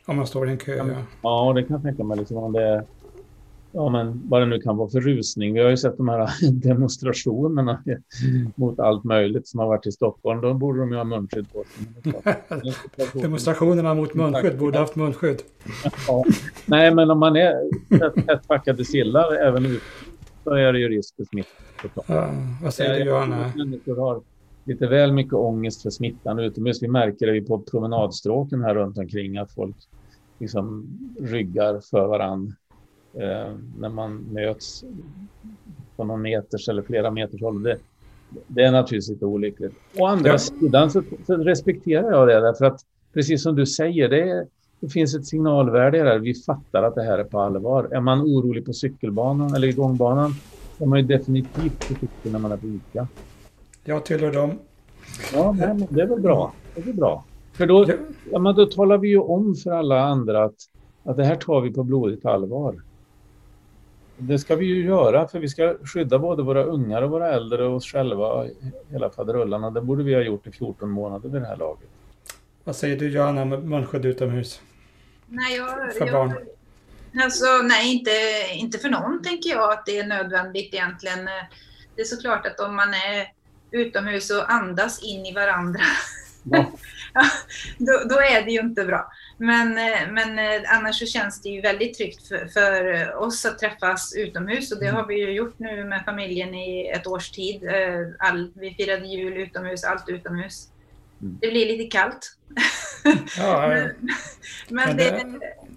Om 0.06 0.16
man 0.16 0.28
står 0.28 0.48
i 0.48 0.52
en 0.52 0.58
kö, 0.58 0.76
ja. 0.76 0.86
Ja, 1.22 1.54
det 1.56 1.64
kan 1.64 1.74
jag 1.74 1.84
tänka 1.84 2.04
mig. 2.04 2.18
Liksom, 2.18 2.38
om 2.38 2.54
det, 2.54 2.86
ja, 3.76 3.90
men 3.90 4.30
vad 4.30 4.42
det 4.42 4.46
nu 4.46 4.60
kan 4.62 4.78
vara 4.78 4.90
för 4.90 5.02
rusning. 5.02 5.54
Vi 5.54 5.60
har 5.60 5.70
ju 5.70 5.78
sett 5.78 5.98
de 5.98 6.10
här 6.10 6.30
demonstrationerna 6.52 7.84
mot 8.56 8.80
allt 8.80 9.04
möjligt 9.04 9.48
som 9.48 9.60
har 9.60 9.68
varit 9.68 9.88
i 9.88 9.92
Stockholm. 9.92 10.42
Då 10.42 10.54
borde 10.54 10.80
de 10.80 10.92
ju 10.92 10.98
ha 10.98 11.04
munskydd 11.04 11.48
på 11.54 11.64
sig. 11.64 12.74
Demonstrationerna 13.22 13.94
mot 13.94 14.14
munskydd 14.14 14.58
borde 14.58 14.80
haft 14.80 14.96
munskydd. 14.96 15.42
ja. 16.08 16.24
Nej, 16.66 16.96
men 16.96 17.12
om 17.12 17.20
man 17.20 17.36
är 17.36 17.56
tätt 18.26 18.48
packade 18.48 18.86
sillar 18.86 19.36
även 19.36 19.66
ute 19.66 19.86
så 20.44 20.54
är 20.54 20.74
det 20.74 20.80
ju 20.80 20.90
risk 20.90 21.16
för 21.16 21.24
smitta. 21.24 21.50
Ja, 22.08 22.30
vad 22.64 22.74
säger 22.74 23.00
du 23.00 23.10
Johanna? 23.10 23.52
Människor 23.56 23.98
har 23.98 24.22
lite 24.64 24.88
väl 24.88 25.12
mycket 25.12 25.34
ångest 25.34 25.82
för 25.82 25.90
smittan 25.90 26.40
utomhus. 26.40 26.84
Vi 26.84 26.88
märker 26.88 27.28
det 27.28 27.42
på 27.42 27.60
promenadstråken 27.60 28.62
här 28.62 28.76
runt 28.76 28.98
omkring 28.98 29.38
att 29.38 29.52
folk 29.52 29.76
liksom 30.40 30.88
ryggar 31.20 31.80
för 31.80 32.08
varandra 32.08 32.54
eh, 33.16 33.54
när 33.80 33.90
man 33.90 34.26
möts 34.32 34.84
på 35.96 36.04
någon 36.04 36.22
meters 36.22 36.70
eller 36.70 36.82
flera 36.82 37.12
meters 37.12 37.42
håll. 37.42 37.64
Det, 37.64 37.78
det 38.48 38.64
är 38.64 38.72
naturligtvis 38.72 39.10
lite 39.10 39.26
olyckligt. 39.26 39.74
Å 39.98 40.06
andra 40.06 40.30
ja. 40.30 40.38
sidan 40.38 40.92
så, 40.92 41.04
så, 41.28 41.38
respekterar 41.38 42.12
jag 42.12 42.28
det 42.28 42.40
därför 42.40 42.66
att 42.66 42.80
precis 43.14 43.44
som 43.44 43.56
du 43.56 43.66
säger, 43.66 44.10
det, 44.10 44.48
det 44.80 44.90
finns 44.90 45.16
ett 45.16 45.26
signalvärde 45.26 46.04
där. 46.04 46.20
Vi 46.20 46.34
fattar 46.34 46.84
att 46.84 46.96
det 46.96 47.04
här 47.04 47.18
är 47.18 47.24
på 47.24 47.40
allvar. 47.40 47.88
Är 47.92 48.02
man 48.02 48.22
orolig 48.22 48.66
på 48.66 48.74
cykelbanan 48.74 49.56
eller 49.56 49.68
i 49.68 49.72
gångbanan 49.72 50.34
är 50.80 50.86
man 50.86 51.00
ju 51.00 51.06
definitivt 51.06 51.84
försiktig 51.84 52.32
när 52.32 52.40
man 52.40 52.52
är 52.52 52.58
på 52.58 52.68
ICA. 52.68 53.08
Jag 53.84 54.06
tillhör 54.06 54.32
dem. 54.32 54.52
Ja, 55.34 55.52
men 55.52 55.88
det 55.90 56.02
är 56.02 56.08
väl 56.08 56.22
bra. 56.22 56.54
Det 56.76 56.82
är 56.82 56.86
väl 56.86 56.96
bra. 56.96 57.24
För 57.54 57.66
då, 57.66 57.88
ja, 58.32 58.40
men 58.40 58.56
då 58.56 58.66
talar 58.66 58.98
vi 58.98 59.08
ju 59.08 59.20
om 59.20 59.56
för 59.56 59.72
alla 59.72 60.02
andra 60.02 60.44
att, 60.44 60.56
att 61.04 61.18
det 61.18 61.24
här 61.24 61.36
tar 61.36 61.62
vi 61.62 61.74
på 61.74 61.84
blodigt 61.84 62.26
allvar. 62.26 62.76
Det 64.18 64.40
ska 64.40 64.56
vi 64.56 64.66
ju 64.66 64.86
göra 64.86 65.28
för 65.28 65.40
vi 65.40 65.50
ska 65.50 65.76
skydda 65.84 66.20
både 66.20 66.44
våra 66.44 66.64
ungar 66.64 67.02
och 67.02 67.10
våra 67.10 67.34
äldre 67.34 67.66
och 67.66 67.76
oss 67.76 67.86
själva, 67.86 68.48
hela 68.90 69.10
faderullarna. 69.10 69.70
Det 69.70 69.82
borde 69.82 70.04
vi 70.04 70.14
ha 70.14 70.22
gjort 70.22 70.48
i 70.48 70.52
14 70.52 70.90
månader 70.90 71.30
vid 71.30 71.42
det 71.42 71.48
här 71.48 71.58
laget. 71.58 71.90
Vad 72.64 72.76
säger 72.76 72.98
du 72.98 73.10
Johanna 73.10 73.46
med 73.46 73.64
munskydd 73.64 74.06
utomhus? 74.06 74.62
Nej, 75.28 75.58
jag, 75.58 75.94
för 75.94 76.12
barn? 76.12 76.34
Jag, 77.12 77.24
alltså, 77.24 77.46
nej, 77.64 77.94
inte, 77.94 78.12
inte 78.56 78.78
för 78.78 78.90
någon 78.90 79.24
tänker 79.24 79.50
jag 79.50 79.72
att 79.72 79.86
det 79.86 80.00
är 80.00 80.08
nödvändigt 80.08 80.74
egentligen. 80.74 81.26
Det 81.96 82.02
är 82.02 82.06
såklart 82.06 82.46
att 82.46 82.60
om 82.60 82.76
man 82.76 82.94
är 82.94 83.32
utomhus 83.72 84.32
och 84.32 84.52
andas 84.52 85.04
in 85.04 85.26
i 85.26 85.34
varandra, 85.34 85.82
ja. 86.44 86.66
Då, 87.78 88.02
då, 88.10 88.16
är 88.20 88.46
det 88.46 88.52
ju 88.52 88.60
inte 88.60 88.86
bra. 88.86 89.12
Men, 89.38 89.78
eh, 89.78 90.12
men 90.12 90.40
eh, 90.40 90.78
annars 90.78 91.00
så 91.00 91.06
känns 91.06 91.42
det 91.42 91.50
ju 91.50 91.62
väldigt 91.62 91.98
tryggt 91.98 92.28
för, 92.28 92.48
för, 92.48 93.16
oss 93.16 93.46
att 93.46 93.60
träffas 93.60 94.14
utomhus 94.16 94.72
och 94.72 94.80
det 94.80 94.86
mm. 94.86 94.96
har 94.96 95.08
vi 95.08 95.16
ju 95.20 95.32
gjort 95.32 95.60
nu 95.60 95.84
med 95.84 96.06
familjen 96.06 96.56
i 96.56 96.88
ett 96.88 97.08
års 97.08 97.32
tid. 97.32 97.64
Eh, 97.64 98.30
all, 98.30 98.52
vi 98.56 98.74
firade 98.74 99.08
jul 99.08 99.38
utomhus, 99.38 99.84
allt 99.84 100.10
utomhus. 100.10 100.68
Mm. 101.22 101.38
Det 101.42 101.48
blir 101.48 101.66
lite 101.66 101.98
kallt. 101.98 102.32
Ja, 103.38 103.68
men, 103.68 103.96
men, 104.70 104.98
det, 104.98 105.26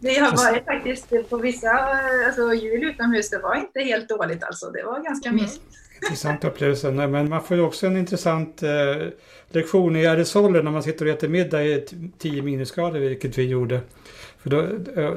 Det 0.00 0.18
har 0.18 0.36
varit 0.36 0.64
faktiskt 0.64 1.30
på 1.30 1.36
vissa 1.36 1.70
alltså, 1.70 2.54
jul 2.54 2.84
utomhus, 2.84 3.30
det 3.30 3.38
var 3.38 3.54
inte 3.56 3.80
helt 3.80 4.08
dåligt 4.08 4.44
alltså. 4.44 4.70
Det 4.70 4.82
var 4.82 5.00
ganska 5.00 5.28
mm. 5.28 5.42
mysigt. 5.42 5.87
Intressant 6.02 6.44
upplevelse. 6.44 6.90
Nej, 6.90 7.08
men 7.08 7.28
man 7.28 7.42
får 7.42 7.56
ju 7.56 7.62
också 7.62 7.86
en 7.86 7.96
intressant 7.96 8.62
eh, 8.62 9.08
lektion 9.48 9.96
i 9.96 10.06
aerosoler 10.06 10.62
när 10.62 10.70
man 10.70 10.82
sitter 10.82 11.06
och 11.06 11.12
äter 11.12 11.28
middag 11.28 11.64
i 11.64 11.86
10 12.18 12.42
minusgrader, 12.42 13.00
vilket 13.00 13.38
vi 13.38 13.46
gjorde. 13.46 13.80
För 14.38 14.50
då, 14.50 14.66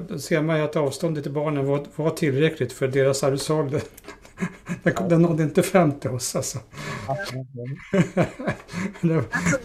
då 0.07 0.19
ser 0.19 0.41
man 0.41 0.57
ju 0.57 0.63
att 0.63 0.75
avståndet 0.75 1.23
till 1.23 1.33
barnen 1.33 1.65
var, 1.65 1.85
var 1.95 2.09
tillräckligt 2.09 2.73
för 2.73 2.87
deras 2.87 3.23
aerosol. 3.23 3.69
Den, 4.83 5.09
den 5.09 5.21
nådde 5.21 5.43
inte 5.43 5.63
fram 5.63 5.99
till 5.99 6.09
oss 6.09 6.35
alltså. 6.35 6.57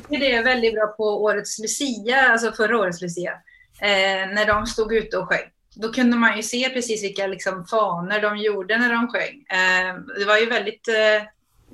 Tycker 0.08 0.20
det 0.20 0.32
är 0.32 0.44
väldigt 0.44 0.74
bra 0.74 0.86
på 0.86 1.22
årets 1.22 1.58
Lucia, 1.58 2.20
alltså 2.20 2.52
förra 2.52 2.78
årets 2.78 3.02
Lucia. 3.02 3.32
Eh, 3.80 4.34
när 4.34 4.46
de 4.46 4.66
stod 4.66 4.92
ute 4.92 5.18
och 5.18 5.28
sjöng. 5.28 5.50
Då 5.78 5.92
kunde 5.92 6.16
man 6.16 6.36
ju 6.36 6.42
se 6.42 6.68
precis 6.68 7.04
vilka 7.04 7.26
liksom, 7.26 7.66
faner 7.66 8.22
de 8.22 8.36
gjorde 8.36 8.78
när 8.78 8.92
de 8.92 9.08
sjöng. 9.08 9.44
Eh, 9.58 9.94
det 10.18 10.24
var 10.24 10.38
ju 10.38 10.46
väldigt, 10.46 10.88
eh, 10.88 11.28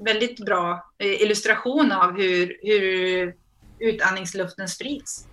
väldigt 0.05 0.44
bra 0.44 0.92
eh, 0.98 1.22
illustration 1.22 1.92
av 1.92 2.16
hur, 2.16 2.57
hur 2.62 3.34
utandningsluften 3.78 4.68
sprids. 4.68 5.26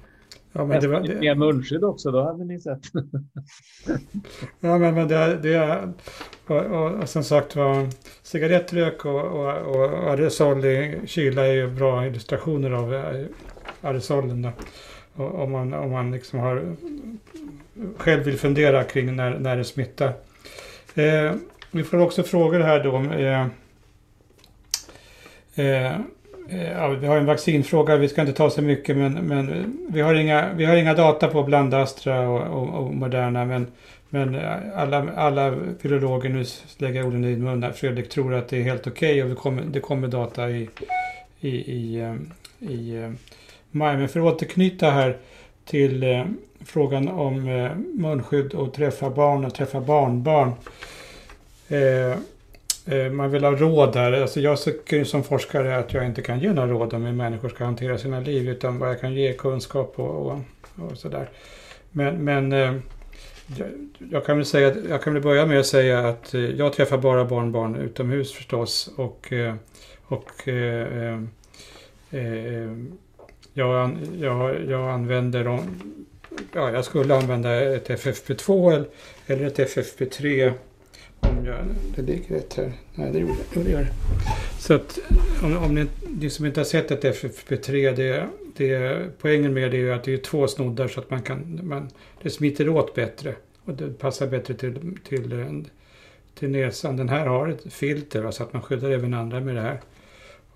Ja, 0.52 0.66
men 0.66 0.82
det 0.82 0.88
var 0.88 1.02
det. 1.02 1.16
Mer 1.16 1.36
munskydd 1.36 1.84
också, 1.84 2.12
då 2.12 2.24
hade 2.24 2.46
ni 2.46 2.60
sett. 2.60 2.80
ja, 4.60 4.78
men, 4.78 4.96
men 4.96 5.08
det, 5.08 5.38
det 5.38 5.90
och, 6.48 6.66
och, 6.66 6.92
och 6.92 7.10
som 7.10 7.24
sagt 7.24 7.56
var 7.56 7.88
cigarettrök 8.24 9.06
och, 9.06 9.22
och, 9.22 9.76
och 9.76 10.12
aerosol 10.12 10.66
i 10.66 11.02
kyla 11.06 11.48
är 11.48 11.54
ju 11.54 11.68
bra 11.68 12.06
illustrationer 12.08 12.72
av 12.72 12.94
eh, 12.94 13.26
aerosolen. 13.82 14.42
Då. 14.42 14.50
Och, 14.50 14.54
om 15.16 15.52
man, 15.52 15.74
om 15.74 15.92
man 15.92 16.12
liksom 16.12 16.40
har 16.40 16.76
själv 17.98 18.24
vill 18.24 18.38
fundera 18.38 18.84
kring 18.84 19.16
när, 19.16 19.40
när 19.40 19.58
det 19.58 19.64
smittar. 19.64 20.14
Eh, 20.96 21.34
vi 21.72 21.84
får 21.84 22.00
också 22.00 22.24
frågor 22.24 22.60
här 22.60 22.84
då. 22.84 22.98
Eh, 22.98 23.48
eh, 25.66 26.00
Eh, 26.52 26.72
ja, 26.72 26.88
vi 26.88 27.08
har 27.08 27.18
en 27.18 27.26
vaccinfråga, 27.26 27.98
vi 27.98 28.10
ska 28.10 28.22
inte 28.22 28.34
ta 28.34 28.50
så 28.50 28.62
mycket 28.62 28.98
men, 28.98 29.14
men 29.14 29.76
vi, 29.90 30.02
har 30.02 30.14
inga, 30.14 30.54
vi 30.54 30.66
har 30.66 30.76
inga 30.76 30.94
data 30.94 31.28
på 31.28 31.44
bland 31.44 31.74
Astra 31.74 32.30
och, 32.30 32.42
och, 32.42 32.70
och 32.70 32.96
Moderna 32.96 33.46
men, 33.46 33.68
men 34.10 34.36
alla, 34.76 35.12
alla 35.16 35.50
virologer, 35.82 36.30
nu 36.30 36.46
lägger 36.78 37.00
jag 37.00 37.08
orden 37.08 37.24
i 37.24 37.30
din 37.30 37.44
mun 37.44 37.64
här, 37.64 37.72
Fredrik, 37.72 38.10
tror 38.10 38.34
att 38.34 38.50
det 38.50 38.58
är 38.58 38.64
helt 38.64 38.88
okej 38.88 39.12
okay 39.12 39.24
och 39.24 39.30
det 39.30 39.36
kommer, 39.36 39.62
det 39.62 39.80
kommer 39.80 40.08
data 40.08 40.50
i, 40.50 40.70
i, 41.40 41.50
i, 41.50 42.00
eh, 42.00 42.16
i 42.70 42.96
eh, 42.96 43.12
maj. 43.72 43.98
Men 43.98 44.10
för 44.10 44.20
att 44.20 44.36
återknyta 44.36 44.90
här 44.90 45.18
till 45.66 46.04
eh, 46.04 46.26
frågan 46.66 47.08
om 47.08 47.48
eh, 47.48 47.72
munskydd 47.76 48.54
och 48.54 48.74
träffa 48.74 49.10
barn 49.10 49.46
och 49.46 49.56
träffa 49.56 49.82
barnbarn. 49.82 50.52
Eh, 51.68 52.12
eh, 52.96 53.12
man 53.12 53.32
vill 53.32 53.44
ha 53.44 53.52
råd 53.52 53.94
där. 53.94 54.22
Alltså 54.22 54.40
jag 54.40 54.62
tycker 54.62 55.04
som 55.04 55.24
forskare 55.24 55.78
att 55.78 55.94
jag 55.94 56.06
inte 56.06 56.22
kan 56.22 56.40
ge 56.40 56.54
några 56.54 56.68
råd 56.72 56.94
om 56.94 57.04
hur 57.04 57.14
människor 57.14 57.50
ska 57.50 57.66
hantera 57.66 57.98
sina 57.98 58.20
liv 58.20 58.50
utan 58.50 58.80
vad 58.80 58.90
jag 58.90 59.02
kan 59.02 59.14
ge 59.14 59.34
kunskap 59.34 59.94
och, 59.96 60.32
och, 60.32 60.40
och 60.76 60.98
sådär. 60.98 61.30
Men, 61.92 62.24
men 62.24 62.52
jag 64.12 64.26
kan 64.26 64.38
väl 64.38 64.46
säga, 64.46 64.76
jag 64.90 65.04
kan 65.04 65.14
väl 65.14 65.24
börja 65.24 65.46
med 65.46 65.60
att 65.60 65.66
säga 65.66 66.08
att 66.08 66.34
jag 66.58 66.74
träffar 66.74 66.98
bara 66.98 67.26
barnbarn 67.26 67.76
utomhus 67.76 68.34
förstås 68.34 68.90
och, 68.96 69.34
och 70.06 70.48
eh, 70.48 71.20
eh, 72.12 72.72
jag, 73.54 73.98
jag, 74.20 74.66
jag 74.70 74.90
använder 74.90 75.44
dem, 75.44 75.62
ja 76.54 76.72
jag 76.72 76.86
skulle 76.86 77.16
använda 77.16 77.62
ett 77.76 77.90
FFP2 77.90 78.86
eller 79.28 79.48
ett 79.48 79.60
FFP3 79.60 80.54
om 81.20 81.46
jag, 81.46 81.56
det 81.96 82.02
ligger 82.02 82.36
rätt 82.36 82.54
här. 82.54 82.72
Nej, 82.96 83.12
det 83.12 83.20
gjorde 83.20 83.34
det. 83.54 83.70
Gör. 83.72 83.88
Så 84.60 84.74
att 84.74 85.00
om, 85.44 85.58
om 85.58 85.76
ni, 85.76 85.86
ni 86.08 86.30
som 86.30 86.46
inte 86.46 86.60
har 86.60 86.66
sett 86.66 86.92
ett 86.92 87.04
FFP3, 87.04 87.96
det, 87.96 88.28
det, 88.58 89.06
poängen 89.22 89.54
med 89.54 89.72
det 89.72 89.78
är 89.78 89.92
att 89.92 90.04
det 90.04 90.14
är 90.14 90.18
två 90.18 90.48
snoddar 90.48 90.88
så 90.88 91.00
att 91.00 91.10
man 91.10 91.22
kan, 91.22 91.60
man, 91.64 91.90
det 92.22 92.30
smiter 92.30 92.70
åt 92.70 92.96
bättre. 92.96 93.36
Och 93.66 93.74
det 93.74 94.00
passar 94.00 94.28
bättre 94.28 94.54
till, 94.54 94.98
till, 95.08 95.66
till 96.36 96.50
näsan. 96.50 96.98
Den 96.98 97.10
här 97.10 97.26
har 97.26 97.48
ett 97.48 97.74
filter 97.74 98.22
va, 98.22 98.32
så 98.32 98.44
att 98.44 98.54
man 98.54 98.62
skyddar 98.62 98.90
även 98.90 99.14
andra 99.14 99.40
med 99.40 99.56
det 99.56 99.62
här. 99.62 99.80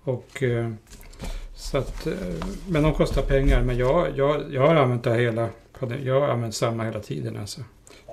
Och, 0.02 0.42
eh, 0.42 0.70
så 1.54 1.78
att, 1.78 2.06
eh, 2.06 2.12
men 2.68 2.82
de 2.82 2.94
kostar 2.94 3.22
pengar. 3.22 3.62
Men 3.62 3.76
jag, 3.76 4.18
jag, 4.18 4.54
jag 4.54 4.66
har 4.66 4.74
använt 4.74 5.04
det 5.04 5.14
hela, 5.14 5.48
jag 6.04 6.20
har 6.20 6.28
använt 6.28 6.54
samma 6.54 6.84
hela 6.84 7.00
tiden 7.00 7.36
alltså. 7.36 7.60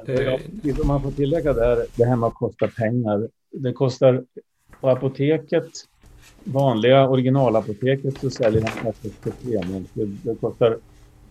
Det... 0.05 0.39
Om 0.81 0.87
man 0.87 1.01
får 1.01 1.11
tillägga 1.11 1.53
där, 1.53 1.85
det 1.95 2.05
här 2.05 2.15
med 2.15 2.27
att 2.27 2.33
kosta 2.33 2.67
pengar. 2.67 3.27
Det 3.51 3.73
kostar 3.73 4.23
på 4.81 4.89
apoteket, 4.89 5.69
vanliga 6.43 7.09
originalapoteket 7.09 8.17
så 8.19 8.29
säljer 8.29 8.61
man 8.61 8.93
FFP 8.93 9.31
premiumskydd. 9.31 10.17
Det 10.23 10.35
kostar 10.35 10.77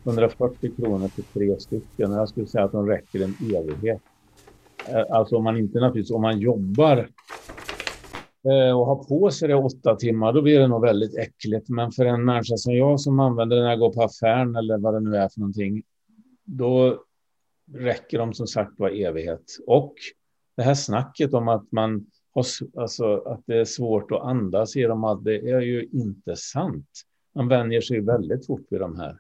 140 0.05 0.71
kronor 0.77 1.09
för 1.09 1.23
tre 1.23 1.61
stycken. 1.61 2.13
Jag 2.13 2.29
skulle 2.29 2.47
säga 2.47 2.65
att 2.65 2.73
de 2.73 2.87
räcker 2.87 3.25
en 3.25 3.35
evighet. 3.55 4.01
Eh, 4.89 5.05
alltså 5.11 5.37
om 5.37 5.45
man 5.45 5.57
inte 5.57 5.81
naturligtvis, 5.81 6.11
om 6.11 6.23
man 6.23 6.39
jobbar 6.39 7.09
Eh, 8.45 8.79
och 8.79 8.87
har 8.87 9.05
på 9.05 9.31
sig 9.31 9.49
det 9.49 9.55
åtta 9.55 9.97
timmar, 9.97 10.33
då 10.33 10.43
blir 10.43 10.59
det 10.59 10.69
nog 10.69 10.83
väldigt 10.83 11.19
äckligt. 11.19 11.69
Men 11.69 11.93
för 11.93 12.05
en 12.05 12.25
människa 12.25 12.57
som 12.57 12.75
jag 12.75 13.01
som 13.01 13.21
använder 13.21 13.57
det 13.57 13.63
när 13.63 13.71
jag 13.71 13.79
går 13.79 13.93
på 13.93 14.03
affären 14.03 14.57
eller 14.57 14.79
vad 14.79 14.95
det 14.95 15.01
nu 15.01 15.17
är 15.17 15.29
för 15.29 15.41
någonting, 15.41 15.83
då 16.45 17.05
räcker 17.73 18.19
de 18.19 18.35
som 18.35 18.47
sagt 18.47 18.79
var 18.79 18.91
evighet. 18.91 19.45
Och 19.67 19.95
det 20.57 20.63
här 20.63 20.75
snacket 20.75 21.35
om 21.35 21.49
att 21.49 21.73
man 21.73 22.07
har, 22.35 22.45
alltså 22.77 23.17
att 23.17 23.43
det 23.47 23.57
är 23.57 23.65
svårt 23.65 24.13
att 24.13 24.23
andas 24.23 24.77
i 24.77 24.83
dem, 24.83 25.05
att 25.05 25.25
det 25.25 25.51
är 25.51 25.61
ju 25.61 25.89
inte 25.93 26.37
sant. 26.37 26.89
Man 27.35 27.49
vänjer 27.49 27.81
sig 27.81 28.01
väldigt 28.01 28.47
fort 28.47 28.67
vid 28.71 28.81
de 28.81 28.99
här. 28.99 29.19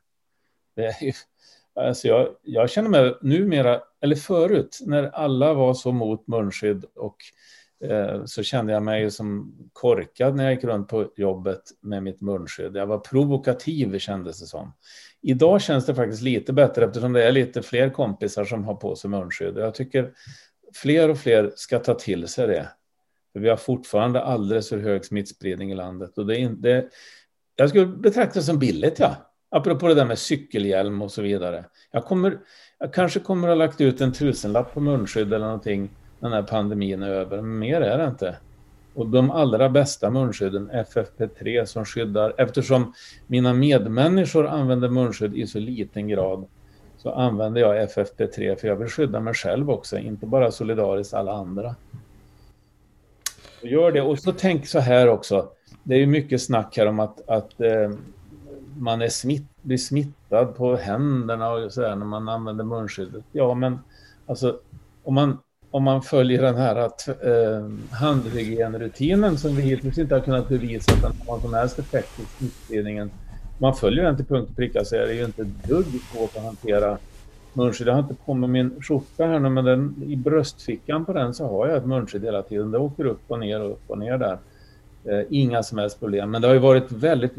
Det 0.76 0.84
är 0.84 1.04
ju, 1.04 1.12
alltså 1.74 2.08
jag, 2.08 2.28
jag 2.42 2.70
känner 2.70 2.88
mig 2.88 3.14
numera, 3.22 3.80
eller 4.00 4.16
förut, 4.16 4.78
när 4.86 5.02
alla 5.02 5.54
var 5.54 5.74
så 5.74 5.92
mot 5.92 6.26
munskydd 6.26 6.84
och 6.94 7.16
Eh, 7.84 8.24
så 8.24 8.42
kände 8.42 8.72
jag 8.72 8.82
mig 8.82 9.10
som 9.10 9.54
korkad 9.72 10.36
när 10.36 10.44
jag 10.44 10.54
gick 10.54 10.64
runt 10.64 10.88
på 10.88 11.12
jobbet 11.16 11.62
med 11.80 12.02
mitt 12.02 12.20
munskydd. 12.20 12.76
Jag 12.76 12.86
var 12.86 12.98
provokativ 12.98 13.98
kändes 13.98 14.40
det 14.40 14.46
som. 14.46 14.72
Idag 15.22 15.62
känns 15.62 15.86
det 15.86 15.94
faktiskt 15.94 16.22
lite 16.22 16.52
bättre 16.52 16.84
eftersom 16.84 17.12
det 17.12 17.24
är 17.24 17.32
lite 17.32 17.62
fler 17.62 17.90
kompisar 17.90 18.44
som 18.44 18.64
har 18.64 18.74
på 18.74 18.96
sig 18.96 19.10
munskydd. 19.10 19.56
Jag 19.56 19.74
tycker 19.74 20.12
fler 20.74 21.08
och 21.08 21.18
fler 21.18 21.52
ska 21.56 21.78
ta 21.78 21.94
till 21.94 22.28
sig 22.28 22.46
det. 22.46 22.68
För 23.32 23.40
vi 23.40 23.48
har 23.48 23.56
fortfarande 23.56 24.22
alldeles 24.22 24.68
för 24.68 24.78
hög 24.78 25.04
smittspridning 25.04 25.72
i 25.72 25.74
landet. 25.74 26.18
Och 26.18 26.26
det 26.26 26.36
är 26.36 26.38
inte, 26.38 26.88
jag 27.56 27.68
skulle 27.68 27.86
betrakta 27.86 28.38
det 28.38 28.44
som 28.44 28.58
billigt, 28.58 28.98
ja. 28.98 29.16
Apropå 29.50 29.88
det 29.88 29.94
där 29.94 30.04
med 30.04 30.18
cykelhjälm 30.18 31.02
och 31.02 31.12
så 31.12 31.22
vidare. 31.22 31.64
Jag, 31.90 32.04
kommer, 32.04 32.38
jag 32.78 32.94
kanske 32.94 33.20
kommer 33.20 33.48
att 33.48 33.52
ha 33.52 33.66
lagt 33.66 33.80
ut 33.80 34.00
en 34.00 34.12
tusenlapp 34.12 34.74
på 34.74 34.80
munskydd 34.80 35.32
eller 35.32 35.46
någonting 35.46 35.90
den 36.20 36.32
här 36.32 36.42
pandemin 36.42 37.02
är 37.02 37.10
över. 37.10 37.36
Men 37.36 37.58
mer 37.58 37.80
är 37.80 37.98
det 37.98 38.06
inte. 38.06 38.36
Och 38.94 39.08
de 39.08 39.30
allra 39.30 39.68
bästa 39.68 40.10
munskydden, 40.10 40.70
FFP3, 40.70 41.64
som 41.64 41.84
skyddar, 41.84 42.34
eftersom 42.38 42.92
mina 43.26 43.52
medmänniskor 43.52 44.46
använder 44.46 44.88
munskydd 44.88 45.34
i 45.34 45.46
så 45.46 45.58
liten 45.58 46.08
grad, 46.08 46.44
så 46.96 47.12
använder 47.12 47.60
jag 47.60 47.88
FFP3 47.90 48.56
för 48.56 48.68
jag 48.68 48.76
vill 48.76 48.88
skydda 48.88 49.20
mig 49.20 49.34
själv 49.34 49.70
också, 49.70 49.98
inte 49.98 50.26
bara 50.26 50.50
solidariskt 50.50 51.14
alla 51.14 51.32
andra. 51.32 51.74
Och 53.62 53.68
gör 53.68 53.92
det. 53.92 54.02
Och 54.02 54.18
så 54.18 54.32
tänk 54.32 54.66
så 54.66 54.78
här 54.78 55.08
också, 55.08 55.48
det 55.82 55.94
är 55.94 55.98
ju 55.98 56.06
mycket 56.06 56.42
snack 56.42 56.76
här 56.76 56.86
om 56.86 57.00
att, 57.00 57.28
att 57.28 57.60
eh, 57.60 57.90
man 58.78 59.02
är 59.02 59.08
smitt, 59.08 59.48
blir 59.62 59.78
smittad 59.78 60.56
på 60.56 60.76
händerna 60.76 61.50
och 61.50 61.72
så 61.72 61.80
där 61.80 61.96
när 61.96 62.06
man 62.06 62.28
använder 62.28 62.64
munskyddet. 62.64 63.24
Ja, 63.32 63.54
men 63.54 63.78
alltså 64.26 64.60
om 65.02 65.14
man 65.14 65.38
om 65.70 65.82
man 65.82 66.02
följer 66.02 66.42
den 66.42 66.56
här 66.56 66.76
att, 66.76 67.08
eh, 67.08 67.68
handhygienrutinen 67.90 69.38
som 69.38 69.56
vi 69.56 69.62
hittills 69.62 69.98
inte 69.98 70.14
har 70.14 70.22
kunnat 70.22 70.48
bevisa 70.48 70.92
att 70.92 71.02
den 71.02 71.12
har 71.18 71.32
någon 71.32 71.40
som 71.40 71.54
helst 71.54 71.78
effekt 71.78 72.16
på 72.16 72.22
smittspridningen. 72.38 73.10
Om 73.42 73.56
Man 73.58 73.74
följer 73.74 74.04
den 74.04 74.16
till 74.16 74.24
punkt 74.24 74.50
och 74.50 74.56
pricka 74.56 74.84
så 74.84 74.96
är 74.96 75.06
det 75.06 75.14
ju 75.14 75.24
inte 75.24 75.42
ett 75.42 75.68
dugg 75.68 75.86
svårt 76.12 76.36
att 76.36 76.44
hantera 76.44 76.98
munskydd. 77.52 77.86
Jag 77.86 77.92
har 77.92 78.00
inte 78.00 78.14
på 78.14 78.34
mig 78.34 78.48
min 78.48 78.82
skjorta 78.82 79.24
här 79.26 79.38
nu 79.38 79.48
men 79.48 79.64
den, 79.64 79.94
i 80.06 80.16
bröstfickan 80.16 81.04
på 81.04 81.12
den 81.12 81.34
så 81.34 81.48
har 81.48 81.68
jag 81.68 81.76
ett 81.76 81.86
munskydd 81.86 82.24
hela 82.24 82.42
tiden. 82.42 82.70
Det 82.70 82.78
åker 82.78 83.04
upp 83.04 83.22
och 83.26 83.38
ner 83.38 83.60
och 83.60 83.70
upp 83.70 83.90
och 83.90 83.98
ner 83.98 84.18
där. 84.18 84.38
Eh, 85.10 85.26
inga 85.30 85.62
som 85.62 85.78
helst 85.78 86.00
problem. 86.00 86.30
Men 86.30 86.42
det 86.42 86.48
har 86.48 86.54
ju 86.54 86.60
varit 86.60 86.92
väldigt, 86.92 87.32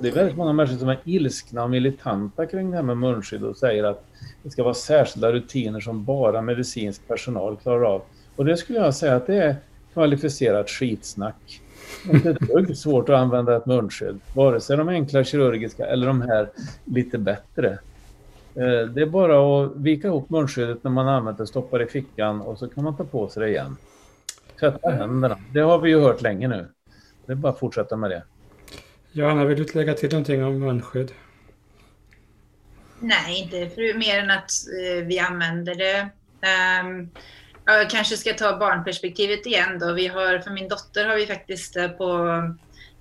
det 0.00 0.08
är 0.08 0.12
väldigt 0.12 0.36
många 0.36 0.52
människor 0.52 0.78
som 0.78 0.88
är 0.88 0.98
ilskna 1.04 1.64
och 1.64 1.70
militanta 1.70 2.46
kring 2.46 2.70
det 2.70 2.76
här 2.76 2.82
med 2.82 2.96
munskydd 2.96 3.42
och 3.42 3.56
säger 3.56 3.84
att 3.84 4.04
det 4.42 4.50
ska 4.50 4.62
vara 4.62 4.74
särskilda 4.74 5.32
rutiner 5.32 5.80
som 5.80 6.04
bara 6.04 6.42
medicinsk 6.42 7.08
personal 7.08 7.56
klarar 7.56 7.82
av. 7.82 8.02
Och 8.36 8.44
det 8.44 8.56
skulle 8.56 8.78
jag 8.78 8.94
säga 8.94 9.16
att 9.16 9.26
det 9.26 9.34
är 9.34 9.56
kvalificerat 9.92 10.70
skitsnack. 10.70 11.60
Det 12.04 12.10
är 12.10 12.16
inte 12.16 12.30
ett 12.30 12.40
dugg 12.40 12.76
svårt 12.76 13.08
att 13.08 13.16
använda 13.16 13.56
ett 13.56 13.66
munskydd, 13.66 14.20
vare 14.34 14.60
sig 14.60 14.76
de 14.76 14.88
enkla 14.88 15.24
kirurgiska 15.24 15.86
eller 15.86 16.06
de 16.06 16.20
här 16.20 16.50
lite 16.84 17.18
bättre. 17.18 17.78
Eh, 18.54 18.88
det 18.94 19.02
är 19.02 19.06
bara 19.06 19.64
att 19.64 19.76
vika 19.76 20.08
ihop 20.08 20.30
munskyddet 20.30 20.84
när 20.84 20.90
man 20.90 21.08
använt 21.08 21.38
det, 21.38 21.46
stoppa 21.46 21.78
det 21.78 21.84
i 21.84 21.88
fickan 21.88 22.40
och 22.40 22.58
så 22.58 22.68
kan 22.68 22.84
man 22.84 22.96
ta 22.96 23.04
på 23.04 23.28
sig 23.28 23.42
det 23.42 23.48
igen. 23.48 23.76
Tvätta 24.60 24.90
händerna. 24.90 25.38
Det 25.52 25.60
har 25.60 25.78
vi 25.78 25.90
ju 25.90 26.00
hört 26.00 26.22
länge 26.22 26.48
nu. 26.48 26.66
Det 27.26 27.32
är 27.32 27.36
bara 27.36 27.52
att 27.52 27.58
fortsätta 27.58 27.96
med 27.96 28.10
det. 28.10 28.22
Johanna, 29.12 29.44
vill 29.44 29.66
du 29.66 29.72
lägga 29.72 29.94
till 29.94 30.10
någonting 30.10 30.44
om 30.44 30.58
munskydd? 30.58 31.12
Nej, 33.00 33.42
inte 33.42 33.74
för, 33.74 33.98
mer 33.98 34.18
än 34.18 34.30
att 34.30 34.50
eh, 34.50 35.04
vi 35.06 35.18
använder 35.18 35.74
det. 35.74 36.08
Um, 36.82 37.10
jag 37.64 37.90
kanske 37.90 38.16
ska 38.16 38.32
ta 38.32 38.56
barnperspektivet 38.56 39.46
igen 39.46 39.78
då. 39.78 39.92
Vi 39.92 40.06
har, 40.06 40.38
för 40.38 40.50
min 40.50 40.68
dotter 40.68 41.08
har 41.08 41.16
vi 41.16 41.26
faktiskt 41.26 41.76
eh, 41.76 41.88
på 41.88 42.28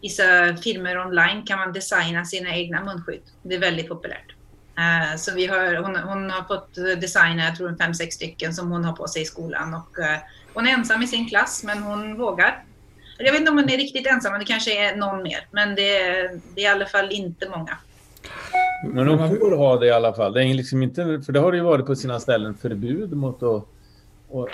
vissa 0.01 0.57
filmer 0.63 1.05
online 1.05 1.45
kan 1.45 1.59
man 1.59 1.73
designa 1.73 2.25
sina 2.25 2.55
egna 2.55 2.83
munskydd. 2.83 3.23
Det 3.43 3.55
är 3.55 3.59
väldigt 3.59 3.87
populärt. 3.87 4.35
Uh, 4.77 5.17
så 5.17 5.33
vi 5.33 5.47
har, 5.47 5.75
hon, 5.75 5.95
hon, 5.95 6.29
har 6.29 6.43
fått 6.43 6.75
designa, 6.75 7.45
jag 7.45 7.55
tror 7.55 7.75
fem, 7.77 7.93
sex 7.93 8.15
stycken 8.15 8.53
som 8.53 8.71
hon 8.71 8.85
har 8.85 8.93
på 8.93 9.07
sig 9.07 9.21
i 9.21 9.25
skolan. 9.25 9.73
Och, 9.73 9.99
uh, 9.99 10.17
hon 10.53 10.67
är 10.67 10.71
ensam 10.71 11.01
i 11.01 11.07
sin 11.07 11.29
klass, 11.29 11.63
men 11.63 11.83
hon 11.83 12.17
vågar. 12.17 12.63
Jag 13.17 13.31
vet 13.31 13.39
inte 13.39 13.51
om 13.51 13.57
hon 13.57 13.69
är 13.69 13.77
riktigt 13.77 14.07
ensam, 14.07 14.31
men 14.31 14.39
det 14.39 14.45
kanske 14.45 14.89
är 14.89 14.95
någon 14.95 15.23
mer. 15.23 15.47
Men 15.51 15.75
det, 15.75 15.99
det 16.55 16.61
är 16.61 16.63
i 16.63 16.67
alla 16.67 16.85
fall 16.85 17.11
inte 17.11 17.49
många. 17.49 17.77
Men 18.83 19.07
de 19.07 19.29
får 19.29 19.57
ha 19.57 19.79
det 19.79 19.85
i 19.85 19.91
alla 19.91 20.13
fall. 20.13 20.33
Det 20.33 20.43
är 20.43 20.53
liksom 20.53 20.83
inte, 20.83 21.21
för 21.25 21.31
det 21.33 21.39
har 21.39 21.51
det 21.51 21.57
ju 21.57 21.63
varit 21.63 21.85
på 21.85 21.95
sina 21.95 22.19
ställen 22.19 22.55
förbud 22.55 23.13
mot 23.13 23.43
att, 23.43 23.63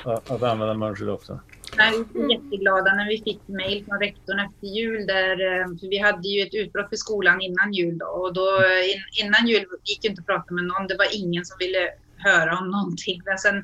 att, 0.05 0.31
att 0.31 0.43
använda 0.43 0.73
munskydd 0.73 1.09
också. 1.09 1.39
Nej, 1.77 1.91
vi 2.13 2.21
var 2.21 2.31
jätteglada 2.31 2.95
när 2.95 3.07
vi 3.09 3.17
fick 3.23 3.47
mejl 3.47 3.85
från 3.85 3.99
rektorn 3.99 4.39
efter 4.39 4.67
jul. 4.67 5.07
Där, 5.07 5.31
eh, 5.31 5.67
för 5.79 5.89
vi 5.89 5.97
hade 5.97 6.27
ju 6.27 6.41
ett 6.41 6.53
utbrott 6.53 6.89
för 6.89 6.95
skolan 6.95 7.41
innan 7.41 7.73
jul. 7.73 7.97
Då, 7.97 8.05
och 8.05 8.33
då, 8.33 8.47
innan 9.23 9.47
jul 9.47 9.65
gick 9.83 10.01
det 10.01 10.07
inte 10.07 10.19
att 10.19 10.25
prata 10.25 10.53
med 10.53 10.63
någon. 10.63 10.87
Det 10.87 10.97
var 10.97 11.07
ingen 11.11 11.45
som 11.45 11.57
ville 11.59 11.89
höra 12.17 12.57
om 12.57 12.69
någonting. 12.69 13.21
Men 13.25 13.37
sen 13.37 13.63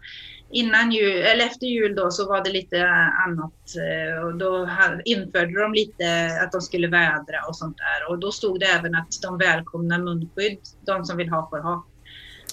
innan 0.49 0.91
jul, 0.91 1.21
eller 1.21 1.45
efter 1.45 1.67
jul 1.67 1.95
då 1.95 2.11
så 2.11 2.29
var 2.29 2.43
det 2.43 2.49
lite 2.49 2.87
annat. 3.27 3.53
Eh, 3.87 4.25
och 4.25 4.35
då 4.35 4.69
införde 5.05 5.61
de 5.61 5.73
lite 5.73 6.29
att 6.43 6.51
de 6.51 6.61
skulle 6.61 6.87
vädra 6.87 7.39
och 7.47 7.55
sånt 7.55 7.77
där. 7.77 8.11
Och 8.11 8.19
då 8.19 8.31
stod 8.31 8.59
det 8.59 8.65
även 8.65 8.95
att 8.95 9.07
de 9.21 9.37
välkomnar 9.37 9.99
munskydd. 9.99 10.59
De 10.85 11.05
som 11.05 11.17
vill 11.17 11.29
ha 11.29 11.49
får 11.49 11.59
ha. 11.59 11.85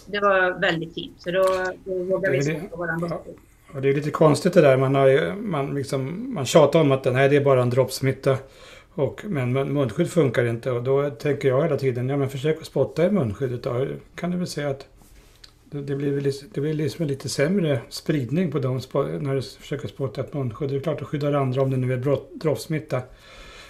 Det 0.07 0.21
var 0.21 0.61
väldigt 0.61 0.95
fint. 0.95 1.15
Så 1.19 1.31
då, 1.31 1.45
då 1.85 2.05
vågade 2.05 2.39
vi 2.39 2.69
på 2.71 2.77
våran 2.77 3.01
dotter. 3.01 3.35
Det 3.83 3.89
är 3.89 3.95
lite 3.95 4.11
konstigt 4.11 4.53
det 4.53 4.61
där. 4.61 4.77
Man, 4.77 4.95
har, 4.95 5.35
man, 5.35 5.75
liksom, 5.75 6.35
man 6.35 6.47
tjatar 6.47 6.81
om 6.81 6.93
att 6.93 7.05
den 7.05 7.15
här 7.15 7.29
det 7.29 7.37
är 7.37 7.45
bara 7.45 7.63
en 7.63 7.71
droppsmitta. 7.71 8.37
Och, 8.95 9.25
men 9.25 9.53
munskydd 9.53 10.11
funkar 10.11 10.45
inte 10.45 10.71
och 10.71 10.83
då 10.83 11.11
tänker 11.11 11.49
jag 11.49 11.63
hela 11.63 11.77
tiden, 11.77 12.09
ja 12.09 12.17
men 12.17 12.31
försök 12.31 12.61
att 12.61 12.67
spotta 12.67 13.07
i 13.07 13.11
munskyddet 13.11 13.63
då. 13.63 13.87
Kan 14.15 14.31
du 14.31 14.37
väl 14.37 14.47
säga 14.47 14.71
att 14.71 14.87
det 15.83 15.97
blir, 15.97 16.33
det 16.55 16.61
blir 16.61 16.75
liksom 16.75 17.07
lite 17.07 17.29
sämre 17.29 17.81
spridning 17.89 18.51
på 18.51 18.59
dem 18.59 18.81
när 19.21 19.35
du 19.35 19.43
försöker 19.43 19.89
spotta 19.89 20.21
ett 20.21 20.35
munskydd. 20.35 20.71
Det 20.71 20.77
är 20.77 20.81
klart 20.81 21.03
att 21.03 21.09
skyddar 21.09 21.33
andra 21.33 21.63
om 21.63 21.71
det 21.71 21.77
nu 21.77 21.93
är 21.93 22.21
droppsmitta. 22.35 23.03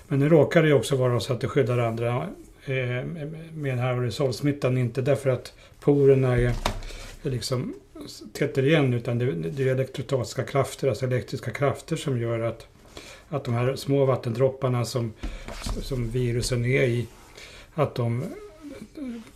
Men 0.08 0.18
nu 0.18 0.28
råkar 0.28 0.62
det 0.62 0.68
ju 0.68 0.74
också 0.74 0.96
vara 0.96 1.20
så 1.20 1.32
att 1.32 1.40
det 1.40 1.48
skyddar 1.48 1.78
andra 1.78 2.28
eh, 2.64 3.04
med 3.54 3.72
den 3.72 3.78
här 3.78 3.94
aerosolsmittan. 3.94 4.78
Inte 4.78 5.02
därför 5.02 5.30
att 5.30 5.52
porerna 5.80 6.36
är, 6.36 6.52
är 7.22 7.30
liksom 7.30 7.74
täter 8.32 8.66
igen 8.66 8.94
utan 8.94 9.18
det, 9.18 9.32
det 9.32 9.68
är 9.68 9.74
elektrostatiska 9.74 10.42
krafter, 10.42 10.88
alltså 10.88 11.06
elektriska 11.06 11.50
krafter 11.50 11.96
som 11.96 12.20
gör 12.20 12.40
att, 12.40 12.66
att 13.28 13.44
de 13.44 13.54
här 13.54 13.76
små 13.76 14.04
vattendropparna 14.04 14.84
som, 14.84 15.12
som 15.82 16.10
virusen 16.10 16.64
är 16.64 16.82
i, 16.82 17.06
att 17.74 17.94
de 17.94 18.24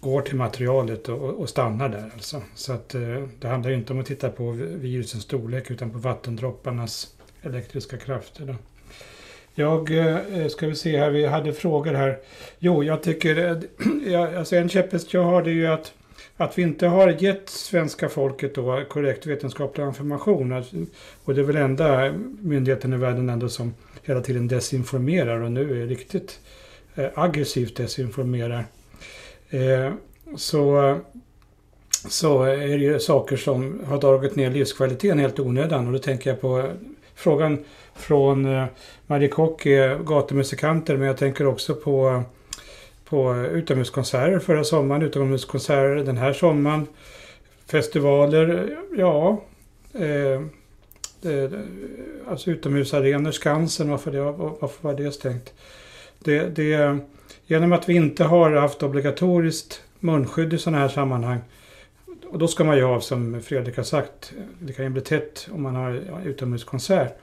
går 0.01 0.21
till 0.23 0.37
materialet 0.37 1.09
och, 1.09 1.41
och 1.41 1.49
stannar 1.49 1.89
där. 1.89 2.11
Alltså. 2.15 2.43
Så 2.55 2.73
att, 2.73 2.95
eh, 2.95 3.23
det 3.41 3.49
handlar 3.49 3.71
inte 3.71 3.93
om 3.93 4.01
att 4.01 4.07
titta 4.07 4.31
på 4.31 4.51
virusens 4.51 5.25
storlek 5.25 5.71
utan 5.71 5.91
på 5.91 5.99
vattendropparnas 5.99 7.15
elektriska 7.43 7.97
krafter. 7.97 8.45
Då. 8.45 8.55
Jag 9.55 9.91
eh, 9.91 10.49
ska 10.49 10.67
vi 10.67 10.75
se 10.75 10.99
här, 10.99 11.11
vi 11.11 11.27
hade 11.27 11.53
frågor 11.53 11.95
här. 11.95 12.19
Jo, 12.59 12.85
jag 12.85 13.03
tycker, 13.03 13.37
eh, 14.07 14.39
alltså 14.39 14.57
en 14.57 14.69
käpphäst 14.69 15.15
jag 15.15 15.25
har 15.25 15.43
det 15.43 15.51
är 15.51 15.55
ju 15.55 15.67
att, 15.67 15.93
att 16.37 16.59
vi 16.59 16.63
inte 16.63 16.87
har 16.87 17.09
gett 17.09 17.49
svenska 17.49 18.09
folket 18.09 18.55
då 18.55 18.85
korrekt 18.89 19.27
vetenskaplig 19.27 19.85
information. 19.85 20.65
Och 21.25 21.35
det 21.35 21.41
är 21.41 21.45
väl 21.45 21.57
enda 21.57 22.13
myndigheten 22.41 22.93
i 22.93 22.97
världen 22.97 23.29
ändå 23.29 23.49
som 23.49 23.75
hela 24.03 24.21
tiden 24.21 24.49
desinformerar 24.49 25.41
och 25.41 25.53
nu 25.53 25.83
är 25.83 25.87
riktigt 25.87 26.41
eh, 26.95 27.09
aggressivt 27.15 27.77
desinformerar. 27.77 28.65
Eh, 29.51 29.93
så, 30.37 30.99
så 32.09 32.43
är 32.43 32.79
det 32.79 32.85
ju 32.85 32.99
saker 32.99 33.37
som 33.37 33.81
har 33.87 34.01
dragit 34.01 34.37
ner 34.37 34.51
livskvaliteten 34.51 35.19
helt 35.19 35.39
onödan. 35.39 35.87
Och 35.87 35.93
då 35.93 35.99
tänker 35.99 36.31
jag 36.31 36.41
på 36.41 36.71
frågan 37.15 37.65
från 37.95 38.47
eh, 38.47 38.65
Marie 39.07 39.29
Kock, 39.29 39.67
gatumusikanter, 40.05 40.97
men 40.97 41.07
jag 41.07 41.17
tänker 41.17 41.47
också 41.47 41.75
på, 41.75 42.23
på 43.05 43.37
utomhuskonserter 43.37 44.39
förra 44.39 44.65
sommaren, 44.65 45.03
utomhuskonserter 45.03 46.05
den 46.05 46.17
här 46.17 46.33
sommaren, 46.33 46.87
festivaler, 47.67 48.77
ja, 48.97 49.43
eh, 49.95 50.43
det, 51.21 51.53
alltså 52.29 52.51
utomhusarenor, 52.51 53.31
Skansen, 53.31 53.91
varför, 53.91 54.11
det, 54.11 54.21
varför 54.21 54.89
var 54.89 54.95
det 54.95 55.13
stängt? 55.13 55.53
Det, 56.19 56.57
det, 56.57 56.99
Genom 57.51 57.73
att 57.73 57.89
vi 57.89 57.95
inte 57.95 58.25
har 58.25 58.51
haft 58.51 58.83
obligatoriskt 58.83 59.83
munskydd 60.01 60.53
i 60.53 60.59
sådana 60.59 60.79
här 60.79 60.89
sammanhang 60.89 61.41
och 62.31 62.39
då 62.39 62.49
ska 62.49 62.65
man 62.65 62.77
ju 62.77 62.85
ha, 62.85 63.01
som 63.01 63.41
Fredrik 63.43 63.77
har 63.77 63.85
sagt, 63.85 64.33
det 64.59 64.73
kan 64.73 64.85
ju 64.85 64.91
bli 64.91 65.03
tätt 65.03 65.49
om 65.53 65.63
man 65.63 65.75
har 65.75 66.03
utomhuskonsert. 66.25 67.19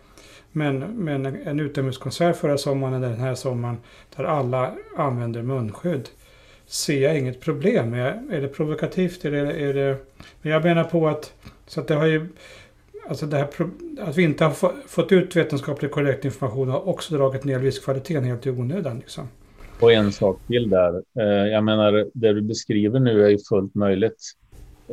Men, 0.51 0.79
men 0.79 1.25
en 1.25 1.59
utomhuskonsert 1.59 2.35
förra 2.35 2.57
sommaren 2.57 2.93
eller 2.93 3.09
den 3.09 3.19
här 3.19 3.35
sommaren 3.35 3.77
där 4.15 4.23
alla 4.23 4.71
använder 4.97 5.41
munskydd 5.41 6.09
ser 6.65 7.01
jag 7.01 7.17
inget 7.17 7.41
problem 7.41 7.89
med. 7.89 8.27
Är 8.31 8.41
det 8.41 8.47
provokativt? 8.47 9.25
Är 9.25 9.31
det, 9.31 9.51
är 9.51 9.73
det... 9.73 9.97
Men 10.41 10.51
jag 10.51 10.63
menar 10.63 10.83
på 10.83 11.07
att, 11.07 11.33
så 11.67 11.79
att 11.81 11.87
det 11.87 11.95
har 11.95 12.05
ju, 12.05 12.27
alltså 13.09 13.25
det 13.25 13.37
här, 13.37 13.47
att 13.99 14.17
vi 14.17 14.23
inte 14.23 14.45
har 14.45 14.87
fått 14.87 15.11
ut 15.11 15.35
vetenskapligt 15.35 15.91
korrekt 15.91 16.25
information 16.25 16.69
har 16.69 16.87
också 16.87 17.17
dragit 17.17 17.43
ner 17.43 17.59
livskvaliteten 17.59 18.23
helt 18.23 18.45
i 18.45 18.49
onödan. 18.49 18.99
Liksom. 18.99 19.27
Och 19.79 19.91
en 19.91 20.11
sak 20.11 20.41
till 20.47 20.69
där. 20.69 21.03
Eh, 21.19 21.47
jag 21.51 21.63
menar, 21.63 22.09
det 22.13 22.33
du 22.33 22.41
beskriver 22.41 22.99
nu 22.99 23.25
är 23.25 23.29
ju 23.29 23.37
fullt 23.49 23.75
möjligt. 23.75 24.33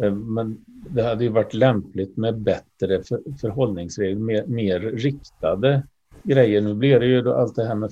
Eh, 0.02 0.14
men 0.14 0.64
det 0.66 1.02
hade 1.02 1.24
ju 1.24 1.30
varit 1.30 1.54
lämpligt 1.54 2.16
med 2.16 2.40
bättre 2.40 3.02
förhållningsregler, 3.40 4.20
mer, 4.20 4.46
mer 4.46 4.80
riktade 4.80 5.82
grejer. 6.22 6.60
Nu 6.60 6.74
blir 6.74 7.00
det 7.00 7.06
ju 7.06 7.32
allt 7.32 7.56
det 7.56 7.64
här 7.64 7.74
med 7.74 7.90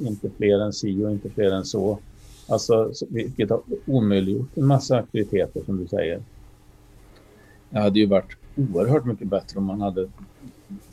inte 0.00 0.30
fler 0.36 0.60
än 0.60 0.72
si 0.72 1.04
och 1.04 1.10
inte 1.10 1.30
fler 1.30 1.50
än 1.50 1.64
så. 1.64 2.00
Alltså, 2.48 2.92
vilket 3.10 3.50
har 3.50 3.62
omöjliggjort 3.86 4.56
en 4.56 4.66
massa 4.66 4.96
aktiviteter 4.96 5.60
som 5.64 5.76
du 5.76 5.86
säger. 5.86 6.22
Det 7.70 7.78
hade 7.78 7.98
ju 8.00 8.06
varit 8.06 8.36
oerhört 8.56 9.04
mycket 9.04 9.28
bättre 9.28 9.58
om 9.58 9.64
man 9.64 9.80
hade 9.80 10.08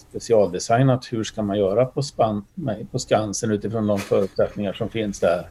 specialdesignat 0.10 1.14
hur 1.14 1.24
ska 1.24 1.42
man 1.42 1.58
göra 1.58 1.86
på, 1.86 2.02
span, 2.02 2.46
nej, 2.54 2.88
på 2.92 3.00
Skansen 3.00 3.52
utifrån 3.52 3.88
de 3.88 4.00
förutsättningar 4.00 4.74
som 4.74 4.90
finns 4.90 5.20
där 5.20 5.48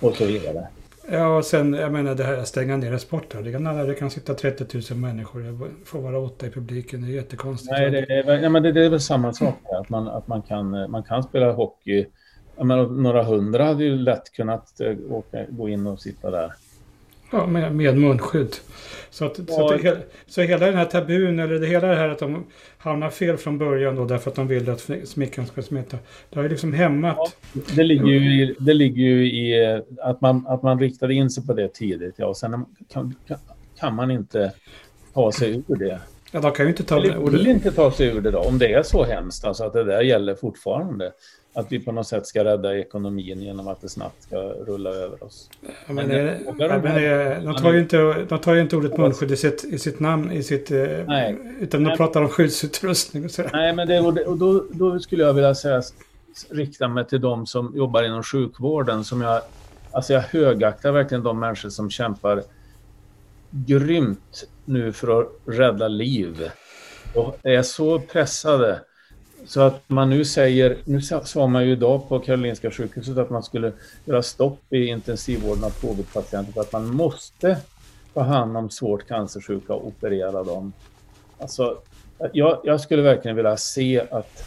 och 0.00 0.16
så 0.16 0.24
vidare. 0.24 0.68
Ja, 1.12 1.36
och 1.36 1.44
sen 1.44 1.72
jag 1.72 1.92
menar 1.92 2.14
det 2.14 2.24
här 2.24 2.36
att 2.36 2.48
stänga 2.48 2.76
ner 2.76 2.92
en 2.92 3.00
sportarena 3.00 3.72
där 3.72 3.86
det 3.86 3.94
kan 3.94 4.10
sitta 4.10 4.34
30 4.34 4.82
000 4.90 4.98
människor. 5.00 5.40
Det 5.40 5.86
får 5.86 6.00
vara 6.00 6.18
åtta 6.18 6.46
i 6.46 6.50
publiken. 6.50 7.02
Det 7.02 7.08
är 7.08 7.14
jättekonstigt. 7.14 7.70
Nej, 7.70 7.90
det 7.90 7.98
är, 7.98 8.38
ja, 8.42 8.48
men 8.48 8.62
det, 8.62 8.72
det, 8.72 8.84
är 8.84 8.90
väl 8.90 9.00
samma 9.00 9.32
sak. 9.32 9.54
Att 9.80 9.88
man, 9.88 10.08
att 10.08 10.28
man, 10.28 10.42
kan, 10.42 10.90
man 10.90 11.02
kan 11.02 11.22
spela 11.22 11.52
hockey. 11.52 12.06
Menar, 12.56 12.86
några 12.86 13.22
hundra 13.22 13.64
hade 13.64 13.84
ju 13.84 13.96
lätt 13.96 14.32
kunnat 14.32 14.80
eh, 14.80 14.96
åka, 15.10 15.44
gå 15.48 15.68
in 15.68 15.86
och 15.86 16.00
sitta 16.00 16.30
där. 16.30 16.52
Ja, 17.30 17.46
med, 17.46 17.74
med 17.74 17.98
munskydd. 17.98 18.56
Så, 19.10 19.24
att, 19.24 19.38
ja. 19.38 19.44
så, 19.54 19.74
att 19.74 19.82
det, 19.82 20.02
så 20.26 20.40
hela 20.40 20.66
den 20.66 20.74
här 20.74 20.84
tabun, 20.84 21.38
eller 21.38 21.58
det 21.58 21.66
hela 21.66 21.88
det 21.88 21.96
här 21.96 22.08
att 22.08 22.18
de 22.18 22.44
hamnar 22.78 23.10
fel 23.10 23.36
från 23.36 23.58
början 23.58 23.96
då 23.96 24.04
därför 24.04 24.30
att 24.30 24.36
de 24.36 24.48
vill 24.48 24.70
att 24.70 24.90
smickan 25.04 25.46
ska 25.46 25.62
smitta. 25.62 25.98
Det 26.30 26.36
har 26.36 26.42
ju 26.42 26.48
liksom 26.48 26.72
hämmat. 26.72 27.16
Ja, 27.52 27.60
det, 27.74 27.82
ligger 27.82 28.06
ju 28.06 28.42
i, 28.42 28.54
det 28.58 28.74
ligger 28.74 29.02
ju 29.02 29.26
i 29.26 29.80
att 30.02 30.20
man, 30.20 30.46
att 30.46 30.62
man 30.62 30.80
riktar 30.80 31.10
in 31.10 31.30
sig 31.30 31.46
på 31.46 31.52
det 31.52 31.68
tidigt. 31.68 32.14
Ja, 32.16 32.26
och 32.26 32.36
sen 32.36 32.66
kan, 32.92 33.14
kan 33.78 33.94
man 33.94 34.10
inte 34.10 34.52
ta 35.14 35.32
sig 35.32 35.62
ur 35.68 35.76
det. 35.76 36.00
Ja, 36.32 36.40
de 36.40 36.52
kan 36.52 36.66
ju 36.66 36.70
inte 36.70 36.84
ta 36.84 36.96
Eller 36.96 37.30
vill 37.30 37.46
inte 37.46 37.72
ta 37.72 37.90
sig 37.90 38.06
ur 38.06 38.20
det 38.20 38.30
då, 38.30 38.38
om 38.38 38.58
det 38.58 38.72
är 38.72 38.82
så 38.82 39.04
hemskt, 39.04 39.44
alltså 39.44 39.64
att 39.64 39.72
det 39.72 39.84
där 39.84 40.00
gäller 40.00 40.34
fortfarande 40.34 41.12
att 41.52 41.72
vi 41.72 41.80
på 41.80 41.92
något 41.92 42.06
sätt 42.06 42.26
ska 42.26 42.44
rädda 42.44 42.78
ekonomin 42.78 43.42
genom 43.42 43.68
att 43.68 43.80
det 43.80 43.88
snabbt 43.88 44.22
ska 44.22 44.36
rulla 44.36 44.90
över 44.90 45.24
oss. 45.24 45.50
Ja, 45.86 45.92
men 45.92 46.08
det, 46.08 46.40
ja, 46.46 46.52
men 46.58 46.94
det, 46.94 47.40
de, 47.44 47.54
tar 47.54 47.72
ju 47.72 47.80
inte, 47.80 48.26
de 48.28 48.38
tar 48.38 48.54
ju 48.54 48.60
inte 48.60 48.76
ordet 48.76 48.98
munskydd 48.98 49.30
i 49.30 49.36
sitt, 49.36 49.64
i 49.64 49.78
sitt 49.78 50.00
namn, 50.00 50.32
i 50.32 50.42
sitt, 50.42 50.70
eh, 50.70 50.78
Nej. 51.06 51.38
utan 51.60 51.82
de 51.82 51.88
Nej. 51.88 51.96
pratar 51.96 52.22
om 52.22 52.28
skyddsutrustning 52.28 53.24
och 53.24 53.30
sådär. 53.30 53.50
Nej, 53.52 53.74
men 53.74 53.88
det, 53.88 54.00
och 54.00 54.36
då, 54.38 54.64
då 54.70 54.98
skulle 54.98 55.22
jag 55.22 55.34
vilja 55.34 55.54
säga, 55.54 55.82
rikta 56.50 56.88
mig 56.88 57.04
till 57.04 57.20
de 57.20 57.46
som 57.46 57.72
jobbar 57.76 58.02
inom 58.02 58.22
sjukvården. 58.22 59.04
Som 59.04 59.20
jag, 59.20 59.42
alltså 59.90 60.12
jag 60.12 60.20
högaktar 60.20 60.92
verkligen 60.92 61.22
de 61.22 61.40
människor 61.40 61.68
som 61.68 61.90
kämpar 61.90 62.42
grymt 63.50 64.48
nu 64.64 64.92
för 64.92 65.20
att 65.20 65.28
rädda 65.46 65.88
liv 65.88 66.50
och 67.14 67.36
är 67.42 67.62
så 67.62 67.98
pressade 67.98 68.80
så 69.46 69.60
att 69.60 69.82
man 69.86 70.10
nu 70.10 70.24
säger, 70.24 70.78
nu 70.84 71.00
sa 71.24 71.46
man 71.46 71.66
ju 71.66 71.72
idag 71.72 72.08
på 72.08 72.18
Karolinska 72.18 72.70
sjukhuset 72.70 73.18
att 73.18 73.30
man 73.30 73.42
skulle 73.42 73.72
göra 74.04 74.22
stopp 74.22 74.72
i 74.72 74.86
intensivvården 74.86 75.64
av 75.64 75.70
covidpatienter 75.70 76.52
för 76.52 76.60
att 76.60 76.72
man 76.72 76.94
måste 76.94 77.56
ta 78.14 78.20
hand 78.20 78.56
om 78.56 78.70
svårt 78.70 79.08
cancersjuka 79.08 79.74
och 79.74 79.86
operera 79.86 80.44
dem. 80.44 80.72
Alltså, 81.38 81.78
jag, 82.32 82.60
jag 82.64 82.80
skulle 82.80 83.02
verkligen 83.02 83.36
vilja 83.36 83.56
se 83.56 84.00
att 84.10 84.44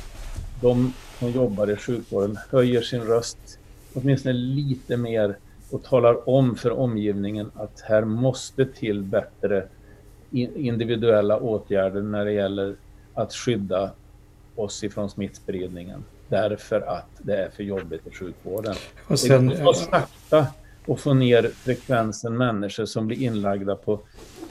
de 0.61 0.93
som 1.19 1.31
jobbar 1.31 1.71
i 1.71 1.75
sjukvården 1.75 2.37
höjer 2.51 2.81
sin 2.81 3.01
röst 3.01 3.59
åtminstone 3.93 4.33
lite 4.33 4.97
mer 4.97 5.37
och 5.71 5.83
talar 5.83 6.29
om 6.29 6.55
för 6.55 6.71
omgivningen 6.71 7.51
att 7.55 7.81
här 7.81 8.05
måste 8.05 8.65
till 8.65 9.03
bättre 9.03 9.67
individuella 10.55 11.37
åtgärder 11.37 12.01
när 12.01 12.25
det 12.25 12.31
gäller 12.31 12.75
att 13.13 13.33
skydda 13.33 13.91
oss 14.55 14.83
ifrån 14.83 15.09
smittspridningen 15.09 16.03
därför 16.33 16.81
att 16.81 17.09
det 17.17 17.37
är 17.37 17.49
för 17.49 17.63
jobbigt 17.63 18.07
i 18.07 18.11
sjukvården. 18.11 18.75
Och 19.07 19.19
sen, 19.19 19.47
det 19.47 19.63
går 19.63 19.73
sakta 19.73 20.47
att 20.87 20.99
få 20.99 21.13
ner 21.13 21.43
frekvensen 21.43 22.37
människor 22.37 22.85
som 22.85 23.07
blir 23.07 23.21
inlagda 23.21 23.75
på 23.75 23.99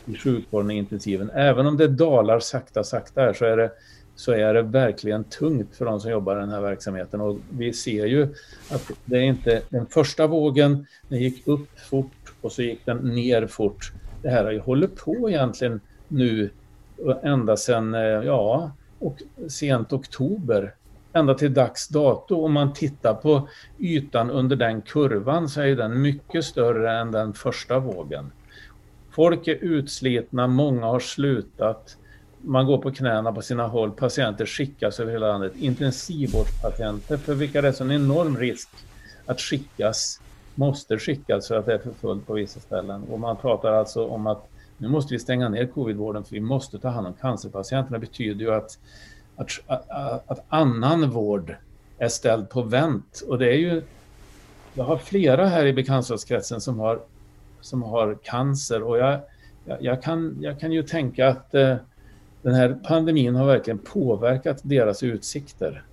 i 0.06 0.14
sjukvården 0.14 0.66
och 0.66 0.72
intensiven. 0.72 1.30
Även 1.30 1.66
om 1.66 1.76
det 1.76 1.88
dalar 1.88 2.40
sakta, 2.40 2.84
sakta 2.84 3.20
här 3.20 3.32
så 3.32 3.44
är 3.44 3.56
det, 3.56 3.70
så 4.14 4.32
är 4.32 4.54
det 4.54 4.62
verkligen 4.62 5.24
tungt 5.24 5.76
för 5.76 5.84
de 5.84 6.00
som 6.00 6.10
jobbar 6.10 6.36
i 6.36 6.40
den 6.40 6.48
här 6.48 6.60
verksamheten. 6.60 7.20
Och 7.20 7.38
vi 7.50 7.72
ser 7.72 8.06
ju 8.06 8.28
att 8.70 8.90
det 9.04 9.16
är 9.16 9.22
inte 9.22 9.62
den 9.68 9.86
första 9.86 10.26
vågen, 10.26 10.86
den 11.08 11.18
gick 11.18 11.46
upp 11.46 11.80
fort 11.90 12.32
och 12.40 12.52
så 12.52 12.62
gick 12.62 12.86
den 12.86 12.96
ner 12.96 13.46
fort. 13.46 13.92
Det 14.22 14.30
här 14.30 14.44
har 14.44 14.52
ju 14.52 14.60
hållit 14.60 14.96
på 14.96 15.30
egentligen 15.30 15.80
nu 16.08 16.50
ända 17.22 17.56
sedan, 17.56 17.94
eh, 17.94 18.00
ja, 18.00 18.70
och 18.98 19.22
sent 19.48 19.92
oktober 19.92 20.74
ända 21.12 21.34
till 21.34 21.54
dags 21.54 21.88
dato. 21.88 22.44
Om 22.44 22.52
man 22.52 22.72
tittar 22.72 23.14
på 23.14 23.48
ytan 23.78 24.30
under 24.30 24.56
den 24.56 24.82
kurvan 24.82 25.48
så 25.48 25.60
är 25.60 25.76
den 25.76 26.02
mycket 26.02 26.44
större 26.44 26.98
än 26.98 27.12
den 27.12 27.32
första 27.32 27.78
vågen. 27.78 28.32
Folk 29.10 29.48
är 29.48 29.58
utslitna, 29.60 30.46
många 30.46 30.86
har 30.86 31.00
slutat. 31.00 31.96
Man 32.40 32.66
går 32.66 32.78
på 32.78 32.90
knäna 32.90 33.32
på 33.32 33.42
sina 33.42 33.66
håll, 33.66 33.90
patienter 33.90 34.46
skickas 34.46 35.00
över 35.00 35.12
hela 35.12 35.28
landet. 35.28 35.52
Intensivvårdspatienter 35.56 37.16
för 37.16 37.34
vilka 37.34 37.62
det 37.62 37.80
är 37.80 37.82
en 37.82 37.92
enorm 37.92 38.36
risk 38.36 38.68
att 39.26 39.40
skickas, 39.40 40.20
måste 40.54 40.98
skickas 40.98 41.48
för 41.48 41.56
att 41.56 41.66
det 41.66 41.74
är 41.74 41.78
för 41.78 41.92
fullt 41.92 42.26
på 42.26 42.32
vissa 42.32 42.60
ställen. 42.60 43.02
Och 43.10 43.20
man 43.20 43.36
pratar 43.36 43.72
alltså 43.72 44.06
om 44.06 44.26
att 44.26 44.48
nu 44.78 44.88
måste 44.88 45.14
vi 45.14 45.18
stänga 45.18 45.48
ner 45.48 45.66
covidvården 45.66 46.24
för 46.24 46.34
vi 46.34 46.40
måste 46.40 46.78
ta 46.78 46.88
hand 46.88 47.06
om 47.06 47.14
cancerpatienterna. 47.14 47.98
Det 47.98 48.06
betyder 48.06 48.44
ju 48.44 48.54
att, 48.54 48.78
att, 49.36 49.48
att, 49.66 50.30
att 50.30 50.44
annan 50.48 51.10
vård 51.10 51.56
är 51.98 52.08
ställd 52.08 52.50
på 52.50 52.62
vänt. 52.62 53.22
Och 53.28 53.38
det 53.38 53.46
är 53.46 53.58
ju, 53.58 53.82
jag 54.74 54.84
har 54.84 54.96
flera 54.96 55.46
här 55.46 55.66
i 55.66 55.72
bekantskapskretsen 55.72 56.60
som 56.60 56.78
har, 56.78 57.00
som 57.60 57.82
har 57.82 58.18
cancer 58.22 58.82
och 58.82 58.98
jag, 58.98 59.20
jag, 59.64 59.82
jag 59.82 60.02
kan, 60.02 60.36
jag 60.40 60.60
kan 60.60 60.72
ju 60.72 60.82
tänka 60.82 61.28
att 61.28 61.54
eh, 61.54 61.76
den 62.42 62.54
här 62.54 62.78
pandemin 62.84 63.34
har 63.34 63.46
verkligen 63.46 63.78
påverkat 63.78 64.60
deras 64.62 65.02
utsikter. 65.02 65.84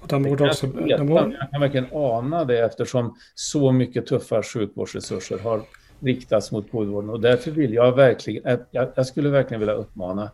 Och 0.00 0.08
de 0.08 0.22
borde 0.22 0.44
också, 0.44 0.66
de 0.66 1.06
borde... 1.06 1.36
Jag 1.40 1.50
kan 1.50 1.60
verkligen 1.60 1.86
ana 1.92 2.44
det 2.44 2.58
eftersom 2.58 3.16
så 3.34 3.72
mycket 3.72 4.06
tuffa 4.06 4.42
sjukvårdsresurser 4.42 5.38
har 5.38 5.62
riktas 6.00 6.52
mot 6.52 6.70
covidvården 6.70 7.10
och 7.10 7.20
därför 7.20 7.50
vill 7.50 7.74
jag 7.74 7.96
verkligen, 7.96 8.58
jag, 8.70 8.88
jag 8.94 9.06
skulle 9.06 9.28
verkligen 9.28 9.60
vilja 9.60 9.74
uppmana 9.74 10.30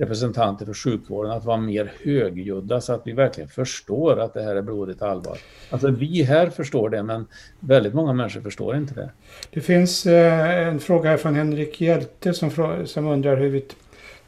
representanter 0.00 0.66
för 0.66 0.74
sjukvården 0.74 1.32
att 1.32 1.44
vara 1.44 1.56
mer 1.56 1.92
högljudda 2.04 2.80
så 2.80 2.92
att 2.92 3.06
vi 3.06 3.12
verkligen 3.12 3.48
förstår 3.48 4.20
att 4.20 4.34
det 4.34 4.42
här 4.42 4.56
är 4.56 4.62
blodigt 4.62 5.02
allvar. 5.02 5.38
Alltså 5.70 5.90
vi 5.90 6.22
här 6.22 6.50
förstår 6.50 6.90
det 6.90 7.02
men 7.02 7.26
väldigt 7.60 7.94
många 7.94 8.12
människor 8.12 8.40
förstår 8.40 8.76
inte 8.76 8.94
det. 8.94 9.10
Det 9.50 9.60
finns 9.60 10.06
eh, 10.06 10.68
en 10.68 10.80
fråga 10.80 11.10
här 11.10 11.16
från 11.16 11.34
Henrik 11.34 11.80
Hjälte 11.80 12.34
som, 12.34 12.50
som 12.84 13.06
undrar 13.06 13.36
hur 13.36 13.48
vi 13.48 13.64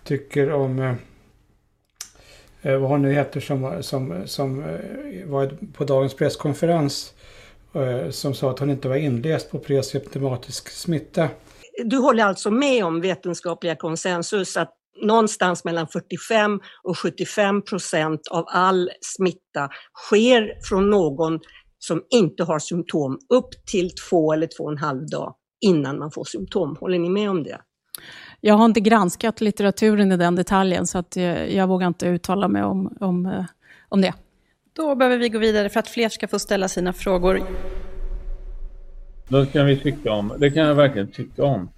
tycker 0.04 0.52
om 0.52 0.78
eh, 0.78 0.94
eh, 2.62 2.76
vad 2.76 2.90
hon 2.90 3.02
nu 3.02 3.12
heter 3.12 3.40
som, 3.40 3.82
som, 3.82 4.22
som 4.26 4.64
eh, 4.64 5.26
var 5.26 5.50
på 5.72 5.84
dagens 5.84 6.14
presskonferens 6.14 7.14
Eh, 7.74 8.10
som 8.10 8.34
sa 8.34 8.50
att 8.50 8.58
hon 8.58 8.70
inte 8.70 8.88
var 8.88 8.96
inläst 8.96 9.50
på 9.50 9.58
presymptomatisk 9.58 10.68
smitta. 10.68 11.28
Du 11.84 11.96
håller 11.96 12.24
alltså 12.24 12.50
med 12.50 12.84
om 12.84 13.00
vetenskapliga 13.00 13.76
konsensus 13.76 14.56
att 14.56 14.74
någonstans 15.02 15.64
mellan 15.64 15.88
45 15.88 16.60
och 16.82 16.98
75 16.98 17.62
procent 17.62 18.20
av 18.30 18.44
all 18.48 18.90
smitta 19.00 19.68
sker 20.06 20.52
från 20.68 20.90
någon 20.90 21.40
som 21.78 22.02
inte 22.10 22.44
har 22.44 22.58
symptom 22.58 23.18
upp 23.34 23.66
till 23.66 23.90
två 24.10 24.32
eller 24.32 24.48
två 24.56 24.64
och 24.64 24.72
en 24.72 24.78
halv 24.78 25.06
dag 25.06 25.34
innan 25.60 25.98
man 25.98 26.10
får 26.10 26.24
symptom. 26.24 26.76
Håller 26.80 26.98
ni 26.98 27.08
med 27.08 27.30
om 27.30 27.42
det? 27.42 27.60
Jag 28.40 28.54
har 28.54 28.64
inte 28.64 28.80
granskat 28.80 29.40
litteraturen 29.40 30.12
i 30.12 30.16
den 30.16 30.34
detaljen 30.34 30.86
så 30.86 30.98
att 30.98 31.16
jag, 31.16 31.52
jag 31.52 31.66
vågar 31.66 31.86
inte 31.86 32.06
uttala 32.06 32.48
mig 32.48 32.62
om, 32.62 32.96
om, 33.00 33.26
eh, 33.26 33.44
om 33.88 34.00
det. 34.00 34.14
Då 34.72 34.94
behöver 34.94 35.18
vi 35.18 35.28
gå 35.28 35.38
vidare 35.38 35.68
för 35.68 35.80
att 35.80 35.88
fler 35.88 36.08
ska 36.08 36.28
få 36.28 36.38
ställa 36.38 36.68
sina 36.68 36.92
frågor. 36.92 37.42
Det 39.28 39.46
kan 39.52 39.66
vi 39.66 39.76
tycka 39.76 40.12
om. 40.12 40.32
Det 40.38 40.50
kan 40.50 40.66
jag 40.66 40.74
verkligen 40.74 41.10
tycka 41.10 41.44
om. 41.44 41.70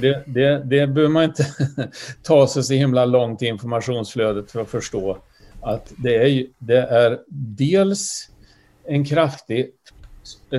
Det, 0.00 0.22
det, 0.26 0.58
det 0.64 0.86
behöver 0.86 1.08
man 1.08 1.24
inte 1.24 1.46
ta 2.22 2.46
sig 2.46 2.62
så 2.62 2.74
himla 2.74 3.04
långt 3.04 3.42
i 3.42 3.46
informationsflödet 3.46 4.50
för 4.50 4.60
att 4.60 4.70
förstå 4.70 5.18
att 5.62 5.92
det 5.96 6.16
är, 6.16 6.46
det 6.58 6.78
är 6.78 7.18
dels 7.56 8.30
en 8.84 9.04
kraftig 9.04 9.70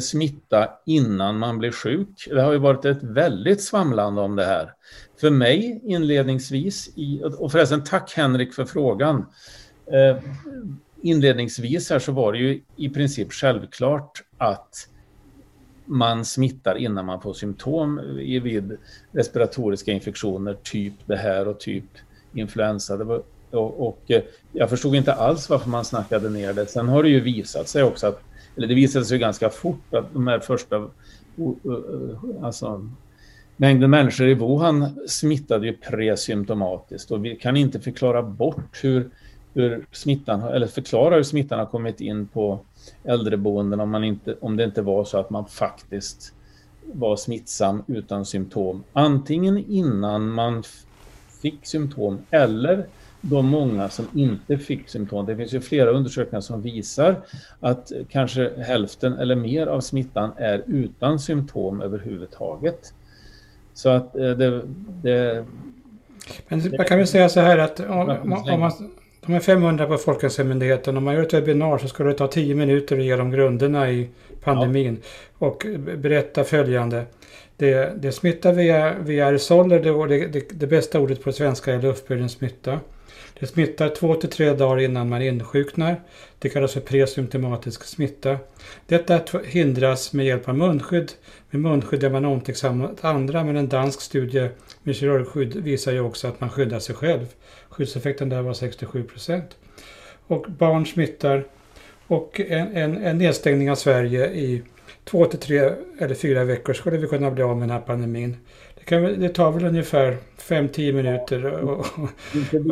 smitta 0.02 0.70
innan 0.86 1.40
man 1.40 1.58
blir 1.58 1.72
sjuk. 1.72 2.28
Det 2.30 2.42
har 2.42 2.52
ju 2.52 2.58
varit 2.58 2.86
ett 2.86 3.04
väldigt 3.04 3.64
svamlande 3.64 4.22
om 4.22 4.36
det 4.36 4.46
här. 4.46 4.74
För 5.24 5.30
mig 5.30 5.82
inledningsvis, 5.84 6.90
i, 6.96 7.22
och 7.38 7.52
förresten 7.52 7.84
tack 7.84 8.14
Henrik 8.16 8.54
för 8.54 8.66
frågan. 8.66 9.26
Eh, 9.86 10.18
inledningsvis 11.02 11.90
här 11.90 12.00
så 12.00 12.12
var 12.12 12.34
det 12.34 12.40
ju 12.40 12.62
i 12.76 12.90
princip 12.90 13.34
självklart 13.34 14.24
att 14.38 14.90
man 15.86 16.26
smittar 16.26 16.76
innan 16.76 17.06
man 17.06 17.22
får 17.22 17.34
symptom 17.34 18.02
vid 18.16 18.78
respiratoriska 19.12 19.92
infektioner, 19.92 20.58
typ 20.64 20.94
det 21.06 21.16
här 21.16 21.48
och 21.48 21.60
typ 21.60 21.86
influensa. 22.34 23.04
Var, 23.04 23.24
och, 23.52 23.88
och, 23.88 24.12
eh, 24.12 24.24
jag 24.52 24.70
förstod 24.70 24.96
inte 24.96 25.14
alls 25.14 25.50
varför 25.50 25.70
man 25.70 25.86
snackade 25.86 26.30
ner 26.30 26.54
det. 26.54 26.66
Sen 26.66 26.88
har 26.88 27.04
det 27.04 27.10
ju 27.10 27.20
visat 27.20 27.68
sig 27.68 27.84
också 27.84 28.08
att, 28.08 28.22
eller 28.58 28.68
det 28.68 28.76
visade 28.76 29.06
sig 29.06 29.20
ganska 29.20 29.50
fort 29.50 29.94
att 29.94 30.14
de 30.14 30.28
här 30.28 30.40
första, 30.40 30.90
alltså 32.42 32.90
mängden 33.64 33.90
människor 33.90 34.28
i 34.28 34.34
Wuhan 34.34 35.00
smittade 35.08 35.68
ju 35.68 35.78
presymptomatiskt 35.78 37.12
och 37.12 37.26
vi 37.26 37.36
kan 37.36 37.58
inte 37.58 37.80
förklara 37.80 38.24
bort 38.24 38.80
hur 38.84 39.10
hur 39.54 39.86
smittan, 39.92 40.42
eller 40.42 40.68
förklara 40.68 41.16
hur 41.16 41.24
smittan 41.24 41.60
har 41.60 41.66
kommit 41.66 42.02
in 42.02 42.28
på 42.28 42.60
äldreboenden 43.04 43.80
om, 43.80 43.90
man 43.90 44.04
inte, 44.04 44.36
om 44.42 44.58
det 44.58 44.64
inte 44.64 44.82
var 44.82 45.04
så 45.06 45.18
att 45.18 45.30
man 45.30 45.46
faktiskt 45.46 46.34
var 46.94 47.16
smittsam 47.16 47.84
utan 47.88 48.26
symptom. 48.26 48.84
Antingen 48.94 49.58
innan 49.58 50.30
man 50.30 50.64
fick 51.42 51.66
symptom 51.66 52.20
eller 52.30 52.86
de 53.22 53.46
många 53.46 53.90
som 53.90 54.08
inte 54.14 54.58
fick 54.58 54.90
symptom. 54.90 55.26
Det 55.26 55.36
finns 55.36 55.54
ju 55.54 55.62
flera 55.62 55.90
undersökningar 55.90 56.42
som 56.42 56.62
visar 56.62 57.22
att 57.60 57.92
kanske 58.10 58.52
hälften 58.58 59.14
eller 59.14 59.36
mer 59.36 59.68
av 59.68 59.82
smittan 59.82 60.32
är 60.38 60.64
utan 60.68 61.20
symptom 61.20 61.82
överhuvudtaget. 61.82 62.94
Så 63.74 63.90
att 63.90 64.16
eh, 64.16 64.30
det... 64.30 64.62
det 65.02 65.46
Men 66.48 66.72
man 66.78 66.86
kan 66.86 66.98
väl 66.98 67.08
säga 67.08 67.30
så 67.30 67.40
här 67.40 67.58
att 67.58 67.80
om, 67.80 68.18
om 68.54 68.60
man 68.60 68.72
de 69.26 69.34
är 69.34 69.40
500 69.40 69.86
på 69.88 69.98
Folkhälsomyndigheten. 69.98 70.98
Om 70.98 71.04
man 71.04 71.14
gör 71.14 71.22
ett 71.22 71.34
webbinar 71.34 71.78
så 71.78 71.88
ska 71.88 72.04
det 72.04 72.14
ta 72.14 72.28
10 72.28 72.56
minuter 72.56 72.98
att 72.98 73.04
ge 73.04 73.16
dem 73.16 73.32
grunderna 73.32 73.92
i 73.92 74.10
pandemin. 74.44 74.98
Ja. 75.40 75.48
Och 75.48 75.66
berätta 75.98 76.44
följande. 76.44 77.06
Det, 77.64 77.94
det 77.98 78.12
smittar 78.12 78.54
via, 78.54 79.00
via 79.00 79.26
aerosoler. 79.26 79.80
Det, 79.80 80.28
det, 80.28 80.60
det, 80.60 80.68
bästa 80.68 81.00
ordet 81.00 81.24
på 81.24 81.32
svenska 81.32 81.74
är 81.74 81.82
luftburen 81.82 82.30
smitta. 82.30 82.80
Det 83.40 83.48
smittar 83.48 83.90
två 83.90 84.16
till 84.16 84.30
tre 84.30 84.54
dagar 84.54 84.80
innan 84.80 85.10
man 85.10 85.22
insjuknar. 85.22 86.02
Det 86.40 86.50
kallas 86.50 86.74
för 86.74 86.82
presymptomatisk 86.82 87.84
smitta. 87.84 88.38
Detta 88.88 89.22
hindras 89.46 90.14
med 90.14 90.26
hjälp 90.26 90.50
av 90.50 90.58
munskydd. 90.58 91.12
Med 91.50 91.62
munskydd 91.62 92.04
är 92.04 92.10
man 92.10 92.26
omtänksam 92.26 92.78
mot 92.78 93.06
andra 93.06 93.44
men 93.44 93.58
en 93.58 93.70
dansk 93.70 94.02
studie 94.02 94.50
med 94.84 94.96
kirurgskydd 94.96 95.56
visar 95.56 95.92
ju 95.92 96.00
också 96.00 96.28
att 96.28 96.42
man 96.42 96.50
skyddar 96.50 96.80
sig 96.80 96.96
själv. 96.96 97.26
Skyddseffekten 97.70 98.30
där 98.30 98.42
var 98.42 98.54
67 98.54 99.04
procent. 99.04 99.58
Och 100.28 100.46
barn 100.50 100.86
smittar 100.86 101.46
och 102.08 102.40
en, 102.40 102.76
en, 102.76 102.98
en 102.98 103.18
nedstängning 103.18 103.72
av 103.72 103.76
Sverige 103.76 104.26
i 104.26 104.64
två 105.06 105.26
till 105.26 105.40
tre 105.40 105.70
eller 106.00 106.16
fyra 106.16 106.44
veckor 106.44 106.74
skulle 106.74 106.98
vi 106.98 107.08
kunna 107.08 107.32
bli 107.32 107.44
av 107.44 107.58
med 107.58 107.70
den 107.70 107.78
här 107.78 107.86
pandemin. 107.86 108.38
det, 108.76 108.84
kan, 108.84 109.20
det 109.20 109.30
tar 109.30 109.52
väl 109.52 109.66
ungefär 109.66 110.18
5-10 110.40 110.94
minuter. 110.94 111.46
Och, 111.46 111.86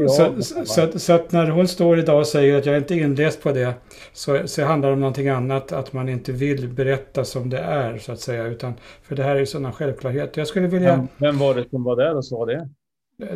så, 0.10 0.42
så, 0.42 0.66
så, 0.66 1.00
så, 1.00 1.14
att 1.14 1.32
när 1.32 1.48
hon 1.48 1.68
står 1.68 2.00
idag 2.00 2.20
och 2.20 2.28
säger 2.28 2.58
att 2.58 2.66
jag 2.66 2.76
är 2.76 2.80
inte 2.80 2.96
inläst 2.96 3.44
på 3.44 3.52
det 3.52 3.74
så, 4.14 4.48
så 4.48 4.64
handlar 4.64 4.90
det 4.90 4.94
om 4.94 5.00
någonting 5.00 5.28
annat. 5.28 5.72
Att 5.72 5.94
man 5.94 6.10
inte 6.10 6.32
vill 6.32 6.68
berätta 6.68 7.26
som 7.26 7.50
det 7.50 7.60
är 7.60 7.98
så 7.98 8.12
att 8.12 8.20
säga. 8.20 8.46
Utan, 8.46 8.74
för 9.04 9.16
det 9.16 9.24
här 9.24 9.36
är 9.36 9.40
ju 9.40 9.46
sådana 9.46 9.72
självklarheter. 9.72 10.42
Jag 10.42 10.48
skulle 10.48 10.68
vilja... 10.68 10.96
Vem, 10.96 11.08
vem 11.18 11.38
var 11.38 11.56
det 11.56 11.70
som 11.70 11.84
var 11.84 11.96
där 11.96 12.18
och 12.18 12.26
sa 12.26 12.46
det? 12.46 12.70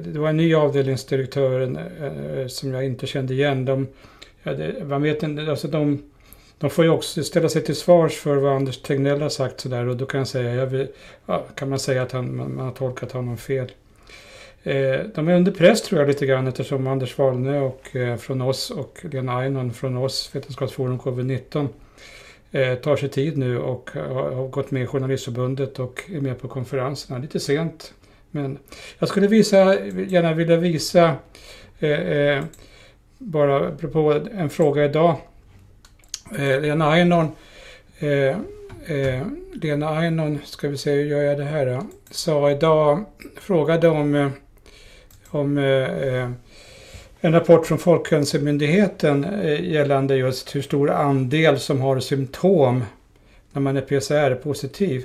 Det 0.05 0.19
var 0.19 0.29
en 0.29 0.37
ny 0.37 0.55
avdelningsdirektör 0.55 1.61
eh, 1.61 2.47
som 2.47 2.73
jag 2.73 2.85
inte 2.85 3.07
kände 3.07 3.33
igen. 3.33 3.65
De, 3.65 3.87
ja, 4.43 4.53
det, 4.53 4.87
man 4.87 5.01
vet 5.01 5.23
inte, 5.23 5.49
alltså 5.51 5.67
de 5.67 6.03
de 6.58 6.70
får 6.70 6.86
ju 6.86 6.91
också 6.91 7.24
ställa 7.24 7.49
sig 7.49 7.64
till 7.64 7.76
svars 7.76 8.14
för 8.14 8.36
vad 8.36 8.56
Anders 8.56 8.82
Tegnell 8.82 9.22
har 9.22 9.30
sagt 9.30 9.60
sådär 9.60 9.88
och 9.88 9.97
då 9.97 10.06
kan, 10.06 10.18
jag 10.18 10.28
säga, 10.28 10.56
jag 10.56 10.66
vill, 10.66 10.88
ja, 11.26 11.45
kan 11.56 11.70
man 11.70 11.80
säga 11.80 12.01
att 12.01 12.12
han, 12.12 12.36
man, 12.36 12.56
man 12.56 12.66
har 12.66 12.72
tolkat 12.72 13.12
honom 13.12 13.38
fel. 13.38 13.72
Eh, 14.64 14.99
de 15.16 15.28
är 15.28 15.36
under 15.36 15.51
press 15.51 15.82
tror 15.82 16.01
jag 16.01 16.08
lite 16.08 16.26
grann 16.26 16.47
eftersom 16.47 16.88
Anders 16.88 17.18
Wallne 17.18 17.60
och, 17.60 17.95
eh, 17.95 18.18
från 18.18 18.41
oss 18.41 18.70
och 18.72 19.06
Lena 19.12 19.41
Einon 19.41 19.74
från 19.74 19.97
oss, 19.97 20.30
Vetenskapsforum 20.34 20.99
covid-19, 20.99 21.68
eh, 22.51 22.76
tar 22.76 22.95
sig 22.95 23.10
tid 23.10 23.38
nu 23.38 23.60
och 23.60 23.89
har, 23.93 24.32
har 24.32 24.47
gått 24.47 24.72
med 24.72 24.84
i 24.84 24.88
Journalistförbundet 24.88 25.80
och 25.80 26.03
är 26.14 26.22
med 26.22 26.39
på 26.39 26.47
konferenserna. 26.47 27.20
Lite 27.20 27.39
sent. 27.39 27.93
Men 28.32 28.58
jag 28.99 29.10
skulle 29.10 29.28
visa, 29.28 29.86
gärna 29.86 30.34
vilja 30.34 30.58
visa, 30.58 31.16
eh, 31.80 31.89
eh, 31.89 32.43
bara 33.18 33.72
på 33.72 34.22
en 34.34 34.49
fråga 34.49 34.86
idag 34.86 35.18
Eh, 36.32 36.61
Lena 36.61 36.91
Einon, 36.91 37.32
eh, 37.99 38.38
eh, 38.86 39.21
Lena 39.53 39.99
Einon, 39.99 40.39
ska 40.45 40.67
vi 40.67 40.78
se 40.78 40.91
hur 40.91 41.05
gör 41.05 41.21
jag 41.21 41.38
det 41.38 41.43
här 41.43 41.65
då? 41.65 41.82
Sa 42.11 42.51
idag, 42.51 43.05
frågade 43.36 43.88
om, 43.88 44.15
eh, 44.15 44.30
om 45.28 45.57
eh, 45.57 45.63
eh, 45.84 46.30
en 47.21 47.34
rapport 47.34 47.67
från 47.67 47.78
Folkhälsomyndigheten 47.78 49.23
eh, 49.23 49.71
gällande 49.71 50.15
just 50.15 50.55
hur 50.55 50.61
stor 50.61 50.91
andel 50.91 51.59
som 51.59 51.82
har 51.82 51.99
symptom 51.99 52.84
när 53.51 53.61
man 53.61 53.78
är 53.78 53.82
PCR-positiv. 53.82 55.03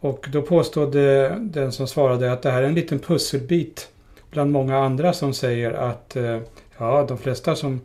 Och 0.00 0.26
då 0.32 0.42
påstod 0.42 0.92
den 1.40 1.72
som 1.72 1.88
svarade 1.88 2.32
att 2.32 2.42
det 2.42 2.50
här 2.50 2.62
är 2.62 2.66
en 2.66 2.74
liten 2.74 2.98
pusselbit 2.98 3.88
bland 4.30 4.52
många 4.52 4.78
andra 4.78 5.12
som 5.12 5.34
säger 5.34 5.72
att 5.72 6.16
ja, 6.78 7.04
de 7.08 7.18
flesta 7.18 7.56
som 7.56 7.80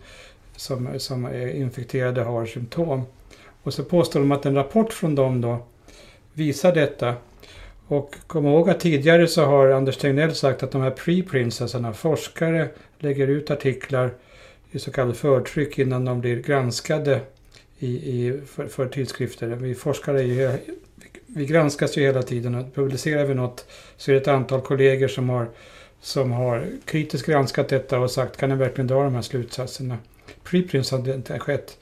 som, 0.56 1.00
som 1.00 1.26
är 1.26 1.48
infekterade 1.48 2.22
har 2.22 2.46
symptom. 2.46 3.02
Och 3.64 3.74
så 3.74 3.84
påstår 3.84 4.20
de 4.20 4.32
att 4.32 4.46
en 4.46 4.56
rapport 4.56 4.94
från 4.94 5.16
dem 5.16 5.42
då 5.42 5.58
visar 6.34 6.76
detta. 6.76 7.16
Och 7.88 8.16
kom 8.28 8.46
ihåg 8.46 8.70
att 8.70 8.80
tidigare 8.80 9.28
så 9.28 9.46
har 9.46 9.70
Anders 9.70 9.98
Tegnell 9.98 10.36
sagt 10.36 10.64
att 10.64 10.72
de 10.72 10.82
här 10.82 10.92
preprints, 10.92 11.62
alltså 11.62 11.80
när 11.80 11.94
forskare 11.94 12.70
lägger 13.00 13.28
ut 13.28 13.52
artiklar 13.52 14.14
i 14.72 14.80
så 14.80 14.92
kallade 14.92 15.14
förtryck 15.14 15.80
innan 15.80 16.06
de 16.06 16.22
blir 16.22 16.42
granskade 16.42 17.22
i, 17.80 17.88
i, 17.88 18.42
för, 18.48 18.68
för 18.68 18.88
tidskrifter. 18.88 19.48
Vi 19.48 19.76
forskare 19.76 20.20
är 20.20 20.24
ju, 20.24 20.52
vi 21.26 21.46
granskas 21.46 21.98
ju 21.98 22.02
hela 22.02 22.24
tiden 22.24 22.56
och 22.56 22.76
publicerar 22.76 23.26
vi 23.26 23.34
något 23.34 23.66
så 23.98 24.12
är 24.12 24.16
det 24.16 24.22
ett 24.22 24.28
antal 24.28 24.62
kollegor 24.62 25.08
som 25.08 25.30
har, 25.30 25.50
som 26.02 26.32
har 26.32 26.68
kritiskt 26.86 27.26
granskat 27.26 27.70
detta 27.70 28.00
och 28.00 28.12
sagt 28.12 28.38
kan 28.38 28.50
ni 28.50 28.56
verkligen 28.56 28.88
dra 28.88 29.04
de 29.04 29.16
här 29.16 29.22
slutsatserna? 29.22 29.98
Preprints 30.44 30.92
hade 30.92 31.14
inte 31.14 31.40
skett. 31.40 31.78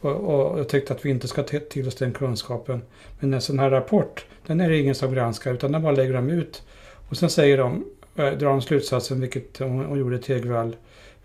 Och, 0.00 0.10
och 0.10 0.58
jag 0.58 0.68
tyckte 0.68 0.92
att 0.92 1.04
vi 1.04 1.10
inte 1.10 1.28
ska 1.28 1.42
ta 1.42 1.58
till 1.58 1.88
oss 1.88 1.94
den 1.94 2.12
kunskapen. 2.12 2.82
Men 3.20 3.34
en 3.34 3.40
sån 3.40 3.58
här 3.58 3.70
rapport, 3.70 4.26
den 4.46 4.60
är 4.60 4.70
det 4.70 4.78
ingen 4.78 4.94
som 4.94 5.14
granskar 5.14 5.54
utan 5.54 5.72
den 5.72 5.82
bara 5.82 5.92
lägger 5.92 6.12
de 6.12 6.30
ut. 6.30 6.62
Och 7.08 7.16
sen 7.16 7.30
säger 7.30 7.58
de, 7.58 7.84
äh, 8.16 8.32
drar 8.32 8.48
de 8.48 8.62
slutsatsen, 8.62 9.20
vilket 9.20 9.58
hon, 9.58 9.84
hon 9.84 9.98
gjorde 9.98 10.18
Tegvall 10.18 10.76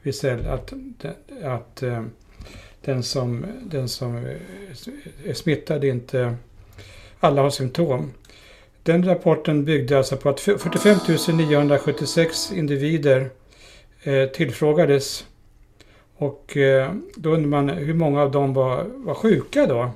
Wisell, 0.02 0.48
att, 0.48 0.74
att 1.44 1.84
äh, 1.84 2.04
den, 2.82 3.04
som, 3.04 3.46
den 3.64 3.90
som 3.90 4.16
är 5.26 5.34
smittad 5.34 5.84
inte, 5.84 6.36
alla 7.20 7.42
har 7.42 7.50
symptom. 7.50 8.14
Den 8.84 9.06
rapporten 9.06 9.66
byggde 9.66 9.98
alltså 9.98 10.18
på 10.18 10.30
att 10.30 10.40
45 10.40 10.98
976 11.38 12.52
individer 12.52 13.30
eh, 14.04 14.26
tillfrågades 14.26 15.26
och 16.20 16.58
eh, 16.58 16.94
då 17.16 17.30
undrar 17.30 17.50
man 17.50 17.70
hur 17.70 17.94
många 17.94 18.22
av 18.22 18.32
dem 18.32 18.54
var, 18.54 18.86
var 18.96 19.14
sjuka 19.14 19.66
då? 19.66 19.92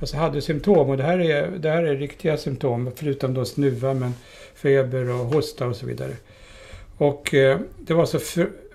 Alltså 0.00 0.16
hade 0.16 0.42
symptom 0.42 0.90
och 0.90 0.96
det 0.96 1.02
här 1.02 1.18
är, 1.18 1.50
det 1.50 1.70
här 1.70 1.82
är 1.82 1.96
riktiga 1.96 2.36
symptom 2.36 2.90
förutom 2.96 3.34
då 3.34 3.44
snuva 3.44 3.94
men 3.94 4.14
feber 4.54 5.10
och 5.10 5.16
hosta 5.16 5.66
och 5.66 5.76
så 5.76 5.86
vidare. 5.86 6.12
Och 6.96 7.34
eh, 7.34 7.60
det 7.78 7.94
var 7.94 8.00
alltså 8.00 8.18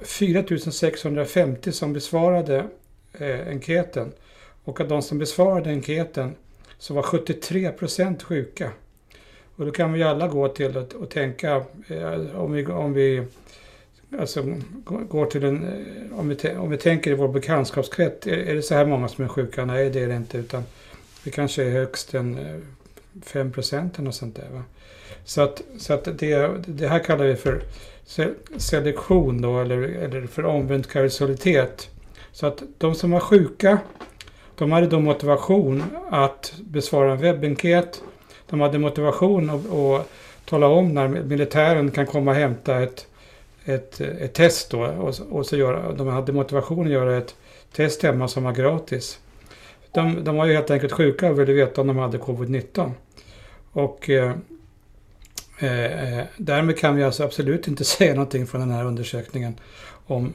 4650 0.01 1.71
som 1.71 1.93
besvarade 1.93 2.65
eh, 3.13 3.47
enkäten. 3.47 4.11
Och 4.63 4.82
av 4.82 4.88
de 4.88 5.01
som 5.01 5.17
besvarade 5.17 5.69
enkäten 5.69 6.36
så 6.78 6.93
var 6.93 7.01
73 7.01 7.71
procent 7.71 8.23
sjuka. 8.23 8.71
Och 9.55 9.65
då 9.65 9.71
kan 9.71 9.93
vi 9.93 10.03
alla 10.03 10.28
gå 10.28 10.47
till 10.47 10.78
och, 10.78 10.95
och 10.95 11.09
tänka 11.09 11.63
eh, 11.88 12.39
om 12.39 12.51
vi, 12.51 12.65
om 12.65 12.93
vi 12.93 13.23
alltså, 14.20 14.55
går 14.86 15.26
till 15.26 15.43
en, 15.43 15.64
eh, 15.64 16.20
om 16.20 16.30
vi, 16.30 16.55
om 16.55 16.70
vi 16.70 16.78
tänker 16.78 17.12
i 17.12 17.14
vår 17.14 17.28
bekantskapskrets, 17.28 18.28
är, 18.28 18.38
är 18.38 18.55
det 18.55 18.62
så 18.62 18.76
här 18.76 18.86
många 18.86 19.08
som 19.08 19.24
är 19.24 19.28
sjuka? 19.28 19.66
Nej, 19.66 19.89
det 19.89 19.99
är 19.99 20.08
det 20.08 20.16
inte, 20.16 20.38
utan 20.38 20.64
det 21.24 21.32
kanske 21.32 21.64
är 21.64 21.70
högst 21.70 22.14
en 22.14 22.38
eh, 22.38 22.55
5 23.26 23.51
procent 23.51 23.99
eller 23.99 24.12
sånt 24.12 24.36
där. 24.36 24.49
Va? 24.53 24.64
Så 25.26 25.41
att, 25.41 25.62
så 25.78 25.93
att 25.93 26.20
det, 26.20 26.51
det 26.68 26.88
här 26.88 26.99
kallar 26.99 27.26
vi 27.26 27.36
för 27.36 27.62
selektion 28.58 29.41
då, 29.41 29.60
eller, 29.60 29.82
eller 29.82 30.28
för 30.28 30.45
omvänd 30.45 30.89
kausalitet. 30.89 31.89
Så 32.32 32.47
att 32.47 32.64
de 32.78 32.95
som 32.95 33.12
var 33.12 33.20
sjuka, 33.20 33.80
de 34.55 34.72
hade 34.72 34.88
då 34.88 34.99
motivation 34.99 35.84
att 36.10 36.53
besvara 36.60 37.12
en 37.12 37.18
webbenkät. 37.18 38.01
De 38.49 38.62
hade 38.62 38.80
motivation 38.80 39.49
att, 39.49 39.72
att 39.74 40.10
tala 40.45 40.68
om 40.68 40.93
när 40.93 41.08
militären 41.08 41.91
kan 41.91 42.05
komma 42.05 42.32
och 42.32 42.38
hämta 42.38 42.84
ett 42.84 43.08
ett, 43.68 44.01
ett 44.01 44.34
test 44.34 44.72
då 44.72 44.86
och, 44.86 45.15
och 45.32 45.45
så 45.45 45.57
göra, 45.57 45.93
de 45.93 46.07
hade 46.07 46.34
motivation 46.34 46.86
att 46.86 46.91
göra 46.91 47.18
ett 47.18 47.36
test 47.72 48.03
hemma 48.03 48.28
som 48.28 48.43
var 48.43 48.51
gratis. 48.51 49.20
De, 49.91 50.24
de 50.24 50.36
var 50.36 50.45
ju 50.45 50.53
helt 50.53 50.72
enkelt 50.72 50.93
sjuka 50.93 51.30
och 51.30 51.39
ville 51.39 51.53
veta 51.53 51.82
om 51.82 51.88
de 51.88 51.97
hade 51.97 52.18
covid-19. 52.18 52.91
Och 53.72 54.09
eh, 54.09 54.32
eh, 55.59 56.24
därmed 56.38 56.78
kan 56.78 56.95
vi 56.95 57.03
alltså 57.03 57.24
absolut 57.24 57.68
inte 57.68 57.84
säga 57.86 58.13
någonting 58.13 58.47
från 58.47 58.61
den 58.61 58.72
här 58.72 58.86
undersökningen 58.86 59.59
om, 60.05 60.34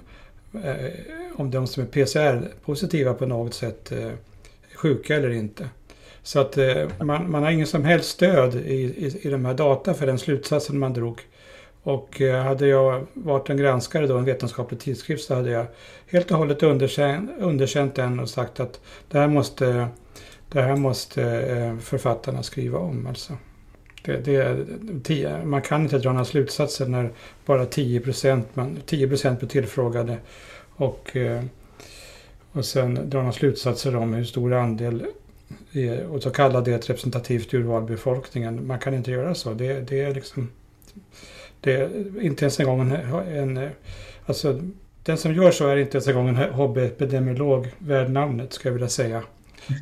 eh, 0.65 0.93
om 1.37 1.51
de 1.51 1.67
som 1.67 1.83
är 1.83 1.87
PCR-positiva 1.87 3.15
på 3.15 3.27
något 3.27 3.55
sätt 3.55 3.93
eh, 3.93 4.07
är 4.07 4.17
sjuka 4.75 5.17
eller 5.17 5.31
inte. 5.31 5.69
Så 6.23 6.41
att 6.41 6.59
eh, 6.59 6.89
man, 7.01 7.31
man 7.31 7.43
har 7.43 7.51
ingen 7.51 7.67
som 7.67 7.85
helst 7.85 8.11
stöd 8.11 8.55
i, 8.55 8.75
i, 8.75 9.19
i 9.23 9.31
de 9.31 9.45
här 9.45 9.55
data 9.55 9.95
för 9.95 10.07
den 10.07 10.19
slutsatsen 10.19 10.79
man 10.79 10.93
drog. 10.93 11.21
Och 11.83 12.21
eh, 12.21 12.43
hade 12.43 12.67
jag 12.67 13.07
varit 13.15 13.51
en 13.51 13.57
granskare 13.57 14.07
då, 14.07 14.19
en 14.19 14.25
vetenskaplig 14.25 14.81
tidskrift, 14.81 15.25
så 15.25 15.35
hade 15.35 15.51
jag 15.51 15.67
helt 16.07 16.31
och 16.31 16.39
hållet 16.39 16.63
underkänt, 16.63 17.31
underkänt 17.39 17.95
den 17.95 18.21
och 18.21 18.29
sagt 18.29 18.61
att 18.61 18.81
det 19.09 19.19
här 19.19 19.29
måste, 19.29 19.89
det 20.49 20.63
här 20.63 20.77
måste 20.77 21.23
eh, 21.23 21.79
författarna 21.79 22.43
skriva 22.43 22.79
om. 22.79 23.07
Alltså. 23.07 23.33
Det, 24.05 24.27
det, 24.83 25.45
man 25.45 25.63
kan 25.63 25.83
inte 25.83 25.99
dra 25.99 26.13
några 26.13 26.25
slutsatser 26.25 26.87
när 26.87 27.11
bara 27.47 27.67
10 27.67 28.01
procent 28.01 28.55
blir 28.55 29.47
tillfrågade. 29.49 30.19
Och, 30.77 31.17
eh, 31.17 31.43
och 32.53 32.65
sen 32.65 33.11
dra 33.11 33.19
några 33.19 33.33
slutsatser 33.33 33.97
om 33.97 34.15
hur 34.15 34.25
stor 34.25 34.53
andel 34.53 35.07
och 36.11 36.23
så 36.23 36.31
kalla 36.31 36.61
det 36.61 36.73
ett 36.73 36.91
representativt 36.91 37.55
urval 37.55 37.83
befolkningen. 37.83 38.67
Man 38.67 38.79
kan 38.79 38.95
inte 38.95 39.11
göra 39.11 39.35
så. 39.35 39.55
Det, 39.55 39.81
det 39.81 40.01
är 40.01 40.15
liksom 40.15 40.51
det 41.63 41.73
är 41.73 42.23
inte 42.23 42.45
ens 42.45 42.61
en 42.61 42.67
gång 42.67 42.81
en, 42.81 43.57
en 43.57 43.71
alltså 44.27 44.61
den 45.03 45.19
som 45.19 45.35
gör 45.35 45.51
så 45.51 45.69
är 45.69 45.77
inte 45.77 45.97
ens 45.97 46.09
en 46.09 46.15
gång 46.15 46.29
en 46.29 46.37
hobbyepidemiolog 46.37 47.69
värd 47.79 48.11
namnet, 48.11 48.53
ska 48.53 48.69
jag 48.69 48.73
vilja 48.73 48.89
säga. 48.89 49.23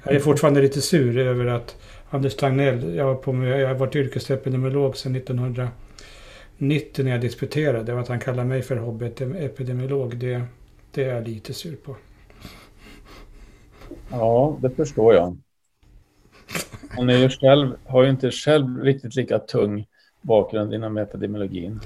Jag 0.05 0.15
är 0.15 0.21
fortfarande 0.21 0.61
lite 0.63 0.81
sur 0.81 1.19
över 1.19 1.47
att 1.47 1.77
Anders 2.11 2.37
Tagnell, 2.37 2.95
jag 2.95 3.05
har, 3.05 3.15
på 3.15 3.45
jag 3.45 3.69
har 3.69 3.75
varit 3.75 3.97
yrkesepidemiolog 3.97 4.97
sedan 4.97 5.17
1990 5.17 7.05
när 7.05 7.11
jag 7.11 7.21
disputerade, 7.21 7.93
och 7.93 8.01
att 8.01 8.09
han 8.09 8.21
kallar 8.21 8.45
mig 8.45 8.63
för 8.63 8.77
hobbyepidemiolog, 8.77 10.17
det, 10.17 10.43
det 10.91 11.05
är 11.05 11.15
jag 11.15 11.29
lite 11.29 11.55
sur 11.55 11.77
på. 11.77 11.97
Ja, 14.11 14.59
det 14.63 14.71
förstår 14.71 15.15
jag. 15.15 15.39
Han 16.91 17.11
är 17.11 17.19
ju 17.19 17.29
själv, 17.29 17.77
har 17.85 18.03
ju 18.05 18.11
inte 18.11 18.31
själv 18.31 18.79
riktigt 18.79 19.17
lika 19.17 19.39
tung 19.39 19.87
bakgrund 20.21 20.75
inom 20.75 20.97
epidemiologin. 20.97 21.81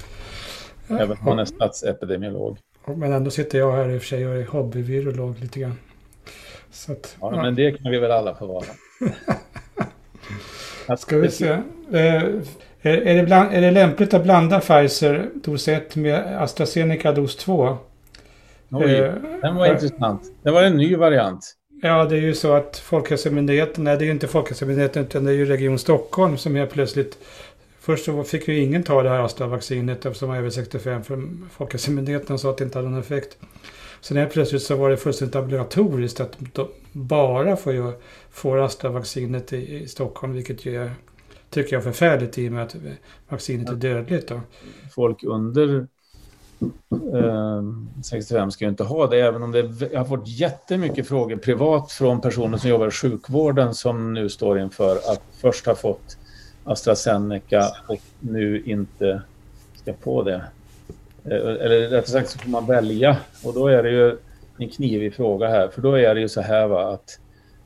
Ja. 0.87 0.99
Även 0.99 1.17
om 1.19 1.25
man 1.25 1.39
är 1.39 1.45
statsepidemiolog. 1.45 2.57
Men 2.85 3.13
ändå 3.13 3.31
sitter 3.31 3.57
jag 3.57 3.71
här 3.71 3.89
i 3.89 3.97
och 3.97 4.01
för 4.01 4.07
sig 4.07 4.27
och 4.27 4.35
är 4.35 4.45
hobbyvirolog 4.45 5.39
lite 5.39 5.59
grann. 5.59 5.77
Så 6.71 6.91
att, 6.91 7.17
ja, 7.21 7.31
ja, 7.35 7.41
men 7.41 7.55
det 7.55 7.71
kan 7.71 7.91
vi 7.91 7.99
väl 7.99 8.11
alla 8.11 8.35
få 8.35 8.45
vara. 8.45 8.65
Ska 10.97 11.17
vi 11.17 11.29
se. 11.29 11.47
Eh, 11.91 12.23
Är, 12.81 12.97
är, 12.97 13.15
det 13.15 13.23
bland, 13.23 13.53
är 13.53 13.61
det 13.61 13.71
lämpligt 13.71 14.13
att 14.13 14.23
blanda 14.23 14.59
Pfizer 14.59 15.29
dos 15.33 15.67
1 15.67 15.95
med 15.95 16.43
AstraZeneca 16.43 17.11
dos 17.11 17.35
2? 17.35 17.77
Oj, 18.71 18.95
eh, 18.95 19.13
den 19.41 19.55
var 19.55 19.71
intressant. 19.71 20.21
Det 20.43 20.51
var 20.51 20.63
en 20.63 20.77
ny 20.77 20.95
variant. 20.95 21.55
Ja, 21.81 22.05
det 22.05 22.15
är 22.15 22.21
ju 22.21 22.33
så 22.33 22.53
att 22.53 22.77
Folkhälsomyndigheten, 22.77 23.83
nej 23.83 23.97
det 23.97 24.03
är 24.03 24.05
ju 24.05 24.11
inte 24.11 24.27
Folkhälsomyndigheten 24.27 25.03
utan 25.03 25.25
det 25.25 25.31
är 25.31 25.35
ju 25.35 25.45
Region 25.45 25.79
Stockholm 25.79 26.37
som 26.37 26.55
helt 26.55 26.71
plötsligt 26.71 27.17
Först 27.85 28.05
så 28.05 28.23
fick 28.23 28.47
ju 28.47 28.59
ingen 28.59 28.83
ta 28.83 29.03
det 29.03 29.09
här 29.09 29.19
Astra-vaccinet 29.19 30.05
eftersom 30.05 30.27
man 30.27 30.37
var 30.37 30.41
över 30.41 30.49
65 30.49 31.03
för 31.03 31.23
Folkhälsomyndigheten 31.51 32.39
sa 32.39 32.49
att 32.49 32.57
det 32.57 32.63
inte 32.63 32.77
hade 32.77 32.89
någon 32.89 32.99
effekt. 32.99 33.37
Sen 34.01 34.17
helt 34.17 34.31
plötsligt 34.31 34.61
så 34.61 34.75
var 34.75 34.89
det 34.89 34.97
fullständigt 34.97 35.35
obligatoriskt 35.35 36.19
att 36.19 36.37
de 36.53 36.67
bara 36.91 37.55
får, 37.55 37.93
får 38.31 38.57
Astra-vaccinet 38.57 39.53
i, 39.53 39.83
i, 39.83 39.87
Stockholm 39.87 40.33
vilket 40.33 40.65
ju 40.65 40.83
är, 40.83 40.91
tycker 41.49 41.75
jag 41.75 41.79
är 41.79 41.83
förfärligt 41.83 42.37
i 42.37 42.47
och 42.47 42.51
med 42.51 42.63
att 42.63 42.75
vaccinet 43.29 43.69
är 43.69 43.75
dödligt. 43.75 44.27
Då. 44.27 44.41
Folk 44.95 45.23
under 45.23 45.87
eh, 47.13 47.63
65 48.03 48.51
ska 48.51 48.65
ju 48.65 48.69
inte 48.69 48.83
ha 48.83 49.07
det, 49.07 49.19
även 49.21 49.43
om 49.43 49.51
det, 49.51 49.89
jag 49.91 49.99
har 49.99 50.05
fått 50.05 50.27
jättemycket 50.27 51.07
frågor 51.07 51.37
privat 51.37 51.91
från 51.91 52.21
personer 52.21 52.57
som 52.57 52.69
jobbar 52.69 52.87
i 52.87 52.91
sjukvården 52.91 53.75
som 53.75 54.13
nu 54.13 54.29
står 54.29 54.59
inför 54.59 54.95
att 54.95 55.21
först 55.41 55.65
ha 55.65 55.75
fått 55.75 56.17
AstraZeneca 56.65 57.71
och 57.87 57.99
nu 58.19 58.63
inte 58.65 59.21
ska 59.75 59.93
få 59.93 60.23
det. 60.23 60.41
Eh, 61.23 61.37
eller 61.37 61.79
rättare 61.89 62.11
sagt 62.11 62.29
så 62.29 62.39
får 62.39 62.49
man 62.49 62.65
välja 62.65 63.17
och 63.43 63.53
då 63.53 63.67
är 63.67 63.83
det 63.83 63.89
ju 63.91 64.17
en 64.57 64.69
knivig 64.69 65.15
fråga 65.15 65.47
här 65.47 65.67
för 65.67 65.81
då 65.81 65.93
är 65.93 66.15
det 66.15 66.21
ju 66.21 66.29
så 66.29 66.41
här 66.41 66.67
va, 66.67 66.93
att, 66.93 67.19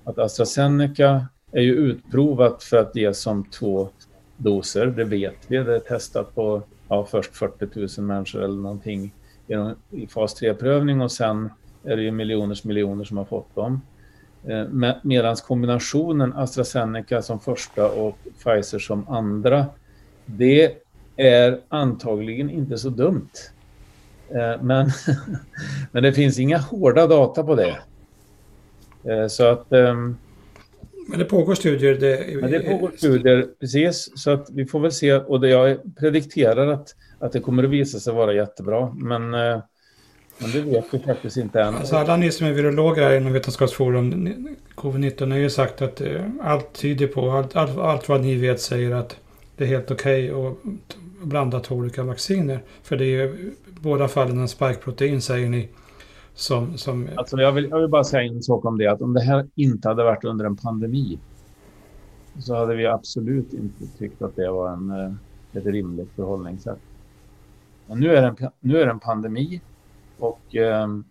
att 0.04 0.20
AstraZeneca 0.20 1.28
är 1.52 1.62
ju 1.62 1.76
utprovat 1.76 2.64
för 2.64 2.78
att 2.78 2.96
ges 2.96 3.22
som 3.22 3.44
två 3.50 3.90
doser, 4.38 4.86
det 4.86 5.04
vet 5.04 5.36
vi. 5.48 5.58
Det 5.58 5.76
är 5.76 5.80
testat 5.80 6.36
på 6.36 6.62
ja, 6.90 7.06
först 7.06 7.36
40 7.36 8.00
000 8.00 8.08
människor 8.08 8.44
eller 8.44 8.62
någonting 8.62 9.14
i 9.92 10.08
fas 10.08 10.42
3-prövning 10.42 11.02
och 11.02 11.12
sen 11.12 11.50
är 11.84 11.96
det 11.96 12.02
ju 12.02 12.12
miljoners 12.12 12.64
miljoner 12.64 13.04
som 13.04 13.18
har 13.18 13.26
fått 13.26 13.56
dem. 13.56 13.82
Eh, 14.48 14.94
Medan 15.04 15.36
kombinationen 15.36 16.34
AstraZeneca 16.34 17.22
som 17.22 17.40
första 17.40 17.90
och 17.90 18.18
Pfizer 18.44 18.80
som 18.80 19.10
andra, 19.10 19.66
det 20.26 20.76
är 21.16 21.60
antagligen 21.68 22.50
inte 22.50 22.78
så 22.78 22.90
dumt. 22.90 23.30
Eh, 24.30 24.62
men, 24.62 24.90
men 25.92 26.04
det 26.04 26.14
finns 26.14 26.40
inga 26.40 26.58
hårda 26.58 27.08
data 27.08 27.44
på 27.44 27.56
det. 27.56 27.78
Eh, 29.04 29.28
så 29.28 29.44
att... 29.44 29.72
Ehm, 29.72 30.18
men 31.08 31.20
det 31.20 31.26
pågår 31.26 31.56
studier? 31.56 31.96
Det, 31.96 32.42
men 32.42 32.52
det 32.52 32.60
pågår 32.60 32.92
studier, 32.98 33.48
precis. 33.60 34.12
Så 34.16 34.32
att 34.32 34.50
vi 34.52 34.66
får 34.66 34.80
väl 34.80 34.92
se. 34.92 35.14
Och 35.14 35.40
det 35.40 35.50
jag 35.50 35.96
predikterar 36.00 36.68
att, 36.68 36.96
att 37.20 37.32
det 37.32 37.40
kommer 37.40 37.64
att 37.64 37.70
visa 37.70 38.00
sig 38.00 38.14
vara 38.14 38.34
jättebra. 38.34 38.94
Men 38.98 39.34
men 40.40 40.52
det 40.52 40.62
vet 40.62 40.86
vi 40.92 41.00
faktiskt 41.00 41.38
inte 41.38 41.62
än. 41.62 41.76
Alltså 41.76 41.96
alla 41.96 42.18
ni 42.18 42.32
som 42.32 42.48
är 42.48 42.52
virologer 42.52 43.04
här 43.04 43.18
inom 43.18 43.34
Vetenskapsforum 43.34 44.38
covid-19 44.76 45.32
har 45.32 45.38
ju 45.38 45.50
sagt 45.50 45.82
att 45.82 46.02
eh, 46.02 46.22
allt 46.42 46.74
tyder 46.74 47.08
på, 47.08 47.32
allt, 47.32 47.56
allt, 47.56 47.78
allt 47.78 48.10
vad 48.10 48.22
ni 48.22 48.36
vet 48.36 48.62
säger 48.62 48.92
att 48.92 49.18
det 49.56 49.64
är 49.64 49.68
helt 49.68 49.92
okej 49.92 50.34
okay 50.34 50.52
att 51.22 51.28
blanda 51.28 51.60
två 51.60 51.76
olika 51.76 52.04
vacciner. 52.04 52.60
För 52.84 52.98
det 52.98 53.06
är 53.06 53.08
ju 53.08 53.24
i 53.24 53.52
båda 53.82 54.08
fallen 54.08 54.38
en 54.38 54.48
spikeprotein 54.48 55.22
säger 55.22 55.50
ni. 55.50 55.70
Som, 56.34 56.78
som... 56.78 57.10
Alltså 57.16 57.38
jag, 57.38 57.52
vill, 57.52 57.68
jag 57.70 57.80
vill 57.80 57.90
bara 57.90 58.04
säga 58.04 58.24
en 58.24 58.44
sak 58.44 58.66
om 58.66 58.78
det, 58.78 58.88
att 58.88 59.02
om 59.02 59.14
det 59.14 59.22
här 59.22 59.48
inte 59.56 59.88
hade 59.88 60.04
varit 60.04 60.24
under 60.24 60.46
en 60.46 60.56
pandemi 60.56 61.20
så 62.40 62.56
hade 62.56 62.76
vi 62.76 62.86
absolut 62.86 63.54
inte 63.54 63.98
tyckt 63.98 64.22
att 64.22 64.36
det 64.36 64.52
var 64.52 64.74
en, 64.74 64.92
eh, 64.92 65.14
ett 65.58 65.66
rimligt 65.66 66.10
förhållningssätt. 66.16 66.80
Men 67.88 68.00
nu 68.00 68.16
är 68.16 68.22
det 68.22 68.28
en, 68.28 68.50
nu 68.60 68.82
är 68.82 68.86
det 68.86 68.92
en 68.92 69.00
pandemi 69.00 69.62
och 70.20 70.56
ehm, 70.56 71.04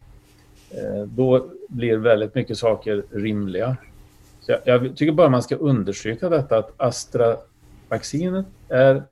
eh, 0.70 1.02
då 1.02 1.46
blir 1.68 1.96
väldigt 1.96 2.34
mycket 2.34 2.58
saker 2.58 3.04
rimliga. 3.10 3.76
Så 4.40 4.52
jag, 4.52 4.60
jag, 4.64 4.96
tycker 4.96 5.12
bara 5.12 5.28
man 5.28 5.42
ska 5.42 5.56
understryka 5.56 6.28
detta 6.28 6.58
att 6.58 6.72
Astra-vaccinet 6.76 8.46
är 8.68 9.02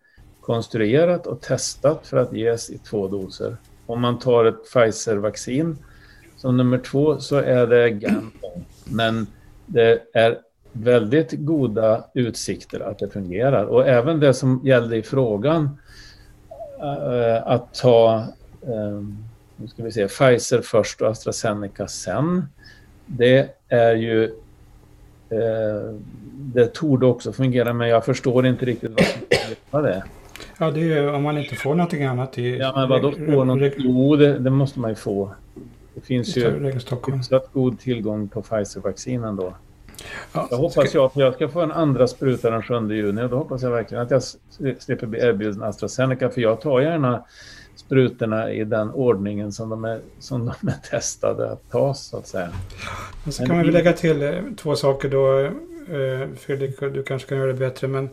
konstruerat 0.40 1.26
och 1.26 1.40
testat 1.40 2.06
för 2.06 2.16
att 2.16 2.32
ges 2.32 2.70
i 2.70 2.78
två 2.78 3.08
doser. 3.08 3.56
Om 3.86 4.00
man 4.00 4.18
tar 4.18 4.44
ett 4.44 4.64
Pfizer-vaccin 4.72 5.76
som 6.36 6.56
nummer 6.56 6.78
två 6.78 7.18
så 7.18 7.36
är 7.36 7.66
det 7.66 7.90
Ganton. 7.90 8.64
Men 8.84 9.26
det 9.66 10.02
är 10.12 10.38
väldigt 10.72 11.32
goda 11.32 12.04
utsikter 12.14 12.80
att 12.80 12.98
det 12.98 13.08
fungerar. 13.08 13.64
Och 13.64 13.88
även 13.88 14.20
det 14.20 14.34
som 14.34 14.60
gällde 14.64 14.96
i 14.96 15.02
frågan, 15.02 15.78
eh, 16.80 17.46
att 17.46 17.74
ta 17.74 18.24
ehm, 18.62 19.16
nu 19.56 19.68
ska 19.68 19.82
vi 19.82 19.92
se, 19.92 20.08
Pfizer 20.08 20.60
först 20.60 21.02
och 21.02 21.08
AstraZeneca 21.08 21.88
sen. 21.88 22.46
Det 23.06 23.48
är 23.68 23.94
ju 23.94 24.24
eh, 25.30 25.94
det 26.36 26.66
torde 26.66 27.06
också 27.06 27.32
fungera 27.32 27.72
men 27.72 27.88
jag 27.88 28.04
förstår 28.04 28.46
inte 28.46 28.64
riktigt 28.64 28.90
vad 29.70 29.84
det. 29.84 30.04
Ja, 30.58 30.70
det 30.70 30.92
är 30.92 31.12
om 31.12 31.22
man 31.22 31.38
inte 31.38 31.54
får 31.54 31.74
någonting 31.74 32.04
annat 32.04 32.38
i... 32.38 32.56
Ja, 32.56 32.72
men 32.76 32.88
vadå 32.88 33.12
få 33.12 33.44
något? 33.44 33.72
Jo, 33.76 34.16
det, 34.16 34.38
det, 34.38 34.50
måste 34.50 34.80
man 34.80 34.90
ju 34.90 34.96
få. 34.96 35.34
Det 35.94 36.00
finns 36.00 36.36
ju 36.36 36.72
hyfsat 37.06 37.48
god 37.52 37.80
tillgång 37.80 38.28
på 38.28 38.42
Pfizer-vaccinen 38.42 39.36
då. 39.36 39.54
Ja, 40.32 40.48
jag 40.50 40.58
hoppas 40.58 40.94
jag, 40.94 41.12
för 41.12 41.20
jag 41.20 41.34
ska 41.34 41.48
få 41.48 41.60
en 41.60 41.72
andra 41.72 42.06
spruta 42.06 42.50
den 42.50 42.62
7 42.62 42.94
juni 42.94 43.22
och 43.22 43.30
då 43.30 43.36
hoppas 43.36 43.62
jag 43.62 43.70
verkligen 43.70 44.02
att 44.02 44.10
jag 44.10 44.22
slipper 44.78 45.06
bli 45.06 45.20
erbjuden 45.20 45.62
AstraZeneca 45.62 46.30
för 46.30 46.40
jag 46.40 46.60
tar 46.60 46.80
gärna 46.80 47.24
sprutorna 47.76 48.52
i 48.52 48.64
den 48.64 48.90
ordningen 48.90 49.52
som 49.52 49.68
de 49.68 49.84
är, 49.84 50.00
som 50.18 50.52
de 50.60 50.68
är 50.68 50.90
testade 50.90 51.50
att 51.50 51.70
tas 51.70 52.06
så 52.06 52.16
att 52.16 52.26
säga. 52.26 52.52
Och 53.26 53.34
så 53.34 53.46
kan 53.46 53.56
man 53.56 53.64
väl 53.64 53.74
lägga 53.74 53.92
till 53.92 54.22
eh, 54.22 54.34
två 54.56 54.76
saker 54.76 55.08
då. 55.08 55.40
Eh, 55.94 56.28
Fredrik, 56.36 56.80
du 56.80 57.02
kanske 57.02 57.28
kan 57.28 57.38
göra 57.38 57.52
det 57.52 57.58
bättre 57.58 57.88
men 57.88 58.08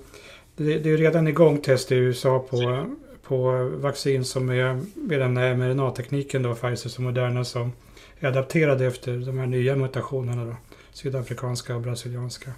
det, 0.55 0.80
det 0.80 0.89
är 0.89 0.97
redan 0.97 1.28
igång 1.28 1.57
test 1.57 1.91
i 1.91 1.95
USA 1.95 2.39
på, 2.49 2.86
på 3.24 3.70
vaccin 3.76 4.26
som 4.26 4.49
är 4.49 4.82
med 4.95 5.20
den 5.20 5.34
mRNA-tekniken 5.34 6.43
då, 6.43 6.55
Pfizer 6.55 6.91
och 6.97 7.03
Moderna 7.03 7.43
som 7.43 7.72
är 8.20 8.28
adapterade 8.28 8.86
efter 8.86 9.18
de 9.18 9.38
här 9.38 9.47
nya 9.47 9.76
mutationerna 9.76 10.45
då. 10.45 10.55
Sydafrikanska 10.91 11.76
och 11.76 11.82
brasilianska. 11.82 12.51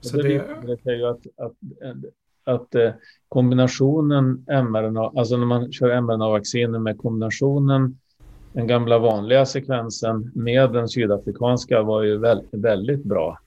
Så 0.00 0.16
det, 0.16 0.28
det, 0.28 0.78
det 0.84 0.96
ju 0.96 1.06
att, 1.06 1.26
att 1.36 1.52
att 2.44 2.74
eh, 2.74 2.90
kombinationen 3.28 4.44
mRNA, 4.46 5.12
alltså 5.16 5.36
när 5.36 5.46
man 5.46 5.72
kör 5.72 6.00
mRNA-vacciner 6.00 6.78
med 6.78 6.98
kombinationen 6.98 7.98
den 8.52 8.66
gamla 8.66 8.98
vanliga 8.98 9.46
sekvensen 9.46 10.30
med 10.34 10.72
den 10.72 10.88
sydafrikanska 10.88 11.82
var 11.82 12.02
ju 12.02 12.18
väldigt, 12.18 12.54
väldigt 12.54 13.04
bra. 13.04 13.38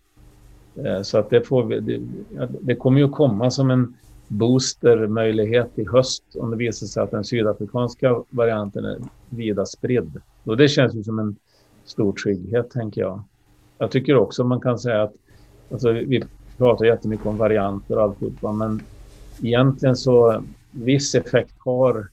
Eh, 0.86 1.02
så 1.02 1.18
att 1.18 1.30
det, 1.30 1.42
får 1.42 1.64
vi, 1.64 1.80
det, 1.80 2.02
det 2.62 2.76
kommer 2.76 3.00
ju 3.00 3.10
komma 3.10 3.52
som 3.52 3.72
en 3.72 3.96
boostermöjlighet 4.28 5.72
i 5.76 5.86
höst 5.86 6.24
om 6.36 6.52
det 6.52 6.58
visar 6.58 6.88
sig 6.88 7.04
att 7.04 7.12
den 7.12 7.24
sydafrikanska 7.24 8.24
varianten 8.30 8.86
är 8.86 8.98
vida 9.30 9.66
spridd. 9.66 10.22
Och 10.44 10.58
det 10.58 10.68
känns 10.68 10.96
ju 10.96 11.04
som 11.04 11.20
en 11.20 11.36
stor 11.86 12.14
trygghet, 12.14 12.70
tänker 12.70 13.02
jag. 13.02 13.24
Jag 13.78 13.92
tycker 13.92 14.16
också 14.16 14.44
man 14.44 14.62
kan 14.62 14.80
säga 14.80 15.04
att 15.04 15.14
alltså, 15.72 15.92
vi 15.92 16.24
pratar 16.58 16.86
jättemycket 16.86 17.26
om 17.26 17.38
varianter 17.38 17.98
och 17.98 18.04
alltihopa, 18.04 18.52
men 18.52 18.82
egentligen 19.44 19.96
så 19.96 20.44
viss 20.72 21.16
effekt 21.16 21.56
har 21.58 22.08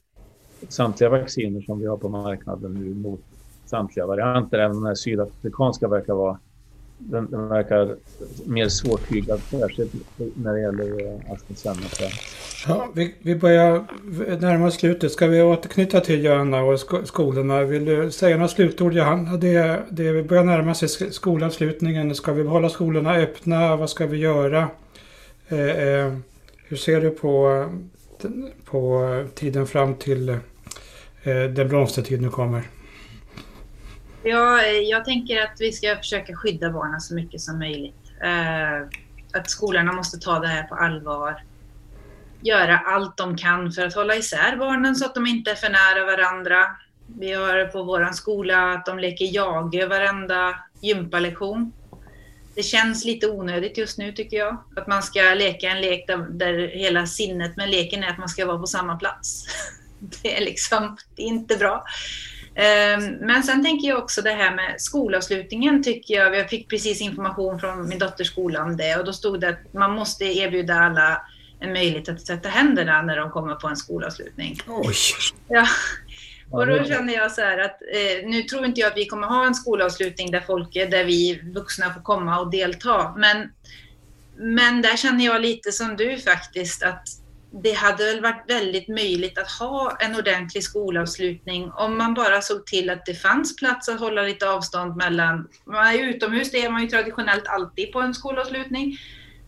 samtliga 0.69 1.11
vacciner 1.11 1.61
som 1.61 1.81
vi 1.81 1.87
har 1.87 1.97
på 1.97 2.09
marknaden 2.09 2.75
nu 2.75 2.95
mot 2.95 3.21
samtliga 3.67 4.07
varianter, 4.07 4.59
även 4.59 4.77
om 4.77 4.85
den 4.85 4.97
sydafrikanska 4.97 5.89
verkar 5.89 6.15
vara 6.15 6.39
den, 7.11 7.31
den 7.31 7.49
verkar 7.49 7.97
mer 8.47 8.69
svårtygad, 8.69 9.41
särskilt 9.51 9.93
när 10.35 10.53
det 10.53 10.61
gäller 10.61 11.07
eh, 11.07 11.33
AstraZeneca. 11.33 12.05
Ja, 12.67 12.89
vi, 12.95 13.15
vi 13.23 13.37
börjar 13.37 13.85
närma 14.41 14.67
oss 14.67 14.75
slutet. 14.75 15.13
Ska 15.13 15.27
vi 15.27 15.43
återknyta 15.43 16.01
till 16.01 16.25
Johanna 16.25 16.63
och 16.63 16.81
sko 16.81 17.05
skolorna? 17.05 17.63
Vill 17.63 17.85
du 17.85 18.11
säga 18.11 18.37
några 18.37 18.49
slutord 18.49 18.93
Johanna? 18.93 19.37
Det, 19.37 19.83
det 19.91 20.13
vi 20.13 20.23
börjar 20.23 20.45
närma 20.45 20.75
sig 20.75 20.89
skolavslutningen. 21.13 22.15
Ska 22.15 22.33
vi 22.33 22.43
hålla 22.43 22.69
skolorna 22.69 23.15
öppna? 23.15 23.77
Vad 23.77 23.91
ska 23.91 24.07
vi 24.07 24.19
göra? 24.19 24.69
Eh, 25.49 25.59
eh, 25.59 26.13
hur 26.69 26.77
ser 26.77 27.01
du 27.01 27.11
på, 27.11 27.67
eh, 28.23 28.31
på 28.65 29.25
tiden 29.35 29.67
fram 29.67 29.95
till 29.95 30.29
eh, 30.29 31.43
den 31.55 31.69
blomstertid 31.69 32.23
nu 32.23 32.29
kommer? 32.29 32.63
Ja, 34.25 34.63
jag 34.67 35.05
tänker 35.05 35.43
att 35.43 35.57
vi 35.61 35.73
ska 35.73 35.97
försöka 35.97 36.37
skydda 36.37 36.71
barnen 36.71 37.01
så 37.01 37.15
mycket 37.15 37.41
som 37.41 37.59
möjligt. 37.59 38.13
Eh, 38.23 38.87
att 39.33 39.51
skolorna 39.51 39.93
måste 39.93 40.19
ta 40.19 40.39
det 40.39 40.49
här 40.49 40.63
på 40.63 40.75
allvar. 40.75 41.43
Göra 42.41 42.79
allt 42.79 43.17
de 43.17 43.37
kan 43.37 43.73
för 43.73 43.87
att 43.87 43.95
hålla 43.95 44.17
isär 44.17 44.57
barnen 44.57 44.97
så 44.97 45.07
att 45.07 45.15
de 45.15 45.27
inte 45.27 45.51
är 45.51 45.55
för 45.55 45.69
nära 45.69 46.05
varandra. 46.05 46.67
Vi 47.07 47.33
har 47.33 47.65
på 47.65 47.83
vår 47.83 48.13
skola 48.13 48.73
att 48.73 48.87
de 48.87 48.99
leker 48.99 49.35
jag 49.35 49.89
varenda 49.89 50.55
gympalektion. 50.81 51.73
det 52.55 52.63
känns 52.63 53.05
lite 53.05 53.31
onödigt 53.31 53.79
just 53.79 53.99
nu 53.99 54.13
tycker 54.13 54.37
jag. 54.37 54.57
Att 54.77 54.87
man 54.87 55.03
ska 55.03 55.21
leka 55.21 55.69
en 55.69 55.81
lek 55.81 56.07
där, 56.07 56.17
där 56.17 56.69
hela 56.69 57.07
sinnet 57.07 57.57
med 57.57 57.71
leken 57.71 58.05
är 58.05 58.09
att 58.09 58.19
man 58.19 58.29
ska 58.29 58.47
vara 58.47 58.59
på 58.59 58.67
samma 58.67 58.97
plats. 58.97 59.45
Det 60.23 60.37
är 60.37 60.45
liksom 60.45 60.97
det 61.17 61.23
är 61.23 61.27
inte 61.27 61.57
bra. 61.57 61.85
Ehm, 62.55 63.13
men 63.21 63.43
sen 63.43 63.65
tänker 63.65 63.89
jag 63.89 63.99
också 63.99 64.23
det 64.23 64.31
här 64.31 64.55
med 64.55 64.75
skolavslutningen 64.79 65.83
tycker 65.83 66.15
jag. 66.15 66.37
Jag 66.37 66.51
fick 66.51 66.69
precis 66.69 67.01
information 67.01 67.61
från 67.61 67.89
min 67.89 67.99
dotters 67.99 68.27
skola 68.27 68.63
om 68.63 68.77
det 68.77 68.97
och 68.97 69.05
då 69.05 69.13
stod 69.13 69.41
det 69.41 69.49
att 69.49 69.75
man 69.75 69.93
måste 69.93 70.25
erbjuda 70.25 70.75
alla 70.75 71.23
en 71.61 71.73
möjlighet 71.73 72.09
att 72.09 72.27
sätta 72.27 72.49
händerna 72.49 73.03
när 73.03 73.17
de 73.17 73.31
kommer 73.31 73.55
på 73.55 73.69
en 73.69 73.77
skolavslutning. 73.77 74.59
Oj! 74.67 74.95
Ja. 75.49 75.67
Och 76.51 76.67
då 76.67 76.85
känner 76.85 77.15
jag 77.15 77.33
så 77.33 77.41
här 77.41 77.59
att 77.59 77.83
eh, 77.83 78.29
nu 78.29 78.43
tror 78.43 78.65
inte 78.65 78.81
jag 78.81 78.91
att 78.91 78.97
vi 78.97 79.07
kommer 79.07 79.27
ha 79.27 79.47
en 79.47 79.55
skolavslutning 79.55 80.31
där 80.31 80.41
folk, 80.41 80.75
där 80.75 81.05
vi 81.05 81.41
vuxna 81.55 81.95
får 81.95 82.01
komma 82.01 82.41
och 82.41 82.51
delta. 82.51 83.15
Men, 83.17 83.53
men 84.37 84.83
där 84.83 84.97
känner 84.97 85.25
jag 85.25 85.41
lite 85.41 85.73
som 85.73 85.97
du 85.97 86.19
faktiskt 86.19 86.83
att 86.83 87.09
det 87.53 87.73
hade 87.73 88.05
väl 88.05 88.23
varit 88.23 88.45
väldigt 88.49 88.89
möjligt 88.89 89.39
att 89.39 89.51
ha 89.51 89.97
en 90.01 90.17
ordentlig 90.17 90.65
skolavslutning 90.65 91.71
om 91.73 91.99
man 91.99 92.15
bara 92.15 92.41
såg 92.41 92.67
till 92.67 92.91
att 92.91 93.07
det 93.07 93.15
fanns 93.15 93.57
plats 93.57 93.89
att 93.89 94.01
hålla 94.01 94.23
lite 94.23 94.51
avstånd 94.51 94.97
mellan... 94.97 95.49
Man 95.65 95.87
är 95.87 95.99
utomhus, 95.99 96.51
det 96.51 96.65
är 96.65 96.71
man 96.71 96.83
ju 96.83 96.89
traditionellt 96.89 97.47
alltid 97.47 97.93
på 97.93 98.01
en 98.01 98.15
skolavslutning. 98.15 98.99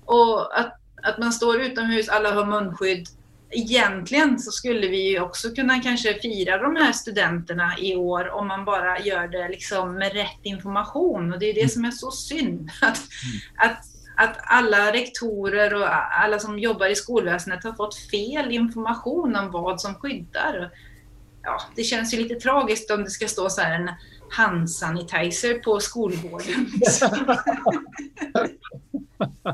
Och 0.05 0.59
att, 0.59 0.81
att 1.03 1.19
man 1.19 1.33
står 1.33 1.61
utomhus, 1.61 2.09
alla 2.09 2.33
har 2.33 2.47
munskydd. 2.47 3.09
Egentligen 3.51 4.39
så 4.39 4.51
skulle 4.51 4.89
vi 4.89 5.11
ju 5.11 5.21
också 5.21 5.51
kunna 5.51 5.81
kanske 5.81 6.15
fira 6.15 6.59
de 6.59 6.77
här 6.77 6.93
studenterna 6.93 7.79
i 7.79 7.97
år 7.97 8.31
om 8.31 8.49
man 8.49 8.65
bara 8.65 8.99
gör 8.99 9.29
det 9.29 9.49
liksom 9.49 9.95
med 9.95 10.13
rätt 10.13 10.41
information. 10.43 11.33
Och 11.33 11.39
det 11.39 11.51
är 11.51 11.55
det 11.55 11.69
som 11.69 11.85
är 11.85 11.91
så 11.91 12.11
synd. 12.11 12.71
Att, 12.81 13.01
att 13.57 13.94
att 14.17 14.37
alla 14.43 14.93
rektorer 14.93 15.75
och 15.75 15.89
alla 16.23 16.39
som 16.39 16.59
jobbar 16.59 16.87
i 16.87 16.95
skolväsendet 16.95 17.65
har 17.65 17.73
fått 17.73 17.95
fel 17.97 18.53
information 18.53 19.37
om 19.37 19.51
vad 19.51 19.81
som 19.81 19.95
skyddar. 19.95 20.71
Ja, 21.43 21.61
det 21.77 21.83
känns 21.83 22.15
ju 22.15 22.19
lite 22.19 22.35
tragiskt 22.35 22.91
om 22.91 23.05
det 23.05 23.11
ska 23.11 23.29
stå 23.29 23.51
så 23.51 23.61
här 23.61 23.81
en 23.81 23.91
handsanitizer 24.31 25.59
på 25.59 25.81
skolgården. 25.81 26.67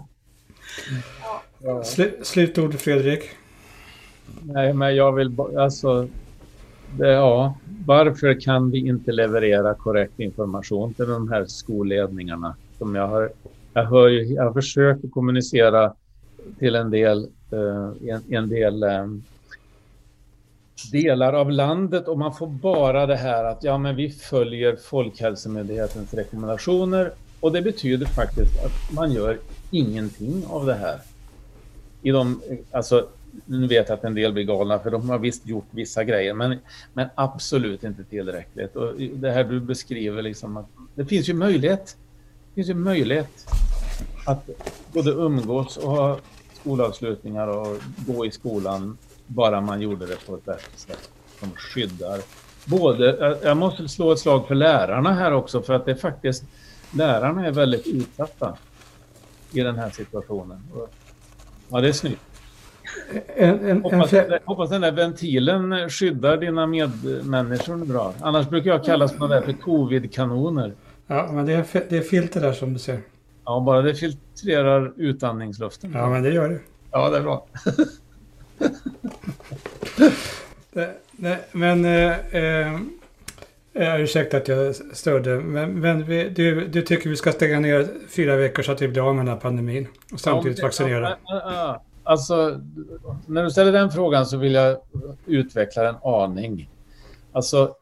ja. 1.59 1.85
Sl 1.85 2.03
slutord 2.23 2.75
Fredrik? 2.75 3.31
Nej, 4.43 4.73
men 4.73 4.97
jag 4.97 5.13
vill 5.13 5.37
alltså 5.59 6.09
det, 6.97 7.09
ja, 7.09 7.55
varför 7.87 8.41
kan 8.41 8.71
vi 8.71 8.79
inte 8.79 9.13
leverera 9.13 9.75
korrekt 9.75 10.21
information 10.21 10.95
till 10.95 11.09
de 11.09 11.31
här 11.31 11.45
skolledningarna 11.47 12.55
som 12.79 12.95
jag 12.95 13.09
har 13.09 13.31
jag, 13.75 13.85
hör 13.85 14.09
ju, 14.09 14.25
jag 14.25 14.55
försöker 14.55 15.09
kommunicera 15.09 15.95
till 16.59 16.75
en 16.75 16.91
del, 16.91 17.29
uh, 17.53 17.93
en, 18.09 18.23
en, 18.35 18.49
del 18.49 18.83
eh, 18.83 19.07
delar 20.93 21.33
av 21.33 21.51
landet 21.51 22.09
och 22.09 22.19
man 22.19 22.35
får 22.35 22.47
bara 22.47 23.07
det 23.07 23.17
här 23.17 23.45
att 23.45 23.65
ja, 23.65 23.79
men 23.79 23.97
vi 23.97 24.11
följer 24.11 24.77
Folkhälsomyndighetens 24.77 26.15
rekommendationer 26.15 27.13
och 27.41 27.53
det 27.53 27.63
betyder 27.63 28.07
faktiskt 28.07 28.65
att 28.65 28.95
man 28.95 29.13
gör 29.13 29.39
ingenting 29.71 30.45
av 30.49 30.67
det 30.67 30.75
här. 30.75 30.99
I 32.03 32.11
de, 32.11 32.41
alltså, 32.71 33.09
nu 33.47 33.67
vet 33.67 33.89
jag 33.89 33.99
att 33.99 34.05
en 34.05 34.15
del 34.15 34.33
blir 34.33 34.45
galna 34.45 34.79
för 34.79 34.91
de 34.91 35.11
har 35.11 35.19
visst 35.19 35.47
gjort 35.47 35.67
vissa 35.71 36.05
grejer 36.05 36.35
men, 36.35 36.59
men 36.93 37.09
absolut 37.15 37.85
inte 37.85 38.05
tillräckligt. 38.05 38.77
Och 38.77 38.95
det 38.97 39.31
här 39.31 39.45
du 39.45 39.61
beskriver 39.61 40.23
liksom 40.23 40.57
att 40.57 40.67
det 40.95 41.05
finns 41.05 41.29
ju 41.29 41.35
möjlighet 41.35 41.97
det 42.51 42.55
finns 42.55 42.69
ju 42.69 42.75
möjlighet 42.75 43.47
att 44.25 44.51
både 44.93 45.11
umgås 45.11 45.77
och 45.77 45.91
ha 45.91 46.19
skolavslutningar 46.61 47.47
och 47.47 47.77
gå 48.07 48.27
i 48.27 48.31
skolan 48.31 48.99
bara 49.27 49.61
man 49.61 49.81
gjorde 49.81 50.07
det 50.07 50.27
på 50.27 50.35
ett 50.35 50.45
bättre 50.45 50.77
sätt 50.77 51.11
som 51.41 51.51
skyddar. 51.51 52.21
Både, 52.65 53.39
jag 53.43 53.57
måste 53.57 53.89
slå 53.89 54.13
ett 54.13 54.19
slag 54.19 54.47
för 54.47 54.55
lärarna 54.55 55.15
här 55.15 55.33
också 55.33 55.63
för 55.63 55.75
att 55.75 55.85
det 55.85 55.91
är 55.91 55.97
faktiskt 55.97 56.45
lärarna 56.95 57.47
är 57.47 57.53
väldigt 57.53 57.87
utsatta 57.87 58.57
i 59.53 59.61
den 59.61 59.77
här 59.77 59.91
situationen. 59.91 60.63
Ja, 61.69 61.81
det 61.81 61.89
är 61.89 61.93
snyggt. 61.93 62.21
En, 63.37 63.69
en, 63.69 63.83
hoppas, 63.83 64.13
en, 64.13 64.39
hoppas 64.45 64.71
den 64.71 64.81
där 64.81 64.93
ventilen 64.93 65.91
skyddar 65.91 66.37
dina 66.37 66.67
medmänniskor 66.67 67.77
bra. 67.77 68.15
Annars 68.21 68.49
brukar 68.49 68.71
jag 68.71 68.85
kalla 68.85 69.09
sådana 69.09 69.35
där 69.35 69.43
för 69.43 69.53
covid-kanoner. 69.53 70.75
Ja, 71.07 71.29
men 71.33 71.47
det 71.47 71.53
är, 71.53 71.67
det 71.89 71.97
är 71.97 72.03
filter 72.03 72.41
där 72.41 72.53
som 72.53 72.73
du 72.73 72.79
ser. 72.79 73.01
Ja, 73.51 73.61
bara 73.61 73.83
det 73.83 73.95
filtrerar 73.95 74.93
utandningsluften. 74.97 75.93
Ja, 75.95 76.09
men 76.09 76.23
det 76.23 76.31
gör 76.31 76.49
det. 76.49 76.61
Ja, 76.91 77.11
det 77.11 77.17
är 77.17 77.23
bra. 77.23 77.47
det, 80.73 80.95
nej, 81.11 81.39
men... 81.53 81.85
Eh, 81.85 82.75
eh, 83.73 84.01
ursäkta 84.01 84.37
att 84.37 84.49
jag 84.49 84.75
störde, 84.75 85.41
men, 85.41 85.81
men 85.81 86.05
vi, 86.05 86.29
du, 86.29 86.69
du 86.69 86.83
tycker 86.83 87.11
vi 87.11 87.17
ska 87.17 87.33
stänga 87.33 87.61
ner 87.61 87.89
fyra 88.09 88.37
veckor 88.37 88.63
så 88.63 88.73
att 88.73 88.83
vi 88.83 88.89
blir 88.89 89.09
av 89.09 89.15
med 89.15 89.27
den 89.27 89.35
här 89.35 89.41
pandemin 89.41 89.89
och 90.13 90.21
samtidigt 90.21 90.59
ja, 90.59 90.67
vaccinera? 90.67 91.17
Ja, 91.27 91.43
ja, 91.45 91.83
alltså, 92.05 92.61
när 93.27 93.45
du 93.45 93.51
ställer 93.51 93.73
den 93.73 93.91
frågan 93.91 94.27
så 94.27 94.37
vill 94.37 94.55
jag 94.55 94.77
utveckla 95.27 95.89
en 95.89 95.97
aning. 96.03 96.71
Alltså, 97.33 97.75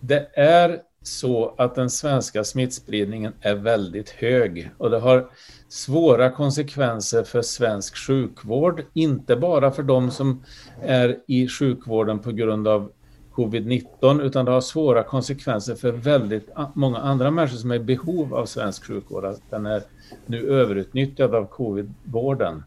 det 0.00 0.28
är 0.34 0.80
så 1.02 1.54
att 1.58 1.74
den 1.74 1.90
svenska 1.90 2.44
smittspridningen 2.44 3.32
är 3.40 3.54
väldigt 3.54 4.10
hög 4.10 4.70
och 4.78 4.90
det 4.90 4.98
har 4.98 5.30
svåra 5.68 6.30
konsekvenser 6.30 7.22
för 7.24 7.42
svensk 7.42 7.96
sjukvård, 7.96 8.82
inte 8.94 9.36
bara 9.36 9.70
för 9.70 9.82
de 9.82 10.10
som 10.10 10.42
är 10.82 11.18
i 11.26 11.48
sjukvården 11.48 12.18
på 12.18 12.32
grund 12.32 12.68
av 12.68 12.92
covid-19 13.34 14.22
utan 14.22 14.44
det 14.44 14.50
har 14.50 14.60
svåra 14.60 15.02
konsekvenser 15.02 15.74
för 15.74 15.92
väldigt 15.92 16.48
många 16.74 16.98
andra 16.98 17.30
människor 17.30 17.56
som 17.56 17.70
är 17.70 17.74
i 17.74 17.78
behov 17.78 18.34
av 18.34 18.46
svensk 18.46 18.84
sjukvård. 18.84 19.24
Att 19.24 19.50
den 19.50 19.66
är 19.66 19.82
nu 20.26 20.48
överutnyttjad 20.48 21.34
av 21.34 21.46
covid-vården. 21.46 22.62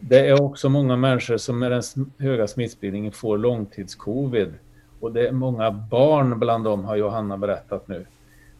Det 0.00 0.28
är 0.28 0.42
också 0.42 0.68
många 0.68 0.96
människor 0.96 1.36
som 1.36 1.58
med 1.58 1.70
den 1.70 1.82
höga 2.18 2.46
smittspridningen 2.46 3.12
får 3.12 3.38
långtidscovid 3.38 4.54
och 5.04 5.12
det 5.12 5.28
är 5.28 5.32
många 5.32 5.70
barn 5.70 6.38
bland 6.38 6.64
dem 6.64 6.84
har 6.84 6.96
Johanna 6.96 7.36
berättat 7.38 7.88
nu. 7.88 8.06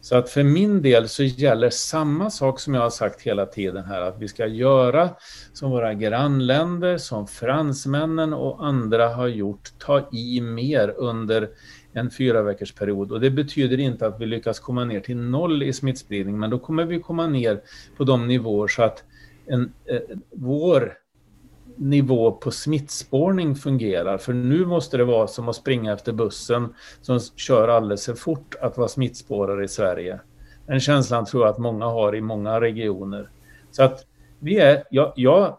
Så 0.01 0.15
att 0.15 0.29
för 0.29 0.43
min 0.43 0.81
del 0.81 1.09
så 1.09 1.23
gäller 1.23 1.69
samma 1.69 2.29
sak 2.29 2.59
som 2.59 2.73
jag 2.73 2.81
har 2.81 2.89
sagt 2.89 3.21
hela 3.21 3.45
tiden 3.45 3.85
här, 3.85 4.01
att 4.01 4.19
vi 4.19 4.27
ska 4.27 4.47
göra 4.47 5.09
som 5.53 5.71
våra 5.71 5.93
grannländer, 5.93 6.97
som 6.97 7.27
fransmännen 7.27 8.33
och 8.33 8.65
andra 8.65 9.07
har 9.07 9.27
gjort, 9.27 9.71
ta 9.79 10.09
i 10.11 10.41
mer 10.41 10.93
under 10.97 11.49
en 11.93 12.11
fyra 12.11 12.41
veckors 12.41 12.73
period. 12.73 13.11
Och 13.11 13.21
det 13.21 13.29
betyder 13.29 13.79
inte 13.79 14.07
att 14.07 14.21
vi 14.21 14.25
lyckas 14.25 14.59
komma 14.59 14.85
ner 14.85 14.99
till 14.99 15.17
noll 15.17 15.63
i 15.63 15.73
smittspridning, 15.73 16.39
men 16.39 16.49
då 16.49 16.59
kommer 16.59 16.85
vi 16.85 16.99
komma 16.99 17.27
ner 17.27 17.61
på 17.97 18.03
de 18.03 18.27
nivåer 18.27 18.67
så 18.67 18.83
att 18.83 19.03
en, 19.45 19.73
eh, 19.85 19.99
vår 20.31 20.93
nivå 21.75 22.31
på 22.31 22.51
smittspårning 22.51 23.55
fungerar. 23.55 24.17
För 24.17 24.33
nu 24.33 24.65
måste 24.65 24.97
det 24.97 25.03
vara 25.03 25.27
som 25.27 25.49
att 25.49 25.55
springa 25.55 25.93
efter 25.93 26.13
bussen 26.13 26.73
som 27.01 27.19
kör 27.19 27.67
alldeles 27.67 28.05
för 28.05 28.13
fort 28.13 28.55
att 28.61 28.77
vara 28.77 28.87
smittspårare 28.87 29.63
i 29.65 29.67
Sverige. 29.67 30.19
Den 30.67 30.79
känslan 30.79 31.25
tror 31.25 31.43
jag 31.43 31.51
att 31.51 31.59
många 31.59 31.85
har 31.85 32.15
i 32.15 32.21
många 32.21 32.61
regioner. 32.61 33.29
Så 33.71 33.83
att 33.83 34.05
vi 34.39 34.57
är, 34.57 34.83
jag, 34.89 35.13
jag, 35.15 35.57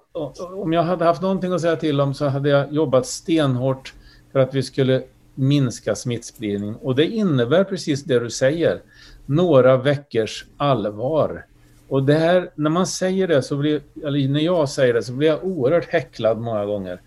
om 0.57 0.73
jag 0.73 0.83
hade 0.83 1.05
haft 1.05 1.23
någonting 1.23 1.53
att 1.53 1.61
säga 1.61 1.77
till 1.77 2.01
om 2.01 2.14
så 2.14 2.29
hade 2.29 2.49
jag 2.49 2.73
jobbat 2.73 3.07
stenhårt 3.07 3.95
för 4.33 4.39
att 4.39 4.55
vi 4.55 4.62
skulle 4.62 5.03
minska 5.35 5.95
smittspridning. 5.95 6.75
Och 6.75 6.95
det 6.95 7.07
innebär 7.07 7.64
precis 7.64 8.05
det 8.05 8.19
du 8.19 8.31
säger. 8.31 8.83
Några 9.27 9.77
veckors 9.77 10.45
allvar 10.57 11.47
och 11.89 12.03
det 12.03 12.14
här, 12.14 12.51
när 12.55 12.70
man 12.70 12.87
säger 12.87 13.28
det, 13.28 13.43
så 13.43 13.57
blir, 13.57 13.80
eller 14.05 14.28
när 14.28 14.41
jag 14.41 14.68
säger 14.68 14.95
det, 14.95 15.03
så 15.03 15.12
blir 15.12 15.28
jag 15.28 15.45
oerhört 15.45 15.89
häcklad 15.89 16.39
många 16.39 16.64
gånger. 16.64 17.01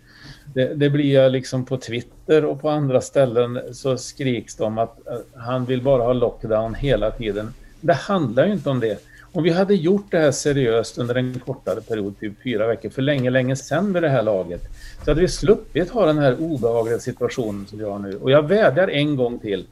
Det, 0.54 0.74
det 0.74 0.90
blir 0.90 1.14
jag 1.14 1.32
liksom 1.32 1.64
på 1.64 1.76
Twitter 1.76 2.44
och 2.44 2.60
på 2.60 2.70
andra 2.70 3.00
ställen 3.00 3.60
så 3.72 3.96
skriks 3.96 4.56
det 4.56 4.64
om 4.64 4.78
att 4.78 5.06
eh, 5.06 5.14
han 5.34 5.64
vill 5.64 5.82
bara 5.82 6.02
ha 6.02 6.12
lockdown 6.12 6.74
hela 6.74 7.10
tiden. 7.10 7.54
Det 7.80 7.92
handlar 7.92 8.46
ju 8.46 8.52
inte 8.52 8.70
om 8.70 8.80
det. 8.80 8.98
Om 9.32 9.42
vi 9.42 9.50
hade 9.50 9.74
gjort 9.74 10.06
det 10.10 10.18
här 10.18 10.30
seriöst 10.30 10.98
under 10.98 11.14
en 11.14 11.40
kortare 11.46 11.80
period, 11.80 12.20
typ 12.20 12.42
fyra 12.42 12.66
veckor, 12.66 12.90
för 12.90 13.02
länge, 13.02 13.30
länge 13.30 13.56
sedan 13.56 13.92
vid 13.92 14.02
det 14.02 14.08
här 14.08 14.22
laget, 14.22 14.62
så 15.04 15.10
hade 15.10 15.20
vi 15.20 15.28
sluppit 15.28 15.90
ha 15.90 16.06
den 16.06 16.18
här 16.18 16.36
obehagliga 16.40 16.98
situationen 16.98 17.66
som 17.66 17.78
vi 17.78 17.84
har 17.84 17.98
nu. 17.98 18.16
Och 18.16 18.30
jag 18.30 18.48
vädjar 18.48 18.88
en 18.88 19.16
gång 19.16 19.38
till 19.38 19.66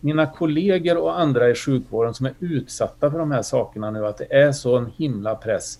mina 0.00 0.26
kollegor 0.26 0.96
och 0.96 1.20
andra 1.20 1.50
i 1.50 1.54
sjukvården 1.54 2.14
som 2.14 2.26
är 2.26 2.34
utsatta 2.40 3.10
för 3.10 3.18
de 3.18 3.30
här 3.30 3.42
sakerna 3.42 3.90
nu, 3.90 4.06
att 4.06 4.18
det 4.18 4.34
är 4.34 4.52
så 4.52 4.76
en 4.76 4.92
himla 4.96 5.34
press. 5.34 5.78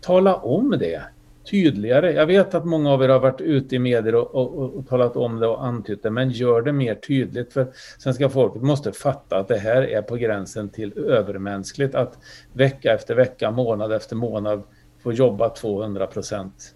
Tala 0.00 0.34
om 0.34 0.70
det. 0.70 1.02
tydligare. 1.50 2.12
Jag 2.12 2.26
vet 2.26 2.54
att 2.54 2.64
många 2.64 2.90
av 2.90 3.02
er 3.02 3.08
har 3.08 3.20
varit 3.20 3.40
ute 3.40 3.76
i 3.76 3.78
medier 3.78 4.14
och, 4.14 4.34
och, 4.34 4.74
och 4.74 4.88
talat 4.88 5.16
om 5.16 5.40
det 5.40 5.46
och 5.46 5.64
antytt 5.64 6.02
det, 6.02 6.10
men 6.10 6.30
gör 6.30 6.62
det 6.62 6.72
mer 6.72 6.94
tydligt 6.94 7.52
för 7.52 7.66
svenska 7.98 8.28
folket 8.28 8.62
måste 8.62 8.92
fatta 8.92 9.36
att 9.36 9.48
det 9.48 9.58
här 9.58 9.82
är 9.82 10.02
på 10.02 10.16
gränsen 10.16 10.68
till 10.68 10.98
övermänskligt 10.98 11.94
att 11.94 12.18
vecka 12.52 12.94
efter 12.94 13.14
vecka, 13.14 13.50
månad 13.50 13.92
efter 13.92 14.16
månad 14.16 14.62
få 15.02 15.12
jobba 15.12 15.48
200 15.48 16.06
procent. 16.06 16.74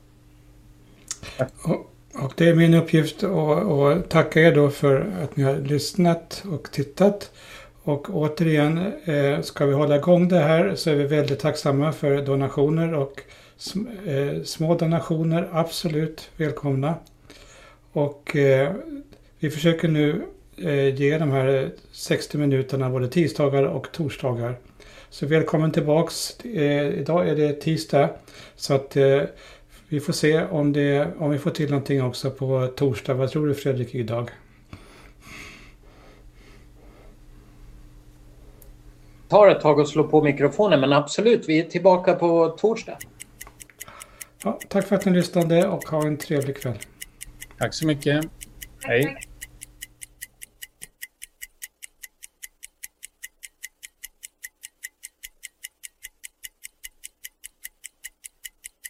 Och 2.15 2.33
det 2.37 2.49
är 2.49 2.55
min 2.55 2.75
uppgift 2.75 3.25
att 3.25 4.11
tacka 4.11 4.41
er 4.41 4.55
då 4.55 4.71
för 4.71 5.13
att 5.23 5.37
ni 5.37 5.43
har 5.43 5.57
lyssnat 5.57 6.45
och 6.53 6.73
tittat. 6.73 7.31
Och 7.83 8.11
återigen, 8.11 8.93
eh, 9.05 9.41
ska 9.41 9.67
vi 9.67 9.75
hålla 9.75 9.97
igång 9.97 10.29
det 10.29 10.39
här 10.39 10.75
så 10.75 10.91
är 10.91 10.95
vi 10.95 11.05
väldigt 11.05 11.39
tacksamma 11.39 11.93
för 11.93 12.23
donationer 12.23 12.95
och 12.95 13.23
eh, 14.07 14.43
små 14.43 14.75
donationer, 14.75 15.49
absolut 15.53 16.31
välkomna. 16.37 16.95
Och 17.93 18.37
eh, 18.37 18.73
vi 19.39 19.51
försöker 19.51 19.89
nu 19.89 20.23
eh, 20.57 20.95
ge 20.95 21.19
de 21.19 21.31
här 21.31 21.71
60 21.93 22.39
minuterna 22.39 22.91
både 22.91 23.09
tisdagar 23.09 23.63
och 23.63 23.93
torsdagar. 23.93 24.57
Så 25.11 25.27
välkommen 25.27 25.73
tillbaks. 25.73 26.41
Eh, 26.45 26.89
idag 26.89 27.29
är 27.29 27.37
det 27.37 27.53
tisdag. 27.53 28.11
Så 28.57 28.75
att 28.75 28.97
eh, 28.97 29.23
vi 29.91 30.01
får 30.01 30.13
se 30.13 30.45
om, 30.45 30.73
det, 30.73 31.09
om 31.19 31.31
vi 31.31 31.39
får 31.39 31.51
till 31.51 31.71
någonting 31.71 32.03
också 32.03 32.31
på 32.31 32.67
torsdag. 32.67 33.15
Vad 33.15 33.31
tror 33.31 33.47
du 33.47 33.55
Fredrik 33.55 33.95
idag? 33.95 34.31
tar 39.31 39.49
ett 39.49 39.61
tag 39.61 39.81
att 39.81 39.89
slå 39.89 40.05
på 40.05 40.23
mikrofonen 40.23 40.81
men 40.81 40.93
absolut, 40.93 41.49
vi 41.49 41.59
är 41.59 41.65
tillbaka 41.65 42.15
på 42.15 42.49
torsdag. 42.49 42.99
Ja, 44.45 44.59
tack 44.69 44.87
för 44.87 44.97
att 44.97 45.05
ni 45.05 45.13
lyssnade 45.13 45.69
och 45.69 45.85
ha 45.85 46.07
en 46.07 46.17
trevlig 46.17 46.57
kväll. 46.57 46.79
Tack 47.59 47.75
så 47.75 47.87
mycket. 47.87 48.25
Hej. 48.83 49.30